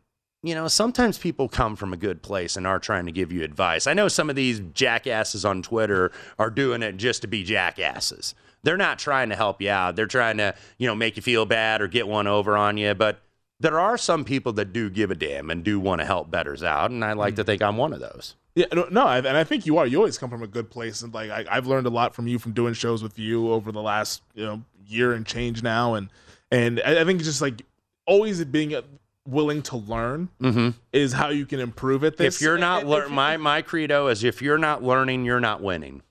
you 0.47 0.55
know, 0.55 0.67
sometimes 0.67 1.17
people 1.17 1.49
come 1.49 1.75
from 1.75 1.93
a 1.93 1.97
good 1.97 2.21
place 2.21 2.55
and 2.55 2.65
are 2.65 2.79
trying 2.79 3.05
to 3.05 3.11
give 3.11 3.31
you 3.31 3.43
advice. 3.43 3.87
I 3.87 3.93
know 3.93 4.07
some 4.07 4.29
of 4.29 4.35
these 4.35 4.61
jackasses 4.73 5.45
on 5.45 5.61
Twitter 5.61 6.11
are 6.39 6.49
doing 6.49 6.83
it 6.83 6.97
just 6.97 7.21
to 7.21 7.27
be 7.27 7.43
jackasses. 7.43 8.35
They're 8.63 8.77
not 8.77 8.97
trying 8.97 9.29
to 9.29 9.35
help 9.35 9.61
you 9.61 9.69
out. 9.69 9.95
They're 9.95 10.05
trying 10.05 10.37
to, 10.37 10.55
you 10.77 10.87
know, 10.87 10.95
make 10.95 11.17
you 11.17 11.21
feel 11.21 11.45
bad 11.45 11.81
or 11.81 11.87
get 11.87 12.07
one 12.07 12.27
over 12.27 12.55
on 12.55 12.77
you. 12.77 12.93
But 12.93 13.21
there 13.59 13.79
are 13.79 13.97
some 13.97 14.23
people 14.23 14.53
that 14.53 14.71
do 14.71 14.89
give 14.89 15.11
a 15.11 15.15
damn 15.15 15.49
and 15.49 15.63
do 15.63 15.79
want 15.79 15.99
to 15.99 16.05
help 16.05 16.31
bettors 16.31 16.63
out. 16.63 16.89
And 16.91 17.03
I 17.03 17.13
like 17.13 17.35
to 17.35 17.41
mm-hmm. 17.41 17.47
think 17.47 17.61
I'm 17.61 17.77
one 17.77 17.91
of 17.91 17.99
those. 17.99 18.35
Yeah, 18.55 18.65
no, 18.71 19.07
and 19.07 19.27
I 19.27 19.43
think 19.43 19.65
you 19.65 19.79
are. 19.79 19.87
You 19.87 19.97
always 19.97 20.19
come 20.19 20.29
from 20.29 20.43
a 20.43 20.47
good 20.47 20.69
place, 20.69 21.01
and 21.01 21.11
like 21.11 21.31
I, 21.31 21.43
I've 21.49 21.65
learned 21.65 21.87
a 21.87 21.89
lot 21.89 22.13
from 22.13 22.27
you 22.27 22.37
from 22.37 22.51
doing 22.51 22.75
shows 22.75 23.01
with 23.01 23.17
you 23.17 23.51
over 23.51 23.71
the 23.71 23.81
last 23.81 24.21
you 24.35 24.45
know 24.45 24.61
year 24.85 25.13
and 25.13 25.25
change 25.25 25.63
now, 25.63 25.95
and 25.95 26.09
and 26.53 26.81
I, 26.85 27.01
I 27.01 27.03
think 27.05 27.21
just 27.23 27.41
like 27.41 27.61
always 28.05 28.43
being 28.45 28.75
uh, 28.75 28.81
willing 29.27 29.61
to 29.63 29.77
learn 29.77 30.29
Mm-hmm. 30.41 30.69
is 30.91 31.13
how 31.13 31.29
you 31.29 31.45
can 31.45 31.59
improve 31.59 32.03
at 32.03 32.17
this. 32.17 32.35
If 32.35 32.41
you're 32.41 32.57
not 32.57 32.81
And- 32.81 32.89
lear- 32.89 33.09
my 33.09 33.37
my 33.37 33.61
credo 33.61 34.07
is 34.07 34.23
if 34.23 34.41
you're 34.41 34.57
not 34.57 34.83
learning, 34.83 35.25
you're 35.25 35.39
not 35.39 35.61
winning. 35.61 36.01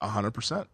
A 0.00 0.08
hundred 0.08 0.32
percent. 0.32 0.68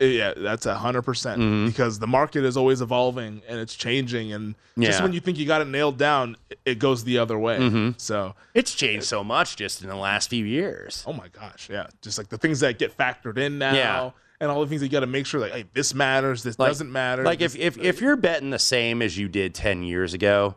Yeah, 0.00 0.32
that's 0.36 0.66
a 0.66 0.74
hundred 0.74 1.02
percent 1.02 1.40
Mhm. 1.40 1.66
because 1.66 1.98
the 1.98 2.06
market 2.06 2.44
is 2.44 2.56
always 2.56 2.80
evolving 2.80 3.42
and 3.48 3.60
it's 3.60 3.74
changing, 3.76 4.32
and 4.32 4.54
just 4.78 5.02
when 5.02 5.12
you 5.12 5.20
think 5.20 5.38
you 5.38 5.46
got 5.46 5.60
it 5.60 5.68
nailed 5.68 5.98
down, 5.98 6.36
it- 6.50 6.58
it 6.64 6.78
goes 6.78 7.04
the 7.04 7.18
other 7.18 7.38
way. 7.38 7.58
Mhm. 7.58 8.00
So 8.00 8.34
It's 8.54 8.74
changed 8.74 9.06
so 9.06 9.22
much 9.22 9.56
just 9.56 9.82
in 9.82 9.88
the 9.88 9.96
last 9.96 10.30
few 10.30 10.44
years. 10.44 11.04
Oh 11.06 11.12
my 11.12 11.28
gosh, 11.28 11.68
yeah. 11.70 11.86
Just 12.02 12.18
like 12.18 12.28
the 12.28 12.38
things 12.38 12.60
that 12.60 12.78
get 12.78 12.96
factored 12.96 13.36
in 13.38 13.58
now 13.58 13.74
Yeah. 13.74 14.10
And 14.44 14.52
all 14.52 14.60
the 14.60 14.66
things 14.68 14.80
that 14.80 14.86
you 14.86 14.92
got 14.92 15.00
to 15.00 15.06
make 15.06 15.26
sure 15.26 15.40
like, 15.40 15.52
hey, 15.52 15.64
this 15.74 15.94
matters, 15.94 16.42
this 16.42 16.58
Like- 16.58 16.70
doesn't 16.70 16.92
matter. 16.92 17.24
Like 17.24 17.40
if, 17.40 17.52
this- 17.54 17.60
if 17.62 17.78
if 17.78 18.00
you're 18.00 18.16
betting 18.16 18.50
the 18.50 18.58
same 18.58 19.02
as 19.02 19.16
you 19.18 19.28
did 19.28 19.54
ten 19.54 19.82
years 19.82 20.14
ago, 20.14 20.56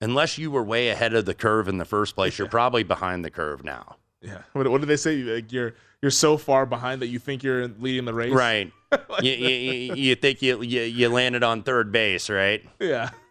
unless 0.00 0.38
you 0.38 0.50
were 0.50 0.62
way 0.62 0.90
ahead 0.90 1.14
of 1.14 1.24
the 1.24 1.34
curve 1.34 1.66
in 1.68 1.78
the 1.78 1.84
first 1.84 2.14
place, 2.14 2.38
you're 2.38 2.48
probably 2.48 2.82
behind 2.82 3.24
the 3.24 3.30
curve 3.30 3.64
now. 3.64 3.96
yeah. 4.20 4.42
What, 4.52 4.68
what 4.68 4.80
did 4.80 4.88
they 4.88 4.96
say? 4.96 5.16
Like 5.16 5.50
you're 5.52 5.74
you're 6.02 6.10
so 6.10 6.36
far 6.36 6.66
behind 6.66 7.00
that 7.02 7.06
you 7.06 7.18
think 7.18 7.42
you're 7.42 7.66
leading 7.68 8.04
the 8.04 8.12
race. 8.14 8.32
Right. 8.32 8.70
you, 9.22 9.32
you, 9.32 9.48
you- 9.48 9.94
you 9.94 10.14
think 10.14 10.42
you, 10.42 10.60
you 10.62 10.82
you 10.82 11.08
landed 11.08 11.42
on 11.42 11.62
third 11.62 11.90
base, 11.92 12.28
right? 12.30 12.62
Yeah. 12.78 13.10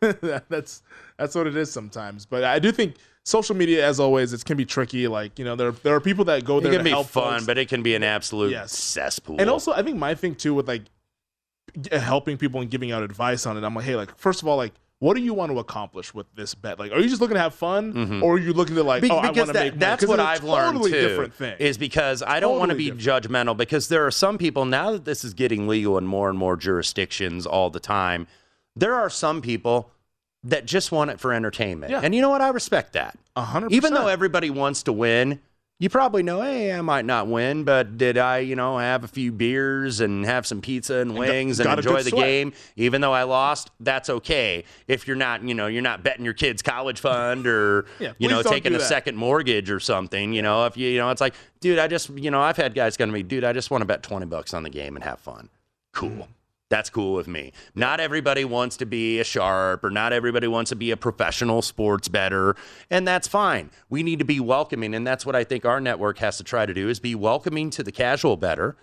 that's 0.49 0.81
that's 1.17 1.35
what 1.35 1.45
it 1.47 1.55
is 1.55 1.71
sometimes. 1.71 2.25
But 2.25 2.43
I 2.43 2.59
do 2.59 2.71
think 2.71 2.95
social 3.25 3.55
media 3.55 3.85
as 3.87 3.99
always 3.99 4.33
it 4.33 4.43
can 4.45 4.57
be 4.57 4.65
tricky 4.65 5.07
like, 5.07 5.39
you 5.39 5.45
know, 5.45 5.55
there 5.55 5.71
there 5.71 5.95
are 5.95 5.99
people 6.01 6.25
that 6.25 6.43
go 6.45 6.57
It 6.59 6.63
can 6.63 6.71
to 6.73 6.83
be 6.83 6.91
fun, 6.91 7.03
folks. 7.05 7.45
but 7.45 7.57
it 7.57 7.69
can 7.69 7.81
be 7.83 7.95
an 7.95 8.03
absolute 8.03 8.51
Yes. 8.51 8.71
cesspool. 8.77 9.37
And 9.39 9.49
also, 9.49 9.71
I 9.73 9.81
think 9.83 9.97
my 9.97 10.13
thing 10.15 10.35
too 10.35 10.53
with 10.53 10.67
like 10.67 10.83
helping 11.91 12.37
people 12.37 12.61
and 12.61 12.69
giving 12.69 12.91
out 12.91 13.03
advice 13.03 13.45
on 13.45 13.57
it, 13.57 13.63
I'm 13.63 13.73
like, 13.73 13.85
hey, 13.85 13.95
like 13.95 14.17
first 14.17 14.41
of 14.41 14.47
all, 14.47 14.57
like, 14.57 14.73
what 14.99 15.15
do 15.15 15.21
you 15.21 15.33
want 15.33 15.51
to 15.51 15.59
accomplish 15.59 16.13
with 16.13 16.27
this 16.35 16.53
bet? 16.55 16.79
Like, 16.79 16.91
are 16.93 16.99
you 16.99 17.09
just 17.09 17.19
looking 17.19 17.35
to 17.35 17.41
have 17.41 17.53
fun, 17.55 17.93
Mhm. 17.93 18.21
or 18.23 18.35
are 18.35 18.39
you 18.39 18.53
looking 18.53 18.75
to 18.75 18.83
like, 18.83 19.01
Be- 19.01 19.09
oh, 19.09 19.17
I 19.17 19.31
want 19.31 19.35
to 19.35 19.43
that- 19.47 19.53
make 19.53 19.73
money? 19.73 19.79
that's 19.79 20.05
what 20.07 20.19
I've 20.19 20.43
learned 20.43 20.73
totally 20.77 20.91
too. 20.91 21.07
Different 21.09 21.33
thing. 21.33 21.55
Is 21.59 21.77
because 21.77 22.21
I 22.23 22.39
don't 22.39 22.57
want 22.59 22.69
to 22.71 22.75
be 22.77 22.89
Totally 22.91 23.03
judgmental 23.29 23.57
because 23.57 23.87
there 23.89 24.05
are 24.05 24.11
some 24.11 24.37
people 24.37 24.63
now 24.65 24.91
that 24.91 25.03
this 25.05 25.23
is 25.25 25.33
getting 25.33 25.67
legal 25.67 25.97
in 25.97 26.05
more 26.05 26.29
and 26.29 26.37
more 26.37 26.55
jurisdictions 26.55 27.45
all 27.45 27.69
the 27.69 27.79
time. 27.81 28.27
There 28.75 28.95
are 28.95 29.09
some 29.09 29.41
people 29.41 29.91
that 30.45 30.65
just 30.65 30.91
want 30.91 31.09
it 31.11 31.19
for 31.19 31.31
entertainment, 31.33 31.91
Yeah. 31.91 32.01
and 32.03 32.13
you 32.13 32.21
know 32.21 32.29
what? 32.29 32.41
I 32.41 32.49
respect 32.49 32.93
that. 32.93 33.17
A 33.35 33.41
hundred 33.43 33.71
Even 33.71 33.93
though 33.93 34.07
everybody 34.07 34.49
wants 34.49 34.83
to 34.83 34.93
win, 34.93 35.39
you 35.79 35.89
probably 35.89 36.21
know, 36.23 36.41
hey, 36.41 36.71
I 36.71 36.81
might 36.81 37.03
not 37.03 37.27
win, 37.27 37.63
but 37.63 37.97
did 37.97 38.17
I, 38.17 38.37
you 38.39 38.55
know, 38.55 38.77
have 38.77 39.03
a 39.03 39.07
few 39.07 39.31
beers 39.31 39.99
and 40.01 40.23
have 40.25 40.45
some 40.45 40.61
pizza 40.61 40.97
and 40.97 41.11
got- 41.11 41.19
wings 41.19 41.59
and 41.59 41.65
got 41.67 41.77
a 41.79 41.81
enjoy 41.81 42.03
the 42.03 42.09
sweat. 42.11 42.23
game? 42.25 42.53
Even 42.75 43.01
though 43.01 43.11
I 43.11 43.23
lost, 43.23 43.71
that's 43.79 44.09
okay. 44.09 44.63
If 44.87 45.07
you're 45.07 45.15
not, 45.17 45.43
you 45.43 45.53
know, 45.55 45.67
you're 45.67 45.81
not 45.81 46.03
betting 46.03 46.23
your 46.25 46.35
kid's 46.35 46.61
college 46.61 46.99
fund 46.99 47.47
or, 47.47 47.85
Yeah, 47.99 48.13
you 48.17 48.29
know, 48.29 48.43
taking 48.43 48.75
a 48.75 48.77
that. 48.77 48.83
second 48.87 49.15
mortgage 49.17 49.71
or 49.71 49.79
something, 49.79 50.31
you 50.31 50.41
know, 50.41 50.65
if 50.67 50.77
you, 50.77 50.87
you 50.89 50.99
know, 50.99 51.09
it's 51.09 51.21
like, 51.21 51.33
dude, 51.59 51.79
I 51.79 51.87
just, 51.87 52.09
you 52.11 52.31
know, 52.31 52.39
I've 52.41 52.57
had 52.57 52.75
guys 52.75 52.95
come 52.95 53.09
to 53.09 53.13
me, 53.13 53.23
dude, 53.23 53.43
I 53.43 53.51
just 53.51 53.71
want 53.71 53.81
to 53.81 53.85
bet 53.85 54.03
20 54.03 54.25
bucks 54.27 54.53
on 54.53 54.63
the 54.63 54.69
game 54.69 54.95
and 54.95 55.03
have 55.03 55.19
fun. 55.19 55.49
Cool. 55.91 56.27
That's 56.73 56.89
cool 56.89 57.13
with 57.13 57.27
me. 57.27 57.53
Not 57.75 57.99
everybody 57.99 58.43
wants 58.43 58.77
to 58.77 58.87
be 58.87 59.19
a 59.19 59.23
sharp 59.23 59.83
or 59.83 59.91
not 59.91 60.11
everybody 60.11 60.47
wants 60.47 60.69
to 60.69 60.75
be 60.75 60.89
a 60.89 60.97
professional 60.97 61.61
sports 61.61 62.07
bettor, 62.07 62.55
and 62.89 63.07
that's 63.07 63.27
fine. 63.27 63.69
We 63.91 64.01
need 64.01 64.17
to 64.17 64.25
be 64.25 64.39
welcoming, 64.39 64.95
and 64.95 65.05
that's 65.05 65.23
what 65.23 65.35
I 65.35 65.43
think 65.43 65.65
our 65.65 65.79
network 65.79 66.17
has 66.17 66.37
to 66.37 66.43
try 66.43 66.65
to 66.65 66.73
do 66.73 66.89
is 66.89 66.99
be 66.99 67.13
welcoming 67.13 67.69
to 67.69 67.83
the 67.83 67.91
casual 67.91 68.37
bettor, 68.37 68.75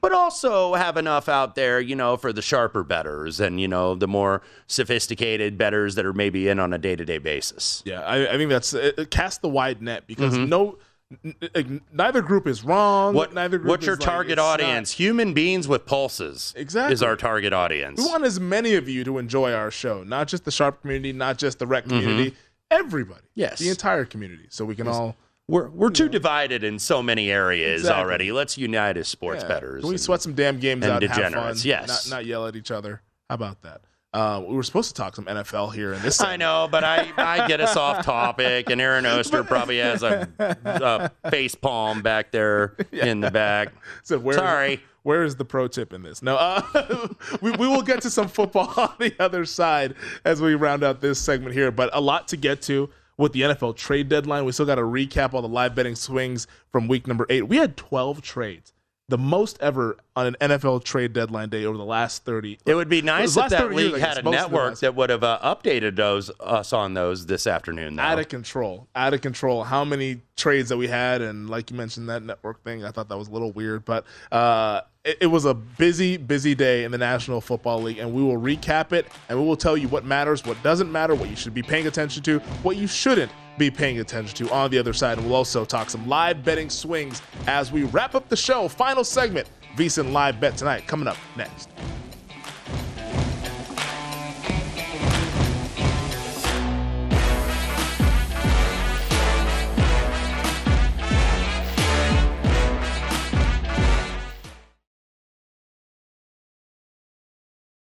but 0.00 0.12
also 0.12 0.72
have 0.72 0.96
enough 0.96 1.28
out 1.28 1.54
there, 1.54 1.80
you 1.80 1.94
know, 1.94 2.16
for 2.16 2.32
the 2.32 2.40
sharper 2.40 2.82
bettors 2.82 3.40
and, 3.40 3.60
you 3.60 3.68
know, 3.68 3.94
the 3.94 4.08
more 4.08 4.40
sophisticated 4.66 5.58
bettors 5.58 5.96
that 5.96 6.06
are 6.06 6.14
maybe 6.14 6.48
in 6.48 6.58
on 6.58 6.72
a 6.72 6.78
day-to-day 6.78 7.18
basis. 7.18 7.82
Yeah, 7.84 8.00
I, 8.00 8.32
I 8.34 8.36
think 8.38 8.48
that's 8.48 8.72
uh, 8.72 8.92
uh, 8.96 9.04
cast 9.10 9.42
the 9.42 9.50
wide 9.50 9.82
net 9.82 10.06
because 10.06 10.32
Mhm. 10.34 10.48
no, 10.48 10.78
n- 11.10 11.34
n- 11.42 11.48
like, 11.54 11.66
neither 11.92 12.22
group 12.22 12.46
is 12.46 12.64
wrong. 12.64 13.14
What, 13.14 13.32
neither 13.34 13.58
group 13.58 13.68
what's 13.70 13.86
your 13.86 13.96
like, 13.96 14.04
target 14.04 14.32
it's 14.32 14.36
not- 14.38 14.60
audience? 14.60 14.92
Human 14.92 15.34
beings 15.34 15.68
with 15.68 15.86
pulses 15.86 16.52
Exactly. 16.56 16.92
is 16.94 17.02
our 17.02 17.16
target 17.16 17.52
audience. 17.52 18.00
We 18.00 18.06
want 18.06 18.24
as 18.24 18.40
many 18.40 18.74
of 18.74 18.88
you 18.88 19.04
to 19.04 19.18
enjoy 19.18 19.52
our 19.52 19.70
show, 19.70 20.02
not 20.02 20.28
just 20.28 20.44
the 20.44 20.50
sharp 20.50 20.80
community, 20.82 21.12
not 21.12 21.38
just 21.38 21.58
the 21.58 21.66
rec 21.66 21.84
community, 21.84 22.34
everybody. 22.70 23.20
Mm-hmm. 23.20 23.40
Yes. 23.40 23.58
the 23.58 23.68
entire 23.68 24.04
community, 24.04 24.46
so 24.50 24.64
we 24.64 24.74
can 24.74 24.86
Yes. 24.86 24.94
all. 24.94 25.16
We're 25.46 25.68
we're 25.68 25.90
too 25.90 26.08
divided 26.08 26.64
in 26.64 26.78
so 26.78 27.02
many 27.02 27.30
areas 27.30 27.82
Exactly. 27.82 28.02
already. 28.02 28.32
Let's 28.32 28.56
unite 28.56 28.96
as 28.96 29.08
sports 29.08 29.42
Yeah. 29.42 29.48
bettors. 29.48 29.80
Can 29.82 29.88
we 29.88 29.94
and- 29.96 30.00
sweat 30.00 30.22
some 30.22 30.32
damn 30.34 30.58
games 30.58 30.84
and 30.84 30.92
out 30.94 31.02
and 31.02 31.12
have 31.12 31.20
fun? 31.22 31.32
degenerates, 31.32 31.64
yes. 31.66 32.08
Not, 32.08 32.16
not 32.16 32.26
yell 32.26 32.46
at 32.46 32.56
each 32.56 32.70
other. 32.70 33.02
How 33.28 33.34
about 33.34 33.60
that? 33.62 33.82
Uh, 34.14 34.40
we 34.46 34.54
were 34.54 34.62
supposed 34.62 34.94
to 34.94 34.94
talk 34.94 35.16
some 35.16 35.24
NFL 35.24 35.74
here 35.74 35.92
in 35.92 36.00
this. 36.00 36.20
I 36.20 36.36
know, 36.36 36.68
but 36.70 36.84
I, 36.84 37.12
I 37.16 37.48
get 37.48 37.60
us 37.60 37.76
off 37.76 38.04
topic, 38.04 38.70
and 38.70 38.80
Aaron 38.80 39.04
Oster 39.04 39.42
probably 39.44 39.78
has 39.78 40.04
a, 40.04 40.28
a 40.64 41.30
face 41.30 41.56
palm 41.56 42.00
back 42.00 42.30
there 42.30 42.76
in 42.92 43.20
the 43.20 43.30
back. 43.30 43.72
So 44.04 44.18
where, 44.18 44.36
Sorry. 44.36 44.82
Where 45.02 45.24
is 45.24 45.36
the 45.36 45.44
pro 45.44 45.66
tip 45.66 45.92
in 45.92 46.02
this? 46.02 46.22
No, 46.22 46.36
uh, 46.36 47.08
we, 47.40 47.50
we 47.52 47.66
will 47.66 47.82
get 47.82 48.02
to 48.02 48.10
some 48.10 48.28
football 48.28 48.72
on 48.76 48.94
the 48.98 49.14
other 49.18 49.44
side 49.44 49.94
as 50.24 50.40
we 50.40 50.54
round 50.54 50.84
out 50.84 51.00
this 51.00 51.18
segment 51.18 51.54
here, 51.54 51.70
but 51.70 51.90
a 51.92 52.00
lot 52.00 52.28
to 52.28 52.36
get 52.36 52.62
to 52.62 52.90
with 53.16 53.32
the 53.32 53.42
NFL 53.42 53.76
trade 53.76 54.08
deadline. 54.08 54.44
We 54.44 54.52
still 54.52 54.66
got 54.66 54.76
to 54.76 54.82
recap 54.82 55.34
all 55.34 55.42
the 55.42 55.48
live 55.48 55.74
betting 55.74 55.94
swings 55.94 56.46
from 56.70 56.86
week 56.86 57.06
number 57.06 57.26
eight. 57.30 57.48
We 57.48 57.56
had 57.56 57.76
12 57.76 58.20
trades, 58.22 58.72
the 59.08 59.18
most 59.18 59.58
ever 59.60 59.98
on 60.16 60.26
an 60.26 60.36
NFL 60.40 60.82
trade 60.84 61.12
deadline 61.12 61.50
day 61.50 61.66
over 61.66 61.76
the 61.76 61.84
last 61.84 62.24
30. 62.24 62.58
It 62.64 62.74
would 62.74 62.88
be 62.88 63.02
nice 63.02 63.36
if 63.36 63.50
that 63.50 63.60
30 63.60 63.76
years, 63.76 63.92
league 63.92 64.00
had 64.00 64.18
a 64.18 64.22
most 64.22 64.34
of 64.34 64.50
the 64.50 64.56
network 64.56 64.78
that 64.80 64.94
would 64.94 65.10
have 65.10 65.22
uh, 65.22 65.38
updated 65.42 65.96
those 65.96 66.30
us 66.40 66.72
on 66.72 66.94
those 66.94 67.26
this 67.26 67.46
afternoon. 67.46 67.96
Though. 67.96 68.02
out 68.02 68.18
of 68.18 68.28
control, 68.28 68.88
out 68.94 69.12
of 69.12 69.20
control. 69.20 69.64
How 69.64 69.84
many 69.84 70.22
trades 70.36 70.70
that 70.70 70.78
we 70.78 70.88
had, 70.88 71.20
and 71.20 71.50
like 71.50 71.70
you 71.70 71.76
mentioned, 71.76 72.08
that 72.08 72.22
network 72.22 72.62
thing. 72.64 72.84
I 72.84 72.90
thought 72.90 73.08
that 73.10 73.18
was 73.18 73.28
a 73.28 73.32
little 73.32 73.52
weird, 73.52 73.84
but 73.84 74.04
uh, 74.32 74.80
it, 75.04 75.18
it 75.20 75.26
was 75.26 75.44
a 75.44 75.54
busy, 75.54 76.16
busy 76.16 76.54
day 76.54 76.84
in 76.84 76.90
the 76.90 76.98
National 76.98 77.40
Football 77.40 77.82
League, 77.82 77.98
and 77.98 78.12
we 78.12 78.22
will 78.22 78.38
recap 78.38 78.92
it, 78.92 79.06
and 79.28 79.38
we 79.38 79.46
will 79.46 79.56
tell 79.56 79.76
you 79.76 79.88
what 79.88 80.04
matters, 80.04 80.44
what 80.44 80.60
doesn't 80.62 80.90
matter, 80.90 81.14
what 81.14 81.28
you 81.28 81.36
should 81.36 81.54
be 81.54 81.62
paying 81.62 81.86
attention 81.86 82.22
to, 82.22 82.38
what 82.62 82.76
you 82.76 82.86
shouldn't 82.86 83.30
be 83.58 83.70
paying 83.70 84.00
attention 84.00 84.34
to 84.34 84.52
on 84.52 84.70
the 84.70 84.78
other 84.78 84.92
side. 84.92 85.18
And 85.18 85.26
we'll 85.26 85.36
also 85.36 85.64
talk 85.64 85.90
some 85.90 86.08
live 86.08 86.44
betting 86.44 86.70
swings 86.70 87.22
as 87.46 87.70
we 87.70 87.84
wrap 87.84 88.14
up 88.14 88.28
the 88.28 88.36
show. 88.36 88.66
Final 88.66 89.04
segment, 89.04 89.48
VSiN 89.76 90.12
Live 90.12 90.40
Bet 90.40 90.56
tonight, 90.56 90.86
coming 90.86 91.06
up 91.06 91.16
next. 91.36 91.68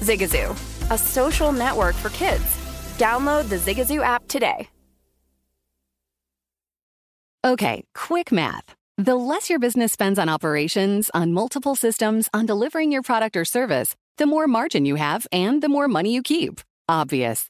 Zigazoo, 0.00 0.56
a 0.90 0.98
social 0.98 1.52
network 1.52 1.94
for 1.94 2.10
kids. 2.10 2.44
Download 2.98 3.48
the 3.48 3.56
Zigazoo 3.56 4.02
app 4.02 4.26
today. 4.28 4.68
Okay, 7.42 7.84
quick 7.94 8.32
math. 8.32 8.74
The 8.98 9.14
less 9.14 9.48
your 9.48 9.58
business 9.58 9.92
spends 9.92 10.18
on 10.18 10.28
operations, 10.28 11.10
on 11.14 11.32
multiple 11.32 11.74
systems, 11.74 12.28
on 12.34 12.44
delivering 12.44 12.92
your 12.92 13.00
product 13.00 13.34
or 13.34 13.46
service, 13.46 13.96
the 14.18 14.26
more 14.26 14.46
margin 14.46 14.84
you 14.84 14.96
have 14.96 15.26
and 15.32 15.62
the 15.62 15.68
more 15.70 15.88
money 15.88 16.12
you 16.14 16.22
keep. 16.22 16.60
Obvious. 16.86 17.49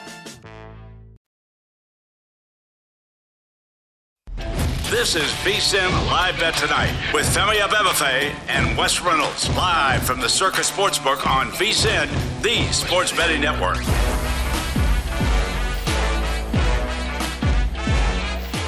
This 4.91 5.15
is 5.15 5.31
VSIN 5.45 5.89
Live 6.07 6.37
Bet 6.37 6.53
Tonight 6.53 6.93
with 7.13 7.25
Femi 7.33 7.61
Abebefe 7.61 8.35
and 8.49 8.77
Wes 8.77 8.99
Reynolds 8.99 9.47
live 9.55 10.03
from 10.03 10.19
the 10.19 10.27
Circa 10.27 10.59
Sportsbook 10.59 11.25
on 11.25 11.47
VSIN, 11.51 12.09
the 12.41 12.69
sports 12.73 13.15
betting 13.15 13.39
network. 13.39 13.77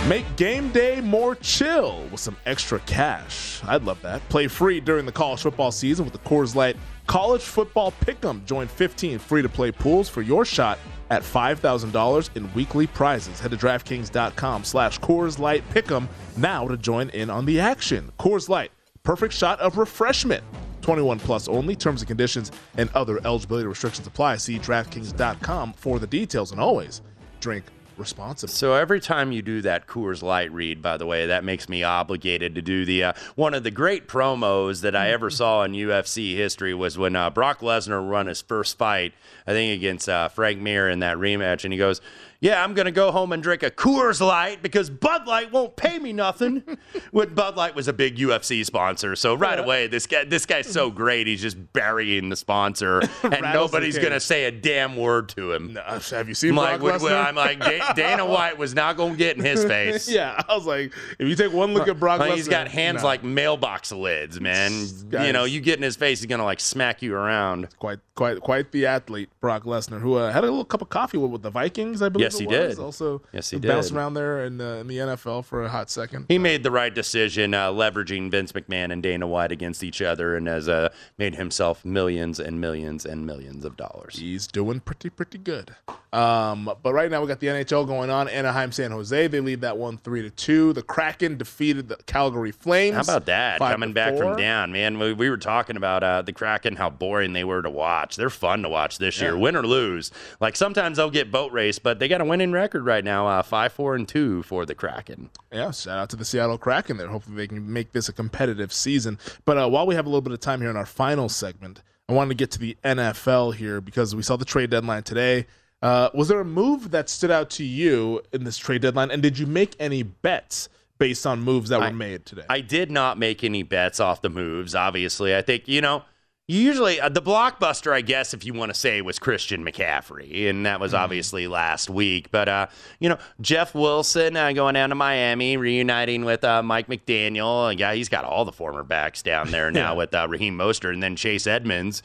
Make 0.07 0.23
game 0.37 0.69
day 0.69 1.01
more 1.01 1.35
chill 1.35 2.07
with 2.09 2.21
some 2.21 2.37
extra 2.45 2.79
cash. 2.79 3.61
I'd 3.65 3.83
love 3.83 4.01
that. 4.03 4.21
Play 4.29 4.47
free 4.47 4.79
during 4.79 5.05
the 5.05 5.11
college 5.11 5.41
football 5.41 5.73
season 5.73 6.05
with 6.05 6.13
the 6.13 6.19
Coors 6.19 6.55
Light 6.55 6.77
College 7.05 7.41
Football 7.41 7.91
Pick'em. 7.99 8.45
Join 8.45 8.67
15 8.69 9.19
free-to-play 9.19 9.73
pools 9.73 10.07
for 10.07 10.21
your 10.21 10.45
shot 10.45 10.79
at 11.13 11.21
$5,000 11.21 12.35
in 12.35 12.53
weekly 12.53 12.87
prizes. 12.87 13.39
Head 13.39 13.51
to 13.51 13.57
DraftKings.com 13.57 14.63
slash 14.63 14.99
Coors 14.99 15.37
Light 15.37 15.63
Pick'em 15.69 16.07
now 16.35 16.67
to 16.67 16.75
join 16.75 17.09
in 17.09 17.29
on 17.29 17.45
the 17.45 17.59
action. 17.59 18.11
Coors 18.19 18.49
Light, 18.49 18.71
perfect 19.03 19.33
shot 19.33 19.59
of 19.59 19.77
refreshment. 19.77 20.43
21 20.81 21.19
plus 21.19 21.47
only. 21.47 21.75
Terms 21.75 22.01
and 22.01 22.07
conditions 22.07 22.51
and 22.77 22.89
other 22.93 23.19
eligibility 23.25 23.67
restrictions 23.67 24.07
apply. 24.07 24.37
See 24.37 24.57
DraftKings.com 24.57 25.73
for 25.73 25.99
the 25.99 26.07
details. 26.07 26.51
And 26.51 26.59
always 26.59 27.01
drink 27.39 27.65
responsibly. 27.97 28.53
So 28.53 28.73
every 28.73 28.99
time 28.99 29.31
you 29.31 29.41
do 29.41 29.61
that 29.61 29.87
Coors 29.87 30.21
Light 30.21 30.51
read, 30.51 30.81
by 30.81 30.97
the 30.97 31.05
way, 31.05 31.27
that 31.27 31.43
makes 31.43 31.69
me 31.69 31.83
obligated 31.83 32.55
to 32.55 32.61
do 32.61 32.85
the 32.85 33.03
uh, 33.03 33.13
one 33.35 33.53
of 33.53 33.63
the 33.63 33.71
great 33.71 34.07
promos 34.07 34.81
that 34.81 34.95
I 34.95 35.09
ever 35.11 35.29
saw 35.29 35.63
in 35.63 35.73
UFC 35.73 36.35
history 36.35 36.73
was 36.73 36.97
when 36.97 37.15
uh, 37.15 37.29
Brock 37.29 37.59
Lesnar 37.59 38.07
won 38.07 38.27
his 38.27 38.41
first 38.41 38.77
fight, 38.77 39.13
I 39.47 39.51
think 39.51 39.77
against 39.77 40.09
uh, 40.09 40.29
Frank 40.29 40.59
Mir 40.59 40.89
in 40.89 40.99
that 40.99 41.17
rematch, 41.17 41.63
and 41.63 41.73
he 41.73 41.79
goes, 41.79 42.01
yeah, 42.43 42.61
I'm 42.61 42.73
going 42.73 42.87
to 42.87 42.91
go 42.91 43.09
home 43.09 43.31
and 43.31 43.41
drink 43.41 43.63
a 43.63 43.71
Coors 43.71 44.19
Light 44.19 44.61
because 44.61 44.89
Bud 44.89 45.25
Light 45.27 45.53
won't 45.53 45.77
pay 45.77 45.97
me 45.97 46.11
nothing. 46.11 46.61
when 47.11 47.33
Bud 47.33 47.55
Light 47.55 47.73
was 47.73 47.87
a 47.87 47.93
big 47.93 48.17
UFC 48.17 48.65
sponsor. 48.65 49.15
So 49.15 49.33
right 49.33 49.57
away, 49.57 49.87
this 49.87 50.05
guy 50.07 50.25
this 50.25 50.45
guy's 50.45 50.67
so 50.67 50.91
great. 50.91 51.25
He's 51.25 51.41
just 51.41 51.71
burying 51.71 52.27
the 52.27 52.35
sponsor 52.35 53.01
and 53.23 53.41
nobody's 53.53 53.97
going 53.97 54.11
to 54.11 54.19
say 54.19 54.43
a 54.43 54.51
damn 54.51 54.97
word 54.97 55.29
to 55.29 55.53
him. 55.53 55.71
No, 55.71 55.81
have 55.83 56.27
you 56.27 56.35
seen 56.35 56.49
I'm 56.49 56.57
like, 56.57 56.81
Brock 56.81 56.99
Lesnar? 56.99 57.27
I'm 57.27 57.35
like 57.35 57.59
Da- 57.61 57.93
Dana 57.93 58.25
White 58.25 58.57
was 58.57 58.75
not 58.75 58.97
going 58.97 59.13
to 59.13 59.17
get 59.17 59.37
in 59.37 59.45
his 59.45 59.63
face. 59.73 60.09
yeah, 60.09 60.41
I 60.49 60.53
was 60.53 60.65
like, 60.65 60.91
if 61.19 61.29
you 61.29 61.35
take 61.35 61.53
one 61.53 61.73
look 61.73 61.87
at 61.87 61.97
Brock 61.97 62.19
Like, 62.19 62.31
Lesnar, 62.31 62.35
he's 62.35 62.49
got 62.49 62.67
hands 62.67 63.03
no. 63.03 63.07
like 63.07 63.23
mailbox 63.23 63.93
lids, 63.93 64.41
man. 64.41 64.85
Guys. 65.09 65.27
You 65.27 65.31
know, 65.31 65.45
you 65.45 65.61
get 65.61 65.77
in 65.77 65.83
his 65.83 65.95
face, 65.95 66.19
he's 66.19 66.25
gonna 66.27 66.43
like 66.43 66.59
smack 66.59 67.01
you 67.01 67.15
around. 67.15 67.69
quite 67.79 67.99
quite 68.15 68.41
quite 68.41 68.71
the 68.73 68.85
athlete, 68.85 69.29
Brock 69.39 69.63
Lesnar, 69.63 70.01
who 70.01 70.15
uh, 70.15 70.31
had 70.31 70.43
a 70.43 70.47
little 70.47 70.65
cup 70.65 70.81
of 70.81 70.89
coffee 70.89 71.17
with, 71.17 71.31
with 71.31 71.41
the 71.41 71.49
Vikings, 71.49 72.01
I 72.01 72.09
believe. 72.09 72.25
Yes, 72.25 72.32
it 72.35 72.41
he 72.41 72.47
was. 72.47 72.75
did. 72.75 72.79
Also, 72.83 73.21
Yes, 73.31 73.49
he 73.49 73.57
bounced 73.59 73.89
did. 73.89 73.97
around 73.97 74.13
there 74.13 74.45
in, 74.45 74.59
uh, 74.59 74.75
in 74.75 74.87
the 74.87 74.97
NFL 74.97 75.45
for 75.45 75.63
a 75.63 75.69
hot 75.69 75.89
second. 75.89 76.25
He 76.27 76.37
made 76.37 76.63
the 76.63 76.71
right 76.71 76.93
decision, 76.93 77.53
uh, 77.53 77.69
leveraging 77.71 78.31
Vince 78.31 78.51
McMahon 78.51 78.91
and 78.91 79.01
Dana 79.03 79.27
White 79.27 79.51
against 79.51 79.83
each 79.83 80.01
other, 80.01 80.35
and 80.35 80.47
has 80.47 80.67
uh, 80.69 80.89
made 81.17 81.35
himself 81.35 81.83
millions 81.85 82.39
and 82.39 82.59
millions 82.61 83.05
and 83.05 83.25
millions 83.25 83.65
of 83.65 83.77
dollars. 83.77 84.17
He's 84.17 84.47
doing 84.47 84.79
pretty 84.79 85.09
pretty 85.09 85.37
good. 85.37 85.75
Um, 86.11 86.69
but 86.83 86.93
right 86.93 87.09
now 87.09 87.21
we 87.21 87.27
got 87.27 87.39
the 87.39 87.47
NHL 87.47 87.87
going 87.87 88.09
on. 88.11 88.27
Anaheim, 88.27 88.71
San 88.71 88.91
Jose. 88.91 89.27
They 89.27 89.39
lead 89.39 89.61
that 89.61 89.77
one 89.77 89.97
three 89.97 90.21
to 90.21 90.29
two. 90.29 90.71
The 90.73 90.83
Kraken 90.83 91.37
defeated 91.37 91.89
the 91.89 91.95
Calgary 92.05 92.51
Flames. 92.51 92.95
How 92.95 93.01
about 93.01 93.25
that? 93.25 93.59
Coming 93.59 93.93
back 93.93 94.13
four. 94.13 94.23
from 94.23 94.37
down, 94.37 94.71
man. 94.71 94.99
We, 94.99 95.13
we 95.13 95.29
were 95.29 95.37
talking 95.37 95.75
about 95.75 96.03
uh, 96.03 96.21
the 96.21 96.31
Kraken, 96.33 96.75
how 96.75 96.89
boring 96.91 97.33
they 97.33 97.43
were 97.43 97.61
to 97.63 97.69
watch. 97.69 98.15
They're 98.15 98.29
fun 98.29 98.61
to 98.61 98.69
watch 98.69 98.99
this 98.99 99.19
year, 99.19 99.35
win 99.37 99.55
or 99.55 99.65
lose. 99.65 100.11
Like 100.39 100.55
sometimes 100.55 100.97
they'll 100.97 101.09
get 101.09 101.31
boat 101.31 101.51
race, 101.51 101.79
but 101.79 101.97
they 101.99 102.07
got 102.07 102.21
a 102.23 102.29
winning 102.29 102.51
record 102.51 102.85
right 102.85 103.03
now, 103.03 103.27
uh, 103.27 103.43
five, 103.43 103.73
four, 103.73 103.95
and 103.95 104.07
two 104.07 104.43
for 104.43 104.65
the 104.65 104.73
Kraken. 104.73 105.29
Yeah, 105.51 105.71
shout 105.71 105.99
out 105.99 106.09
to 106.09 106.15
the 106.15 106.25
Seattle 106.25 106.57
Kraken 106.57 106.97
there. 106.97 107.07
Hopefully 107.07 107.35
they 107.35 107.47
can 107.47 107.71
make 107.71 107.91
this 107.91 108.09
a 108.09 108.13
competitive 108.13 108.73
season. 108.73 109.19
But 109.45 109.57
uh, 109.57 109.69
while 109.69 109.85
we 109.85 109.95
have 109.95 110.05
a 110.05 110.09
little 110.09 110.21
bit 110.21 110.33
of 110.33 110.39
time 110.39 110.61
here 110.61 110.69
in 110.69 110.77
our 110.77 110.85
final 110.85 111.29
segment, 111.29 111.83
I 112.09 112.13
wanted 112.13 112.29
to 112.29 112.35
get 112.35 112.51
to 112.51 112.59
the 112.59 112.77
NFL 112.83 113.55
here 113.55 113.81
because 113.81 114.15
we 114.15 114.23
saw 114.23 114.35
the 114.35 114.45
trade 114.45 114.69
deadline 114.69 115.03
today. 115.03 115.45
Uh, 115.81 116.09
was 116.13 116.29
there 116.29 116.39
a 116.39 116.45
move 116.45 116.91
that 116.91 117.09
stood 117.09 117.31
out 117.31 117.49
to 117.51 117.63
you 117.63 118.21
in 118.31 118.45
this 118.45 118.57
trade 118.57 118.81
deadline, 118.81 119.11
and 119.11 119.21
did 119.21 119.37
you 119.37 119.45
make 119.45 119.75
any 119.79 120.01
bets 120.01 120.69
based 120.97 121.27
on 121.27 121.41
moves 121.41 121.69
that 121.69 121.81
were 121.81 121.91
made 121.91 122.25
today? 122.25 122.45
I 122.49 122.61
did 122.61 122.89
not 122.89 123.17
make 123.17 123.43
any 123.43 123.63
bets 123.63 123.99
off 123.99 124.21
the 124.21 124.29
moves. 124.29 124.75
Obviously, 124.75 125.35
I 125.35 125.41
think 125.41 125.67
you 125.67 125.81
know. 125.81 126.03
Usually, 126.47 126.99
uh, 126.99 127.07
the 127.07 127.21
blockbuster, 127.21 127.93
I 127.93 128.01
guess, 128.01 128.33
if 128.33 128.45
you 128.45 128.53
want 128.53 128.73
to 128.73 128.77
say, 128.77 129.01
was 129.01 129.17
Christian 129.17 129.63
McCaffrey, 129.63 130.49
and 130.49 130.65
that 130.65 130.81
was 130.81 130.93
obviously 130.93 131.47
last 131.47 131.89
week. 131.89 132.31
But 132.31 132.49
uh, 132.49 132.67
you 132.99 133.07
know, 133.07 133.17
Jeff 133.39 133.73
Wilson 133.73 134.35
uh, 134.35 134.51
going 134.51 134.73
down 134.73 134.89
to 134.89 134.95
Miami, 134.95 135.55
reuniting 135.55 136.25
with 136.25 136.43
uh, 136.43 136.61
Mike 136.61 136.87
McDaniel. 136.87 137.77
Yeah, 137.77 137.93
he's 137.93 138.09
got 138.09 138.25
all 138.25 138.43
the 138.43 138.51
former 138.51 138.83
backs 138.83 139.21
down 139.21 139.51
there 139.51 139.71
now 139.71 139.95
with 139.95 140.13
uh, 140.13 140.27
Raheem 140.29 140.57
Mostert, 140.57 140.93
and 140.93 141.01
then 141.01 141.15
Chase 141.15 141.47
Edmonds 141.47 142.03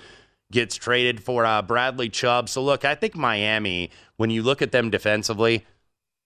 gets 0.52 0.76
traded 0.76 1.20
for 1.20 1.44
uh, 1.44 1.60
Bradley 1.60 2.08
Chubb. 2.08 2.48
So 2.48 2.62
look, 2.62 2.84
I 2.84 2.94
think 2.94 3.16
Miami, 3.16 3.90
when 4.18 4.30
you 4.30 4.44
look 4.44 4.62
at 4.62 4.70
them 4.70 4.88
defensively, 4.88 5.66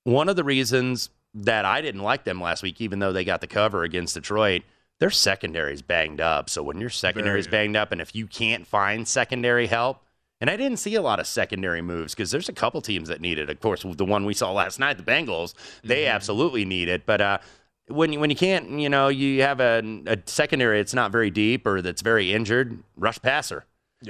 one 0.05 0.29
of 0.29 0.37
the 0.37 0.45
reasons 0.45 1.09
that 1.35 1.65
I 1.65 1.81
didn't 1.81 2.03
like 2.03 2.25
them 2.25 2.43
last 2.43 2.63
week, 2.63 2.81
even 2.81 2.99
though 2.99 3.13
they 3.13 3.25
got 3.25 3.41
the 3.41 3.47
cover 3.47 3.85
against 3.85 4.15
Detroit, 4.15 4.63
their 5.01 5.11
secondary's 5.11 5.83
banged 5.83 6.21
up. 6.21 6.49
So 6.49 6.63
when 6.63 6.81
your 6.81 6.91
secondary 6.91 7.41
is 7.41 7.49
banged 7.49 7.77
up, 7.77 7.93
and 7.93 8.01
if 8.01 8.15
you 8.15 8.27
can't 8.27 8.67
find 8.67 9.07
secondary 9.07 9.67
help, 9.67 10.03
and 10.41 10.51
I 10.51 10.57
didn't 10.57 10.79
see 10.79 10.97
a 10.97 11.03
lot 11.03 11.21
of 11.21 11.27
secondary 11.27 11.83
moves 11.83 12.15
because 12.15 12.33
there's 12.33 12.49
a 12.49 12.53
couple 12.53 12.81
teams 12.81 13.09
that 13.09 13.21
need 13.21 13.39
it. 13.39 13.49
Of 13.49 13.61
course, 13.61 13.85
the 13.85 14.05
one 14.05 14.25
we 14.25 14.35
saw 14.35 14.51
last 14.53 14.79
night, 14.81 14.99
the 14.99 15.05
Bengals, 15.05 15.55
they 15.85 16.07
absolutely 16.07 16.65
need 16.65 16.89
it. 16.89 17.07
But 17.07 17.21
uh, 17.21 17.39
when 17.87 18.13
you, 18.13 18.19
when 18.21 18.31
you 18.31 18.37
can't, 18.37 18.71
you 18.71 18.89
know, 18.89 19.07
you 19.09 19.43
have 19.43 19.61
a, 19.61 19.83
a 20.07 20.19
secondary 20.27 20.79
that's 20.79 20.95
not 20.95 21.13
very 21.13 21.31
deep 21.31 21.65
or 21.67 21.81
that's 21.81 22.03
very 22.03 22.33
injured, 22.33 22.83
rush 22.97 23.21
passer. 23.23 23.67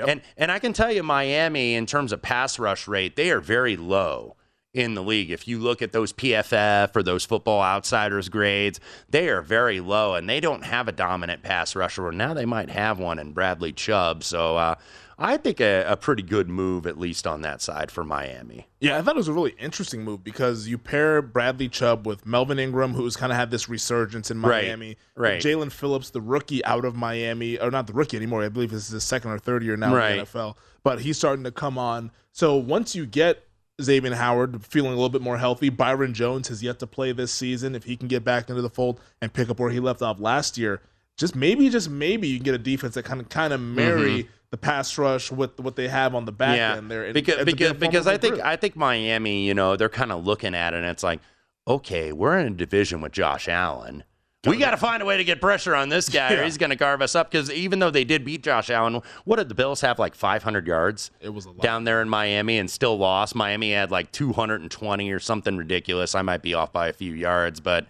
And 0.07 0.23
and 0.39 0.51
I 0.51 0.59
can 0.59 0.73
tell 0.73 0.91
you, 0.91 1.03
Miami, 1.03 1.75
in 1.75 1.85
terms 1.85 2.13
of 2.13 2.23
pass 2.23 2.59
rush 2.59 2.89
rate, 2.89 3.17
they 3.17 3.31
are 3.31 3.41
very 3.41 3.77
low 3.77 4.37
in 4.75 4.95
the 4.95 5.03
league. 5.03 5.31
If 5.31 5.47
you 5.47 5.59
look 5.59 5.83
at 5.83 5.93
those 5.93 6.13
PFF 6.13 6.97
or 6.97 7.03
those 7.03 7.25
Football 7.25 7.63
Outsiders 7.63 8.29
grades, 8.29 8.81
they 9.09 9.29
are 9.29 9.43
very 9.43 9.81
low, 9.81 10.15
and 10.15 10.29
they 10.29 10.41
don't 10.41 10.65
have 10.65 10.89
a 10.89 10.93
dominant 10.93 11.43
pass 11.43 11.77
rusher. 11.77 12.11
Now 12.13 12.35
they 12.35 12.47
might 12.47 12.71
have 12.71 12.99
one 12.99 13.19
in 13.19 13.33
Bradley 13.33 13.73
Chubb. 13.73 14.25
So 14.25 14.57
uh, 14.57 14.77
I 15.19 15.37
think 15.37 15.61
a, 15.61 15.85
a 15.87 15.97
pretty 15.97 16.23
good 16.23 16.49
move, 16.49 16.87
at 16.87 16.99
least 16.99 17.27
on 17.27 17.43
that 17.43 17.61
side 17.61 17.91
for 17.91 18.03
Miami. 18.03 18.67
Yeah, 18.81 18.99
I 18.99 19.03
thought 19.03 19.15
it 19.15 19.19
was 19.19 19.29
a 19.29 19.33
really 19.33 19.55
interesting 19.59 20.03
move 20.03 20.25
because 20.25 20.67
you 20.67 20.79
pair 20.79 21.21
Bradley 21.21 21.69
Chubb 21.69 22.07
with 22.07 22.25
Melvin 22.25 22.59
Ingram, 22.59 22.95
who's 22.95 23.15
kind 23.15 23.31
of 23.31 23.37
had 23.37 23.51
this 23.51 23.69
resurgence 23.69 24.31
in 24.31 24.39
Miami. 24.39 24.97
right. 25.17 25.41
Jaelan 25.41 25.71
Phillips, 25.71 26.11
the 26.11 26.21
rookie 26.23 26.65
out 26.65 26.85
of 26.87 26.97
Miami, 26.97 27.59
or 27.59 27.71
not 27.71 27.87
the 27.87 27.93
rookie 27.93 28.17
anymore. 28.17 28.43
I 28.43 28.49
believe 28.49 28.71
this 28.71 28.87
is 28.87 28.93
his 28.93 29.05
second 29.05 29.33
or 29.33 29.39
third 29.39 29.63
year 29.63 29.77
now 29.77 29.95
in 29.95 30.19
the 30.19 30.25
NFL. 30.25 30.57
But 30.83 31.03
he's 31.03 31.19
starting 31.19 31.45
to 31.45 31.53
come 31.53 31.77
on. 31.79 32.11
So 32.33 32.57
once 32.57 32.97
you 32.97 33.05
get 33.07 33.45
Xavier 33.81 34.15
Howard 34.15 34.65
feeling 34.67 34.93
a 34.93 34.95
little 34.95 35.09
bit 35.09 35.23
more 35.23 35.39
healthy, 35.39 35.69
Byron 35.71 36.13
Jones 36.15 36.49
has 36.49 36.63
yet 36.63 36.79
to 36.81 36.87
play 36.87 37.13
this 37.13 37.33
season. 37.33 37.75
If 37.75 37.85
he 37.85 37.97
can 37.97 38.09
get 38.09 38.25
back 38.25 38.49
into 38.51 38.63
the 38.63 38.69
fold 38.71 39.01
and 39.21 39.33
pick 39.33 39.49
up 39.49 39.59
where 39.59 39.71
he 39.71 39.81
left 39.81 40.03
off 40.03 40.21
last 40.21 40.59
year, 40.59 40.81
just 41.17 41.35
maybe, 41.35 41.69
just 41.71 41.89
maybe 41.91 42.29
you 42.29 42.37
can 42.39 42.45
get 42.45 42.55
a 42.55 42.59
defense 42.59 42.95
that 42.95 43.05
kind 43.05 43.21
of 43.21 43.29
kind 43.29 43.53
of 43.53 43.61
marry 43.61 44.25
Mhm. 44.25 44.29
the 44.51 44.57
pass 44.59 44.97
rush 44.99 45.31
with 45.33 45.59
what 45.59 45.77
they 45.77 45.89
have 45.89 46.15
on 46.15 46.25
the 46.27 46.33
back 46.33 46.57
yeah, 46.57 46.75
end 46.77 46.91
there. 46.91 47.05
and 47.05 47.15
because 47.15 47.39
up 47.39 47.47
because 47.47 47.73
because 47.75 48.07
I 48.07 48.19
think 48.19 48.35
group. 48.35 48.47
I 48.47 48.57
think 48.57 48.77
Miami, 48.77 49.47
you 49.47 49.55
know, 49.55 49.77
they're 49.77 49.89
kind 49.89 50.13
of 50.13 50.25
looking 50.27 50.55
at 50.55 50.75
it 50.75 50.79
and 50.79 50.87
it's 50.87 51.03
like, 51.03 51.21
okay, 51.67 52.13
we're 52.13 52.39
in 52.39 52.47
a 52.49 52.51
division 52.51 53.01
with 53.01 53.13
Josh 53.13 53.49
Allen. 53.49 54.05
We 54.45 54.57
got 54.57 54.73
to 54.73 54.77
find 54.77 55.01
a 55.01 55.07
way 55.07 55.19
to 55.19 55.25
get 55.25 55.41
pressure 55.41 55.73
on 55.73 55.89
this 55.89 56.09
guy, 56.09 56.33
or 56.33 56.43
he's 56.43 56.59
going 56.59 56.71
to 56.71 56.77
carve 56.77 57.01
us 57.01 57.15
up. 57.15 57.31
Because 57.31 57.49
even 57.53 57.79
though 57.79 57.91
they 57.91 58.03
did 58.03 58.25
beat 58.25 58.43
Josh 58.43 58.71
Allen, 58.71 59.01
what 59.25 59.37
did 59.37 59.49
the 59.49 59.55
Bills 59.55 59.81
have 59.83 60.01
like 60.01 60.17
500 60.17 60.67
yards? 60.67 61.13
It 61.21 61.29
was 61.29 61.47
down 61.61 61.85
there 61.85 62.03
in 62.03 62.09
Miami, 62.09 62.59
and 62.59 62.69
still 62.69 62.99
lost. 62.99 63.37
Miami 63.37 63.71
had 63.71 63.93
like 63.93 64.11
220 64.11 65.11
or 65.13 65.21
something 65.21 65.57
ridiculous. 65.57 66.17
I 66.17 66.23
might 66.23 66.43
be 66.43 66.55
off 66.55 66.73
by 66.73 66.89
a 66.89 66.93
few 66.93 67.13
yards, 67.13 67.61
but 67.61 67.87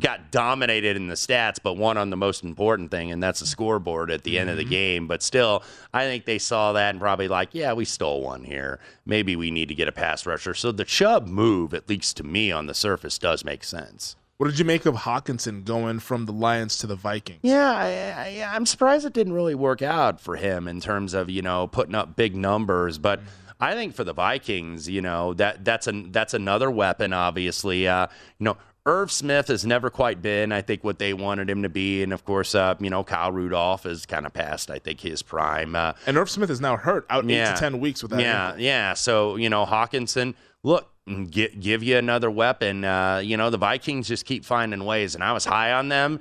got 0.00 0.32
dominated 0.32 0.96
in 0.96 1.06
the 1.06 1.14
stats, 1.14 1.58
but 1.62 1.74
won 1.74 1.96
on 1.96 2.10
the 2.10 2.16
most 2.16 2.42
important 2.42 2.90
thing, 2.90 3.12
and 3.12 3.22
that's 3.22 3.38
the 3.38 3.46
scoreboard 3.46 4.10
at 4.10 4.24
the 4.24 4.40
end 4.40 4.50
of 4.50 4.56
the 4.56 4.64
mm-hmm. 4.64 4.70
game. 4.70 5.06
But 5.06 5.22
still, 5.22 5.62
I 5.92 6.04
think 6.04 6.24
they 6.24 6.38
saw 6.38 6.72
that 6.72 6.90
and 6.90 7.00
probably 7.00 7.28
like, 7.28 7.50
yeah, 7.52 7.74
we 7.74 7.84
stole 7.84 8.22
one 8.22 8.42
here. 8.42 8.80
Maybe 9.06 9.36
we 9.36 9.52
need 9.52 9.68
to 9.68 9.74
get 9.76 9.86
a 9.86 9.92
pass 9.92 10.26
rusher. 10.26 10.54
So 10.54 10.72
the 10.72 10.84
Chubb 10.84 11.28
move, 11.28 11.74
at 11.74 11.88
least 11.88 12.16
to 12.16 12.24
me 12.24 12.50
on 12.50 12.66
the 12.66 12.74
surface, 12.74 13.18
does 13.18 13.44
make 13.44 13.62
sense. 13.62 14.16
What 14.42 14.48
did 14.50 14.58
you 14.58 14.64
make 14.64 14.86
of 14.86 14.96
Hockenson 14.96 15.64
going 15.64 16.00
from 16.00 16.26
the 16.26 16.32
Lions 16.32 16.78
to 16.78 16.88
the 16.88 16.96
Vikings? 16.96 17.38
Yeah, 17.42 17.72
I, 17.72 18.40
I, 18.42 18.56
I'm 18.56 18.66
surprised 18.66 19.06
it 19.06 19.12
didn't 19.12 19.34
really 19.34 19.54
work 19.54 19.82
out 19.82 20.20
for 20.20 20.34
him 20.34 20.66
in 20.66 20.80
terms 20.80 21.14
of 21.14 21.30
you 21.30 21.42
know 21.42 21.68
putting 21.68 21.94
up 21.94 22.16
big 22.16 22.34
numbers, 22.34 22.98
but. 22.98 23.20
I 23.60 23.74
think 23.74 23.94
for 23.94 24.02
the 24.02 24.12
Vikings, 24.12 24.88
you 24.88 25.00
know 25.00 25.34
that 25.34 25.64
that's 25.64 25.86
an 25.86 26.10
that's 26.10 26.34
another 26.34 26.68
weapon. 26.68 27.12
Obviously, 27.12 27.86
uh, 27.86 28.08
you 28.40 28.44
know 28.44 28.56
Irv 28.84 29.12
Smith 29.12 29.46
has 29.46 29.64
never 29.64 29.88
quite 29.88 30.20
been, 30.20 30.50
I 30.50 30.62
think, 30.62 30.82
what 30.82 30.98
they 30.98 31.14
wanted 31.14 31.48
him 31.48 31.62
to 31.62 31.68
be, 31.68 32.02
and 32.02 32.12
of 32.12 32.24
course, 32.24 32.56
uh, 32.56 32.74
you 32.80 32.90
know 32.90 33.04
Kyle 33.04 33.30
Rudolph 33.30 33.86
is 33.86 34.04
kind 34.04 34.26
of 34.26 34.32
past, 34.32 34.68
I 34.68 34.80
think, 34.80 34.98
his 35.00 35.22
prime. 35.22 35.76
Uh, 35.76 35.92
And 36.08 36.16
Irv 36.16 36.28
Smith 36.28 36.50
is 36.50 36.60
now 36.60 36.76
hurt, 36.76 37.06
out 37.08 37.30
eight 37.30 37.46
to 37.46 37.54
ten 37.56 37.78
weeks 37.78 38.02
with 38.02 38.10
that. 38.10 38.20
yeah, 38.20 38.56
yeah. 38.56 38.94
So 38.94 39.36
you 39.36 39.48
know, 39.48 39.64
Hockenson, 39.64 40.34
look, 40.62 40.90
give, 41.30 41.58
give 41.58 41.82
you 41.82 41.96
another 41.96 42.30
weapon. 42.30 42.84
Uh, 42.84 43.20
you 43.22 43.36
know, 43.36 43.50
the 43.50 43.58
Vikings 43.58 44.08
just 44.08 44.24
keep 44.24 44.44
finding 44.44 44.84
ways, 44.84 45.14
and 45.14 45.22
I 45.22 45.32
was 45.32 45.44
high 45.44 45.72
on 45.72 45.88
them. 45.88 46.20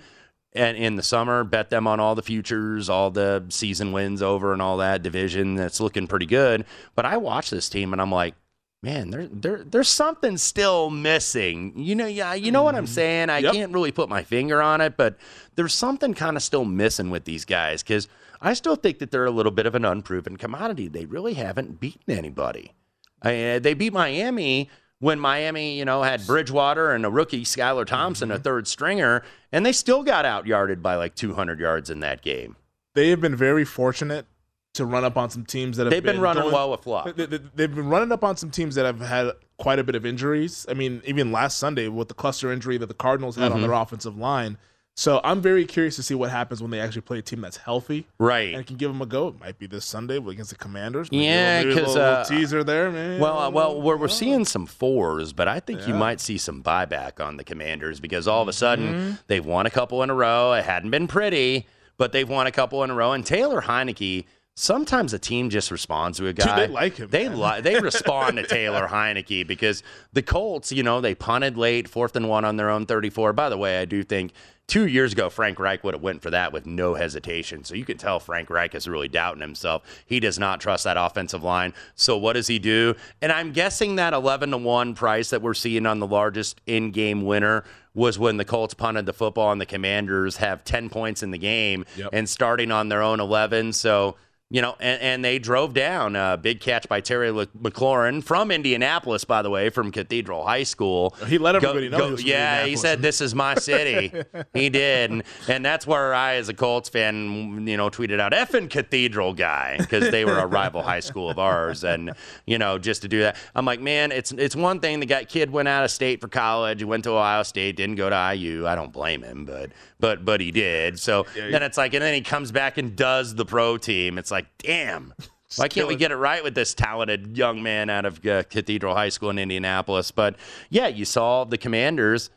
And 0.54 0.76
in 0.76 0.98
the 0.98 1.04
summer, 1.04 1.46
bet 1.46 1.70
them 1.70 1.88
on 1.88 2.02
all 2.02 2.14
the 2.14 2.22
futures, 2.22 2.90
all 2.90 3.10
the 3.10 3.46
season 3.50 3.94
wins 3.94 4.22
over, 4.22 4.52
and 4.52 4.62
all 4.62 4.78
that 4.78 5.02
division. 5.02 5.56
That's 5.56 5.80
looking 5.80 6.08
pretty 6.08 6.26
good. 6.26 6.66
But 6.94 7.06
I 7.06 7.18
watch 7.18 7.50
this 7.50 7.70
team, 7.70 7.94
and 7.94 8.02
I'm 8.02 8.12
like, 8.12 8.36
man, 8.84 9.12
there, 9.12 9.28
there, 9.28 9.64
there's 9.64 9.88
something 9.88 10.36
still 10.38 10.90
missing. 10.90 11.72
You 11.78 11.96
know, 11.96 12.08
yeah, 12.08 12.34
you 12.34 12.52
know 12.52 12.64
what 12.64 12.76
I'm 12.76 12.88
saying. 12.88 13.30
I 13.30 13.42
can't 13.42 13.72
really 13.72 13.94
put 13.94 14.10
my 14.10 14.24
finger 14.24 14.62
on 14.62 14.82
it, 14.82 14.98
but 14.98 15.18
there's 15.56 15.74
something 15.74 16.14
kind 16.14 16.36
of 16.36 16.44
still 16.44 16.66
missing 16.66 17.10
with 17.12 17.24
these 17.24 17.46
guys 17.46 17.82
because 17.82 18.10
I 18.42 18.54
still 18.54 18.76
think 18.76 19.00
that 19.00 19.12
they're 19.12 19.26
a 19.26 19.32
little 19.32 19.52
bit 19.52 19.68
of 19.68 19.76
an 19.76 19.86
unproven 19.86 20.36
commodity. 20.36 20.88
They 20.88 21.06
really 21.06 21.36
haven't 21.36 21.80
beaten 21.80 22.18
anybody. 22.18 22.74
I, 23.22 23.44
uh, 23.56 23.60
they 23.60 23.74
beat 23.74 23.94
Miami 23.94 24.70
when 25.00 25.20
Miami, 25.20 25.78
you 25.78 25.86
know, 25.86 26.04
had 26.04 26.26
Bridgewater 26.28 26.92
and 26.92 27.06
a 27.06 27.10
rookie, 27.10 27.44
Skylar 27.44 27.86
Thompson, 27.86 28.32
a 28.32 28.38
third 28.40 28.68
stringer, 28.68 29.24
and 29.52 29.66
they 29.66 29.72
still 29.72 30.04
got 30.04 30.26
out 30.26 30.46
yarded 30.48 30.82
by 30.84 30.96
like 30.96 31.16
200 31.16 31.60
yards 31.60 31.90
in 31.90 32.00
that 32.02 32.22
game. 32.22 32.56
They 32.94 33.10
have 33.10 33.22
been 33.22 33.36
very 33.36 33.66
fortunate 33.66 34.26
to 34.74 34.86
run 34.86 35.04
up 35.04 35.18
on 35.18 35.30
some 35.30 35.46
teams 35.46 35.78
that 35.78 35.84
have 35.86 35.92
They've 35.92 36.04
been 36.04 36.22
running 36.22 36.44
going- 36.44 36.54
well 36.54 36.72
with 36.72 36.86
luck. 36.88 37.16
They, 37.16 37.24
have 37.24 37.56
been 37.76 37.90
running 37.90 38.12
up 38.12 38.24
on 38.24 38.38
some 38.38 38.52
teams 38.52 38.76
that 38.76 38.86
have 38.86 39.02
had 39.02 39.32
quite 39.58 39.80
a 39.80 39.84
bit 39.84 39.96
of 39.96 40.06
injuries. 40.06 40.66
I 40.70 40.74
mean, 40.76 41.02
even 41.06 41.32
last 41.32 41.58
Sunday 41.58 41.88
with 41.88 42.08
the 42.08 42.14
cluster 42.14 42.52
injury 42.52 42.78
that 42.78 42.86
the 42.88 42.94
Cardinals 42.94 43.36
had 43.36 43.52
on 43.52 43.60
Mhm. 43.60 43.62
their 43.64 43.74
offensive 43.74 44.18
line. 44.18 44.58
So 44.96 45.22
I'm 45.24 45.42
very 45.42 45.66
curious 45.66 45.96
to 45.96 46.04
see 46.04 46.16
what 46.16 46.30
happens 46.32 46.62
when 46.62 46.70
they 46.70 46.80
actually 46.80 47.02
play 47.02 47.20
a 47.20 47.22
team 47.22 47.40
that's 47.42 47.58
healthy, 47.58 48.06
right, 48.20 48.54
and 48.54 48.68
can 48.68 48.76
give 48.76 48.92
them 48.92 49.02
a 49.02 49.06
go. 49.06 49.30
It 49.30 49.40
might 49.40 49.58
be 49.58 49.66
this 49.66 49.86
Sunday 49.86 50.18
against 50.18 50.50
the 50.52 50.58
Commanders. 50.58 51.10
Maybe 51.12 51.24
Yeah, 51.26 51.64
because 51.64 51.96
uh, 51.96 52.26
teaser 52.28 52.64
there, 52.64 52.92
man. 52.92 53.20
Well, 53.20 53.40
uh, 53.40 53.50
well, 53.50 53.82
we're, 53.82 53.96
we're 53.98 54.10
seeing 54.10 54.44
some 54.46 54.66
fours, 54.66 55.32
but 55.34 55.48
I 55.48 55.60
think 55.62 55.88
you 55.88 55.94
might 55.94 56.20
see 56.20 56.38
some 56.38 56.62
buyback 56.62 57.26
on 57.26 57.38
the 57.38 57.44
Commanders 57.44 58.00
because 58.02 58.28
all 58.28 58.42
of 58.42 58.48
a 58.50 58.54
sudden 58.54 58.94
Mhm. 58.94 59.20
they've 59.28 59.46
won 59.46 59.66
a 59.66 59.70
couple 59.72 60.04
in 60.04 60.10
a 60.10 60.14
row. 60.14 60.52
It 60.54 60.66
hadn't 60.66 60.92
been 60.92 61.08
pretty, 61.08 61.68
but 61.98 62.12
they've 62.12 62.30
won 62.30 62.46
a 62.46 62.52
couple 62.52 62.84
in 62.84 62.90
a 62.90 62.94
row. 62.94 63.14
And 63.14 63.26
Taylor 63.26 63.62
Heinicke, 63.62 64.26
sometimes 64.56 65.14
a 65.14 65.20
team 65.20 65.50
just 65.50 65.72
responds 65.72 66.18
to 66.18 66.28
a 66.28 66.34
Dude, 66.34 66.46
guy. 66.46 66.68
they 66.68 66.74
like 66.74 66.98
him, 66.98 67.10
They 67.10 67.30
li- 67.30 67.62
they 67.62 67.80
respond 67.80 68.36
to 68.38 68.44
Taylor 68.46 68.88
Heinicke 68.90 69.48
because 69.48 69.82
the 70.12 70.22
Colts, 70.22 70.72
you 70.74 70.84
know, 70.84 71.00
they 71.00 71.16
punted 71.16 71.58
late, 71.58 71.88
fourth 71.88 72.16
and 72.18 72.28
one 72.28 72.44
on 72.44 72.58
their 72.58 72.70
own 72.70 72.86
34. 72.86 73.32
By 73.34 73.48
the 73.50 73.58
way, 73.58 73.80
I 73.80 73.86
do 73.86 74.04
think 74.04 74.34
two 74.72 74.88
years 74.88 75.12
ago 75.12 75.30
Frank 75.30 75.60
Reich 75.60 75.84
would 75.84 75.94
have 75.94 76.02
went 76.02 76.22
for 76.22 76.30
that 76.30 76.54
with 76.54 76.66
no 76.66 76.94
hesitation. 76.94 77.66
So 77.66 77.76
you 77.76 77.84
can 77.84 77.98
tell 77.98 78.22
Frank 78.22 78.50
Reich 78.50 78.74
is 78.74 78.88
really 78.88 79.10
doubting 79.10 79.42
himself. 79.42 79.84
He 80.06 80.22
does 80.22 80.40
not 80.40 80.62
trust 80.62 80.86
that 80.86 80.96
offensive 80.96 81.44
line. 81.44 81.74
So 81.96 82.18
what 82.18 82.34
does 82.34 82.48
he 82.48 82.58
do? 82.58 82.96
And 83.22 83.34
I'm 83.34 83.52
guessing 83.52 83.98
that 83.98 84.14
11 84.14 84.52
to 84.52 84.58
one 84.58 84.94
price 84.96 85.30
that 85.32 85.42
we're 85.42 85.56
seeing 85.56 85.86
on 85.86 86.00
the 86.00 86.08
largest 86.08 86.62
in-game 86.68 87.26
winner 87.26 87.66
was 87.94 88.18
when 88.18 88.38
the 88.38 88.46
Colts 88.46 88.74
punted 88.74 89.06
the 89.06 89.12
football 89.12 89.52
and 89.52 89.60
the 89.60 89.66
Commanders 89.66 90.38
have 90.38 90.64
10 90.64 90.88
points 90.90 91.22
in 91.22 91.32
the 91.32 91.38
game 91.38 91.84
Yep. 91.98 92.12
and 92.14 92.30
starting 92.30 92.72
on 92.72 92.88
their 92.88 93.02
own 93.02 93.20
11. 93.20 93.74
So 93.74 94.16
you 94.52 94.62
know, 94.62 94.76
and, 94.82 95.02
and 95.02 95.26
they 95.26 95.40
drove 95.40 95.74
down 95.74 96.18
a 96.18 96.38
big 96.38 96.60
catch 96.60 96.88
by 96.90 97.00
Terry 97.00 97.30
McLaurin 97.32 98.22
from 98.22 98.52
Indianapolis, 98.52 99.24
by 99.24 99.42
the 99.42 99.50
way, 99.50 99.70
from 99.70 99.94
Cathedral 99.94 100.46
High 100.46 100.64
School. 100.64 101.16
He 101.26 101.38
let 101.38 101.56
everybody 101.56 101.88
know 101.88 102.08
he 102.08 102.12
was 102.12 102.24
yeah, 102.24 102.66
he 102.66 102.76
said, 102.76 103.02
"This 103.02 103.22
is 103.22 103.34
my 103.34 103.56
city." 103.56 104.12
he 104.54 104.70
did, 104.70 105.10
and, 105.10 105.24
and 105.48 105.66
that's 105.66 105.88
where 105.88 106.14
I, 106.14 106.36
as 106.36 106.50
a 106.50 106.54
Colts 106.54 106.90
fan, 106.90 107.66
you 107.66 107.78
know, 107.78 107.90
tweeted 107.90 108.20
out 108.20 108.34
"effing 108.34 108.70
Cathedral 108.70 109.34
guy" 109.34 109.78
because 109.80 110.12
they 110.12 110.26
were 110.26 110.40
a 110.40 110.46
rival 110.48 110.82
high 110.82 111.00
school 111.00 111.30
of 111.30 111.40
ours, 111.40 111.86
and 111.86 112.12
you 112.46 112.58
know, 112.58 112.78
just 112.78 113.04
to 113.04 113.08
do 113.08 113.22
that, 113.22 113.38
I'm 113.56 113.64
like, 113.64 113.80
man, 113.80 114.12
it's 114.12 114.34
it's 114.34 114.56
one 114.56 114.82
thing 114.82 115.00
the 115.00 115.06
guy 115.06 115.24
kid 115.24 115.50
went 115.50 115.70
out 115.70 115.86
of 115.86 115.92
state 115.92 116.20
for 116.20 116.28
college, 116.28 116.80
he 116.80 116.86
went 116.86 117.06
to 117.06 117.12
Ohio 117.12 117.44
State, 117.44 117.78
didn't 117.78 117.96
go 117.96 118.10
to 118.10 118.36
IU. 118.36 118.68
I 118.68 118.76
don't 118.76 118.92
blame 118.92 119.24
him, 119.24 119.46
but 119.46 119.72
but 120.02 120.26
but 120.26 120.42
he 120.42 120.52
did. 120.52 121.00
So 121.00 121.26
Yeah, 121.36 121.52
then 121.52 121.64
it's 121.64 121.78
like, 121.78 121.94
and 121.94 122.04
then 122.04 122.14
he 122.14 122.22
comes 122.22 122.52
back 122.52 122.78
and 122.78 122.96
does 122.96 123.36
the 123.36 123.46
pro 123.46 123.78
team. 123.78 124.18
It's 124.18 124.32
like, 124.32 124.41
damn. 124.58 125.14
Why 125.58 125.68
can't 125.68 125.88
we 125.88 125.96
get 125.96 126.12
it 126.12 126.16
right 126.16 126.44
with 126.44 126.56
this 126.56 126.74
talented 126.74 127.38
young 127.38 127.62
man 127.62 127.90
out 127.90 128.06
of 128.06 128.26
uh, 128.26 128.44
Cathedral 128.44 128.96
High 128.96 129.10
School 129.10 129.30
in 129.30 129.40
Indianapolis? 129.40 130.12
But 130.12 130.36
yeah, 130.70 130.88
you 130.88 131.04
saw 131.04 131.44
the 131.44 131.58
Commanders. 131.58 132.30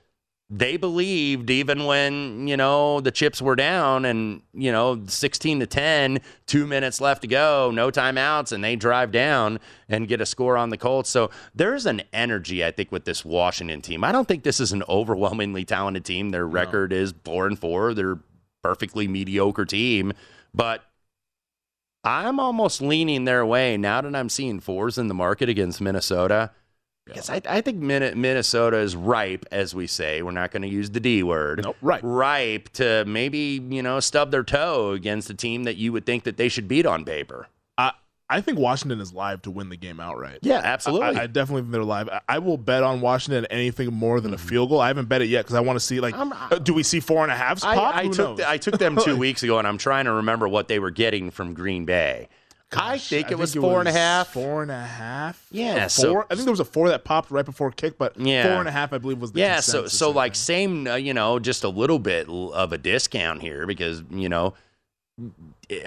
They 0.50 0.76
believed 0.76 1.48
even 1.48 1.86
when 1.86 2.46
you 2.48 2.57
know 2.57 3.00
the 3.00 3.11
chips 3.11 3.40
were 3.40 3.57
down 3.57 4.05
and 4.05 4.42
you 4.52 4.70
know 4.70 5.05
16 5.07 5.61
to 5.61 5.66
10, 5.66 6.20
two 6.46 6.66
minutes 6.66 7.00
left 7.00 7.22
to 7.22 7.28
go, 7.28 7.70
no 7.72 7.90
timeouts, 7.90 8.52
and 8.52 8.62
they 8.62 8.76
drive 8.76 9.11
down 9.11 9.59
and 9.88 10.09
get 10.09 10.20
a 10.20 10.26
score 10.26 10.57
on 10.57 10.70
the 10.70 10.76
Colts. 10.76 11.09
So 11.09 11.30
there's 11.55 11.86
an 11.86 12.02
energy 12.12 12.64
I 12.64 12.72
think 12.72 12.92
with 12.92 13.05
this 13.05 13.24
Washington 13.24 13.80
team. 13.80 14.05
I 14.05 14.12
don't 14.12 14.28
think 14.28 14.42
this 14.42 14.61
is 14.61 14.72
an 14.72 14.82
overwhelmingly 14.88 15.64
talented 15.64 16.05
team. 16.05 16.30
Their 16.30 16.46
record 16.46 16.92
is 16.92 17.14
four 17.24 17.46
and 17.46 17.59
four. 17.59 17.94
They're 17.94 18.18
perfectly 18.62 19.07
mediocre 19.09 19.64
team, 19.64 20.12
but 20.52 20.84
I'm 22.05 22.38
almost 22.38 22.82
leaning 22.82 23.24
their 23.24 23.46
way 23.46 23.76
now 23.76 24.00
that 24.00 24.14
I'm 24.14 24.28
seeing 24.28 24.61
fours 24.61 24.98
in 24.98 25.09
the 25.09 25.14
market 25.14 25.48
against 25.48 25.80
Minnesota. 25.80 26.50
Because 27.07 27.28
I, 27.28 27.42
I 27.46 27.61
think 27.61 27.78
Min- 27.78 28.18
Minnesota 28.18 28.78
is 28.78 28.96
ripe, 28.96 29.44
as 29.52 29.74
we 29.74 29.86
say. 29.86 30.22
We're 30.22 30.30
not 30.30 30.50
going 30.50 30.62
to 30.62 30.68
use 30.68 30.90
the 30.90 31.00
D 31.00 31.22
word. 31.22 31.61
Nope, 31.62 31.76
ripe. 31.82 32.00
Ripe 32.02 32.68
to 32.74 33.05
maybe, 33.07 33.62
you 33.68 33.82
know, 33.82 34.00
stub 34.00 34.30
their 34.30 34.42
toe 34.42 34.92
against 34.92 35.28
a 35.28 35.34
team 35.34 35.64
that 35.64 35.76
you 35.76 35.92
would 35.92 36.07
think 36.07 36.24
that 36.24 36.38
they 36.38 36.48
should 36.48 36.66
beat 36.66 36.86
on 36.86 37.05
paper. 37.05 37.48
I 38.29 38.37
I 38.37 38.41
think 38.41 38.59
Washington 38.59 39.01
is 39.01 39.12
live 39.12 39.43
to 39.43 39.51
win 39.51 39.68
the 39.68 39.77
game 39.77 40.01
outright. 40.01 40.39
Yeah, 40.43 40.61
absolutely. 40.64 41.18
I, 41.18 41.25
I 41.25 41.27
definitely 41.27 41.62
think 41.62 41.72
they're 41.72 41.85
live. 41.85 42.09
I, 42.09 42.20
I 42.29 42.39
will 42.39 42.57
bet 42.57 42.83
on 42.83 43.01
Washington 43.01 43.47
anything 43.51 43.93
more 43.93 44.20
than 44.20 44.33
a 44.33 44.37
Mm-hmm. 44.37 44.49
field 44.49 44.68
goal. 44.70 44.81
I 44.81 44.89
haven't 44.89 45.09
bet 45.09 45.20
it 45.22 45.27
yet 45.29 45.43
because 45.43 45.55
I 45.55 45.61
want 45.61 45.77
to 45.77 45.85
see 45.85 46.01
like, 46.01 46.14
uh, 46.16 46.59
do 46.59 46.72
we 46.75 46.83
see 46.83 47.01
four 47.01 47.22
and 47.22 47.31
a 47.31 47.37
half 47.37 47.62
I, 47.64 47.75
pop? 47.77 47.95
I 47.95 48.05
Who 48.05 48.12
took 48.14 48.41
I 48.41 48.57
took 48.59 48.79
them 48.79 48.97
two 49.03 49.16
weeks 49.18 49.43
ago, 49.43 49.59
and 49.59 49.68
I'm 49.68 49.79
trying 49.79 50.07
to 50.07 50.12
remember 50.12 50.49
what 50.49 50.68
they 50.68 50.79
were 50.79 50.91
getting 50.91 51.31
from 51.31 51.55
Green 51.55 51.85
Bay. 51.85 52.29
I 52.77 52.99
think 52.99 53.31
it 53.31 53.39
was 53.39 53.55
four 53.55 53.79
and 53.79 53.89
a 53.89 53.93
half. 53.93 54.29
Four 54.33 54.62
and 54.62 54.70
a 54.72 54.83
half. 54.83 55.47
Yeah, 55.53 55.85
Or 55.85 55.89
so- 55.91 56.20
I 56.22 56.35
think 56.35 56.41
there 56.45 56.51
was 56.51 56.59
a 56.59 56.64
four 56.64 56.89
that 56.89 57.05
popped 57.05 57.31
right 57.31 57.45
before 57.45 57.70
kick, 57.70 57.99
but 57.99 58.18
Yeah. 58.18 58.43
four 58.49 58.59
and 58.59 58.66
a 58.68 58.72
half, 58.72 58.93
I 58.93 58.99
believe, 58.99 59.20
was 59.20 59.31
the 59.31 59.39
yeah. 59.41 59.61
So 59.61 59.87
so 59.87 60.11
like 60.11 60.35
same, 60.35 60.89
uh, 60.89 60.97
you 60.97 61.14
know, 61.14 61.39
just 61.39 61.62
a 61.62 61.68
little 61.68 62.01
bit 62.01 62.29
of 62.29 62.72
a 62.72 62.79
discount 62.79 63.43
here 63.43 63.64
because 63.66 64.03
you 64.11 64.29
know, 64.29 64.55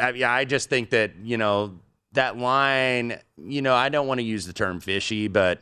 I, 0.02 0.24
I 0.26 0.46
just 0.46 0.70
think 0.70 0.92
that 0.92 1.12
you 1.24 1.36
know 1.38 1.78
that 2.18 2.38
line. 2.38 3.20
You 3.38 3.62
know, 3.62 3.74
I 3.74 3.90
don't 3.90 4.06
want 4.08 4.20
to 4.20 4.24
use 4.24 4.46
the 4.46 4.54
term 4.54 4.80
fishy, 4.80 5.28
but 5.28 5.62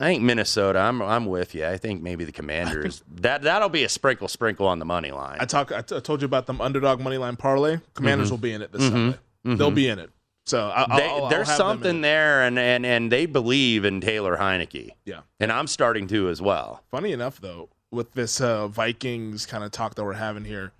I 0.00 0.06
think 0.06 0.22
Minnesota. 0.22 0.80
I'm 0.80 1.00
I'm 1.00 1.26
with 1.26 1.54
you. 1.54 1.64
I 1.66 1.76
think 1.78 2.02
maybe 2.02 2.24
the 2.24 2.32
Commanders. 2.32 3.02
that 3.20 3.42
that'll 3.42 3.68
be 3.68 3.84
a 3.84 3.88
sprinkle 3.88 4.28
sprinkle 4.28 4.66
on 4.66 4.78
the 4.78 4.84
money 4.84 5.10
line. 5.12 5.38
I 5.40 5.44
talk. 5.44 5.70
I, 5.72 5.80
t- 5.82 5.96
I 5.96 6.00
told 6.00 6.20
you 6.20 6.26
about 6.26 6.46
them 6.46 6.60
underdog 6.60 7.00
money 7.00 7.18
line 7.18 7.36
parlay. 7.36 7.78
Commanders 7.94 8.28
Mhm. 8.28 8.30
will 8.32 8.38
be 8.38 8.52
in 8.52 8.62
it 8.62 8.72
this 8.72 8.82
Mhm. 8.82 8.90
Sunday. 8.90 9.18
They'll 9.44 9.70
Mhm. 9.70 9.74
be 9.74 9.88
in 9.88 9.98
it. 9.98 10.10
So 10.44 10.70
I'll, 10.74 10.96
They- 10.96 11.08
I'll, 11.08 11.24
I'll 11.24 11.28
there's 11.28 11.48
in 11.48 11.56
something 11.56 12.00
there, 12.00 12.42
and, 12.42 12.58
and 12.58 12.84
and 12.84 13.12
they 13.12 13.26
believe 13.26 13.84
in 13.84 14.00
Taylor 14.00 14.36
Heinicke. 14.36 14.90
Yeah. 15.04 15.20
and 15.38 15.52
I'm 15.52 15.68
starting 15.68 16.08
to 16.08 16.28
as 16.28 16.42
well. 16.42 16.82
Funny 16.90 17.12
enough, 17.12 17.40
though, 17.40 17.68
with 17.92 18.12
this 18.14 18.40
uh, 18.40 18.66
Vikings 18.66 19.46
kind 19.46 19.62
of 19.62 19.70
talk 19.70 19.94
that 19.94 20.04
we're 20.04 20.14
having 20.14 20.44
here 20.44 20.72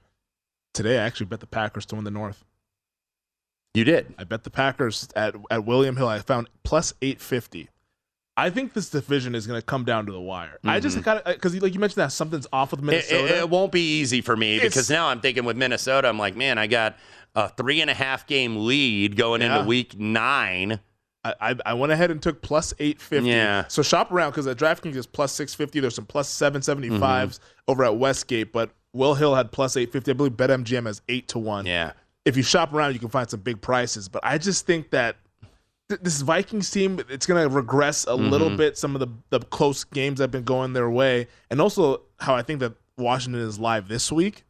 today, 0.74 0.98
I 0.98 1.02
actually 1.04 1.26
bet 1.26 1.38
the 1.40 1.46
Packers 1.46 1.86
to 1.86 1.94
win 1.94 2.02
the 2.04 2.10
North. 2.10 2.44
You 3.74 3.84
did. 3.84 4.14
I 4.18 4.24
bet 4.24 4.44
the 4.44 4.50
Packers 4.50 5.08
at 5.16 5.34
at 5.50 5.64
William 5.64 5.96
Hill. 5.96 6.08
I 6.08 6.18
found 6.20 6.48
plus 6.62 6.92
eight 7.02 7.20
fifty. 7.20 7.68
I 8.36 8.48
think 8.48 8.72
this 8.72 8.88
division 8.88 9.34
is 9.34 9.46
going 9.46 9.60
to 9.60 9.64
come 9.64 9.84
down 9.84 10.06
to 10.06 10.12
the 10.12 10.20
wire. 10.20 10.58
I 10.64 10.80
just 10.80 11.02
got 11.02 11.24
because 11.24 11.54
like 11.60 11.74
you 11.74 11.80
mentioned 11.80 12.00
that 12.02 12.12
something's 12.12 12.46
off 12.52 12.70
with 12.70 12.80
It, 12.80 12.84
Minnesota. 12.84 13.24
it- 13.24 13.38
it 13.40 13.50
won't 13.50 13.72
be 13.72 14.00
easy 14.00 14.20
for 14.22 14.36
me 14.36 14.56
It's- 14.56 14.70
because 14.72 14.88
now 14.90 15.08
I'm 15.08 15.20
thinking 15.20 15.44
with 15.44 15.56
Minnesota, 15.56 16.08
I'm 16.08 16.18
like, 16.18 16.34
man, 16.36 16.56
I 16.58 16.66
got 16.66 16.96
a 17.34 17.48
three 17.50 17.80
and 17.82 17.90
a 17.90 17.94
half 17.94 18.26
game 18.26 18.64
lead 18.66 19.16
going 19.16 19.40
Yeah. 19.42 19.56
into 19.56 19.68
week 19.68 19.98
nine. 19.98 20.80
I, 21.24 21.34
I 21.40 21.56
I 21.66 21.74
went 21.74 21.92
ahead 21.92 22.10
and 22.10 22.20
took 22.22 22.42
plus 22.42 22.74
eight 22.78 23.00
fifty. 23.00 23.28
Yeah. 23.30 23.66
So 23.68 23.82
shop 23.82 24.10
around 24.12 24.30
because 24.30 24.46
at 24.46 24.56
DraftKings 24.58 24.96
is 24.96 25.06
plus 25.06 25.32
six 25.32 25.54
fifty. 25.54 25.80
There's 25.80 25.94
some 25.94 26.06
plus 26.06 26.28
seven 26.28 26.60
seventy 26.62 26.90
fives 26.90 27.38
Mm-hmm. 27.38 27.70
over 27.70 27.84
at 27.84 27.96
Westgate, 27.96 28.52
but 28.52 28.70
Will 28.94 29.14
Hill 29.14 29.34
had 29.34 29.50
plus 29.52 29.76
eight 29.76 29.92
fifty. 29.92 30.10
I 30.10 30.14
believe 30.14 30.32
BetMGM 30.32 30.86
has 30.86 31.00
eight 31.08 31.28
to 31.28 31.38
one. 31.38 31.64
Yeah. 31.66 31.92
If 32.24 32.36
you 32.36 32.42
shop 32.42 32.72
around, 32.72 32.92
you 32.94 33.00
can 33.00 33.08
find 33.08 33.28
some 33.28 33.40
big 33.40 33.60
prices. 33.60 34.08
But 34.08 34.24
I 34.24 34.38
just 34.38 34.64
think 34.66 34.90
that 34.90 35.16
th- 35.88 36.00
this 36.02 36.20
Vikings 36.22 36.70
team, 36.70 37.00
it's 37.08 37.26
going 37.26 37.42
to 37.48 37.54
regress 37.54 38.04
a 38.06 38.14
little 38.14 38.50
Mhm. 38.50 38.56
bit. 38.56 38.78
Some 38.78 38.94
of 38.94 39.00
the 39.00 39.08
the 39.30 39.40
close 39.46 39.84
games 39.84 40.20
have 40.20 40.30
been 40.30 40.44
going 40.44 40.72
their 40.72 40.88
way, 40.90 41.26
and 41.50 41.60
also 41.60 42.02
how 42.20 42.34
I 42.34 42.42
think 42.42 42.60
that 42.60 42.74
Washington 42.96 43.40
is 43.42 43.58
live 43.58 43.88
this 43.88 44.12
week. 44.12 44.44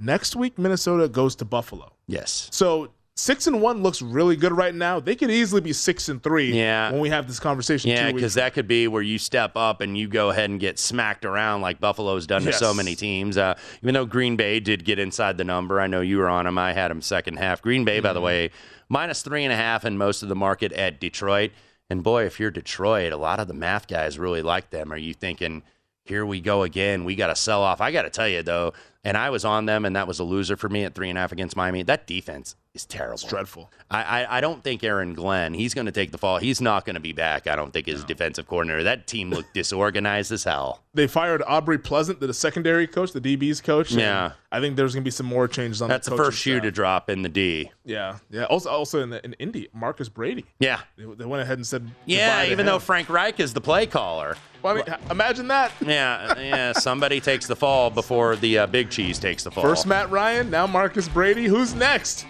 Next 0.00 0.34
week, 0.34 0.58
Minnesota 0.58 1.06
goes 1.08 1.36
to 1.36 1.44
Buffalo. 1.44 1.92
Yes. 2.08 2.48
So 2.50 2.90
six 3.16 3.46
and 3.46 3.62
one 3.62 3.82
looks 3.82 4.02
really 4.02 4.36
good 4.36 4.52
right 4.52 4.74
now. 4.74 4.98
They 5.00 5.14
could 5.14 5.30
easily 5.30 5.60
be 5.60 5.72
six 5.72 6.08
and 6.08 6.22
three. 6.22 6.52
Yeah. 6.52 6.90
When 6.90 7.00
we 7.00 7.08
have 7.10 7.26
this 7.28 7.38
conversation. 7.38 7.90
Yeah, 7.90 8.10
because 8.12 8.34
that 8.34 8.54
could 8.54 8.66
be 8.66 8.88
where 8.88 9.02
you 9.02 9.18
step 9.18 9.56
up 9.56 9.80
and 9.80 9.96
you 9.96 10.08
go 10.08 10.30
ahead 10.30 10.50
and 10.50 10.58
get 10.58 10.78
smacked 10.78 11.24
around 11.24 11.60
like 11.60 11.80
Buffalo's 11.80 12.26
done 12.26 12.42
to 12.42 12.52
so 12.52 12.74
many 12.74 12.94
teams. 12.96 13.36
Uh, 13.36 13.54
even 13.82 13.94
though 13.94 14.06
Green 14.06 14.36
Bay 14.36 14.58
did 14.60 14.84
get 14.84 14.98
inside 14.98 15.38
the 15.38 15.44
number, 15.44 15.80
I 15.80 15.86
know 15.86 16.00
you 16.00 16.18
were 16.18 16.28
on 16.28 16.44
them. 16.44 16.58
I 16.58 16.72
had 16.72 16.90
them 16.90 17.00
second 17.02 17.36
half. 17.38 17.62
Green 17.62 17.84
Bay, 17.84 18.00
by 18.00 18.12
the 18.12 18.18
Mm-hmm. 18.18 18.24
way, 18.26 18.50
minus 18.88 19.22
three 19.22 19.44
and 19.44 19.52
a 19.52 19.56
half 19.56 19.84
in 19.84 19.96
most 19.98 20.22
of 20.22 20.28
the 20.28 20.34
market 20.36 20.72
at 20.72 21.00
Detroit. 21.00 21.52
And 21.90 22.02
boy, 22.02 22.24
if 22.24 22.40
you're 22.40 22.50
Detroit, 22.50 23.12
a 23.12 23.16
lot 23.16 23.38
of 23.40 23.46
the 23.48 23.54
math 23.54 23.86
guys 23.86 24.18
really 24.18 24.42
like 24.42 24.70
them. 24.70 24.92
Are 24.92 24.96
you 24.96 25.14
thinking, 25.14 25.62
here 26.04 26.24
we 26.26 26.40
go 26.40 26.62
again? 26.62 27.04
We 27.04 27.14
got 27.14 27.28
to 27.28 27.36
sell 27.36 27.62
off. 27.62 27.80
I 27.80 27.92
got 27.92 28.02
to 28.02 28.10
tell 28.10 28.26
you 28.28 28.42
though, 28.42 28.72
and 29.04 29.16
I 29.16 29.30
was 29.30 29.44
on 29.44 29.66
them, 29.66 29.84
and 29.84 29.94
that 29.96 30.08
was 30.08 30.18
a 30.18 30.24
loser 30.24 30.56
for 30.56 30.68
me 30.68 30.84
at 30.84 30.94
three 30.94 31.08
and 31.08 31.18
a 31.18 31.20
half 31.20 31.32
against 31.32 31.56
Miami. 31.56 31.82
That 31.82 32.06
defense 32.06 32.56
is 32.74 32.84
terrible. 32.84 33.14
It's 33.14 33.24
dreadful. 33.24 33.70
I, 33.90 34.02
I, 34.02 34.38
I 34.38 34.40
don't 34.40 34.64
think 34.64 34.82
Aaron 34.82 35.14
Glenn, 35.14 35.54
he's 35.54 35.74
going 35.74 35.86
to 35.86 35.92
take 35.92 36.10
the 36.10 36.18
fall. 36.18 36.38
He's 36.38 36.60
not 36.60 36.84
going 36.84 36.94
to 36.94 37.00
be 37.00 37.12
back, 37.12 37.46
I 37.46 37.54
don't 37.54 37.72
think, 37.72 37.86
as 37.86 38.02
defensive 38.02 38.48
coordinator. 38.48 38.82
That 38.82 39.06
team 39.06 39.30
looked 39.30 39.54
disorganized 39.54 40.32
as 40.32 40.44
hell. 40.44 40.82
They 40.92 41.06
fired 41.06 41.42
Aubrey 41.46 41.78
Pleasant, 41.78 42.18
the 42.18 42.34
secondary 42.34 42.86
coach, 42.86 43.12
the 43.12 43.20
DB's 43.20 43.60
coach. 43.60 43.92
Yeah. 43.92 44.32
I 44.50 44.60
think 44.60 44.76
there's 44.76 44.94
going 44.94 45.02
to 45.02 45.06
be 45.06 45.10
some 45.10 45.26
more 45.26 45.46
changes 45.48 45.82
on 45.82 45.88
That's 45.88 46.08
the 46.08 46.16
the 46.16 46.16
first 46.16 46.38
shoe 46.38 46.60
to 46.60 46.70
drop 46.70 47.10
in 47.10 47.22
the 47.22 47.28
D. 47.28 47.70
Yeah, 47.84 48.18
yeah. 48.30 48.44
Also, 48.44 48.70
also 48.70 49.02
in 49.02 49.10
the, 49.10 49.24
in 49.24 49.34
Indy, 49.34 49.68
Marcus 49.72 50.08
Brady. 50.08 50.44
Yeah. 50.58 50.80
They, 50.96 51.04
they 51.04 51.24
went 51.24 51.42
ahead 51.42 51.58
and 51.58 51.66
said. 51.66 51.90
Yeah, 52.06 52.46
even 52.46 52.66
though 52.66 52.78
Frank 52.78 53.08
Reich 53.08 53.40
is 53.40 53.52
the 53.52 53.60
play 53.60 53.86
caller. 53.86 54.36
Well, 54.62 54.74
I 54.74 54.76
mean, 54.76 54.96
imagine 55.10 55.48
that. 55.48 55.72
Yeah, 55.84 56.38
yeah. 56.38 56.72
Somebody 56.72 57.20
takes 57.20 57.46
the 57.46 57.56
fall 57.56 57.90
before 57.90 58.36
the 58.36 58.60
uh, 58.60 58.66
big 58.66 58.90
cheese 58.94 59.18
takes 59.18 59.42
the 59.42 59.50
fall. 59.50 59.64
First 59.64 59.86
Matt 59.86 60.10
Ryan, 60.10 60.50
now 60.50 60.66
Marcus 60.66 61.08
Brady. 61.08 61.46
Who's 61.46 61.74
next? 61.74 62.26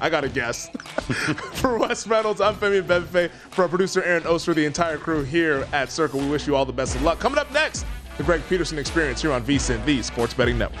I 0.00 0.08
got 0.08 0.20
to 0.20 0.28
guess. 0.28 0.68
For 1.54 1.78
Wes 1.78 2.06
Reynolds, 2.06 2.40
I'm 2.40 2.54
Femi 2.54 2.82
Abebefe. 2.82 3.30
For 3.50 3.62
our 3.62 3.68
producer 3.68 4.02
Aaron 4.02 4.26
Oster, 4.26 4.54
the 4.54 4.64
entire 4.64 4.96
crew 4.96 5.24
here 5.24 5.66
at 5.72 5.90
Circa, 5.90 6.16
we 6.16 6.28
wish 6.28 6.46
you 6.46 6.54
all 6.54 6.64
the 6.64 6.72
best 6.72 6.94
of 6.94 7.02
luck. 7.02 7.18
Coming 7.18 7.38
up 7.38 7.50
next, 7.52 7.84
the 8.16 8.22
Greg 8.22 8.42
Peterson 8.48 8.78
Experience 8.78 9.20
here 9.20 9.32
on 9.32 9.44
VSIN, 9.44 9.84
the 9.84 10.02
Sports 10.02 10.34
Betting 10.34 10.56
Network. 10.56 10.80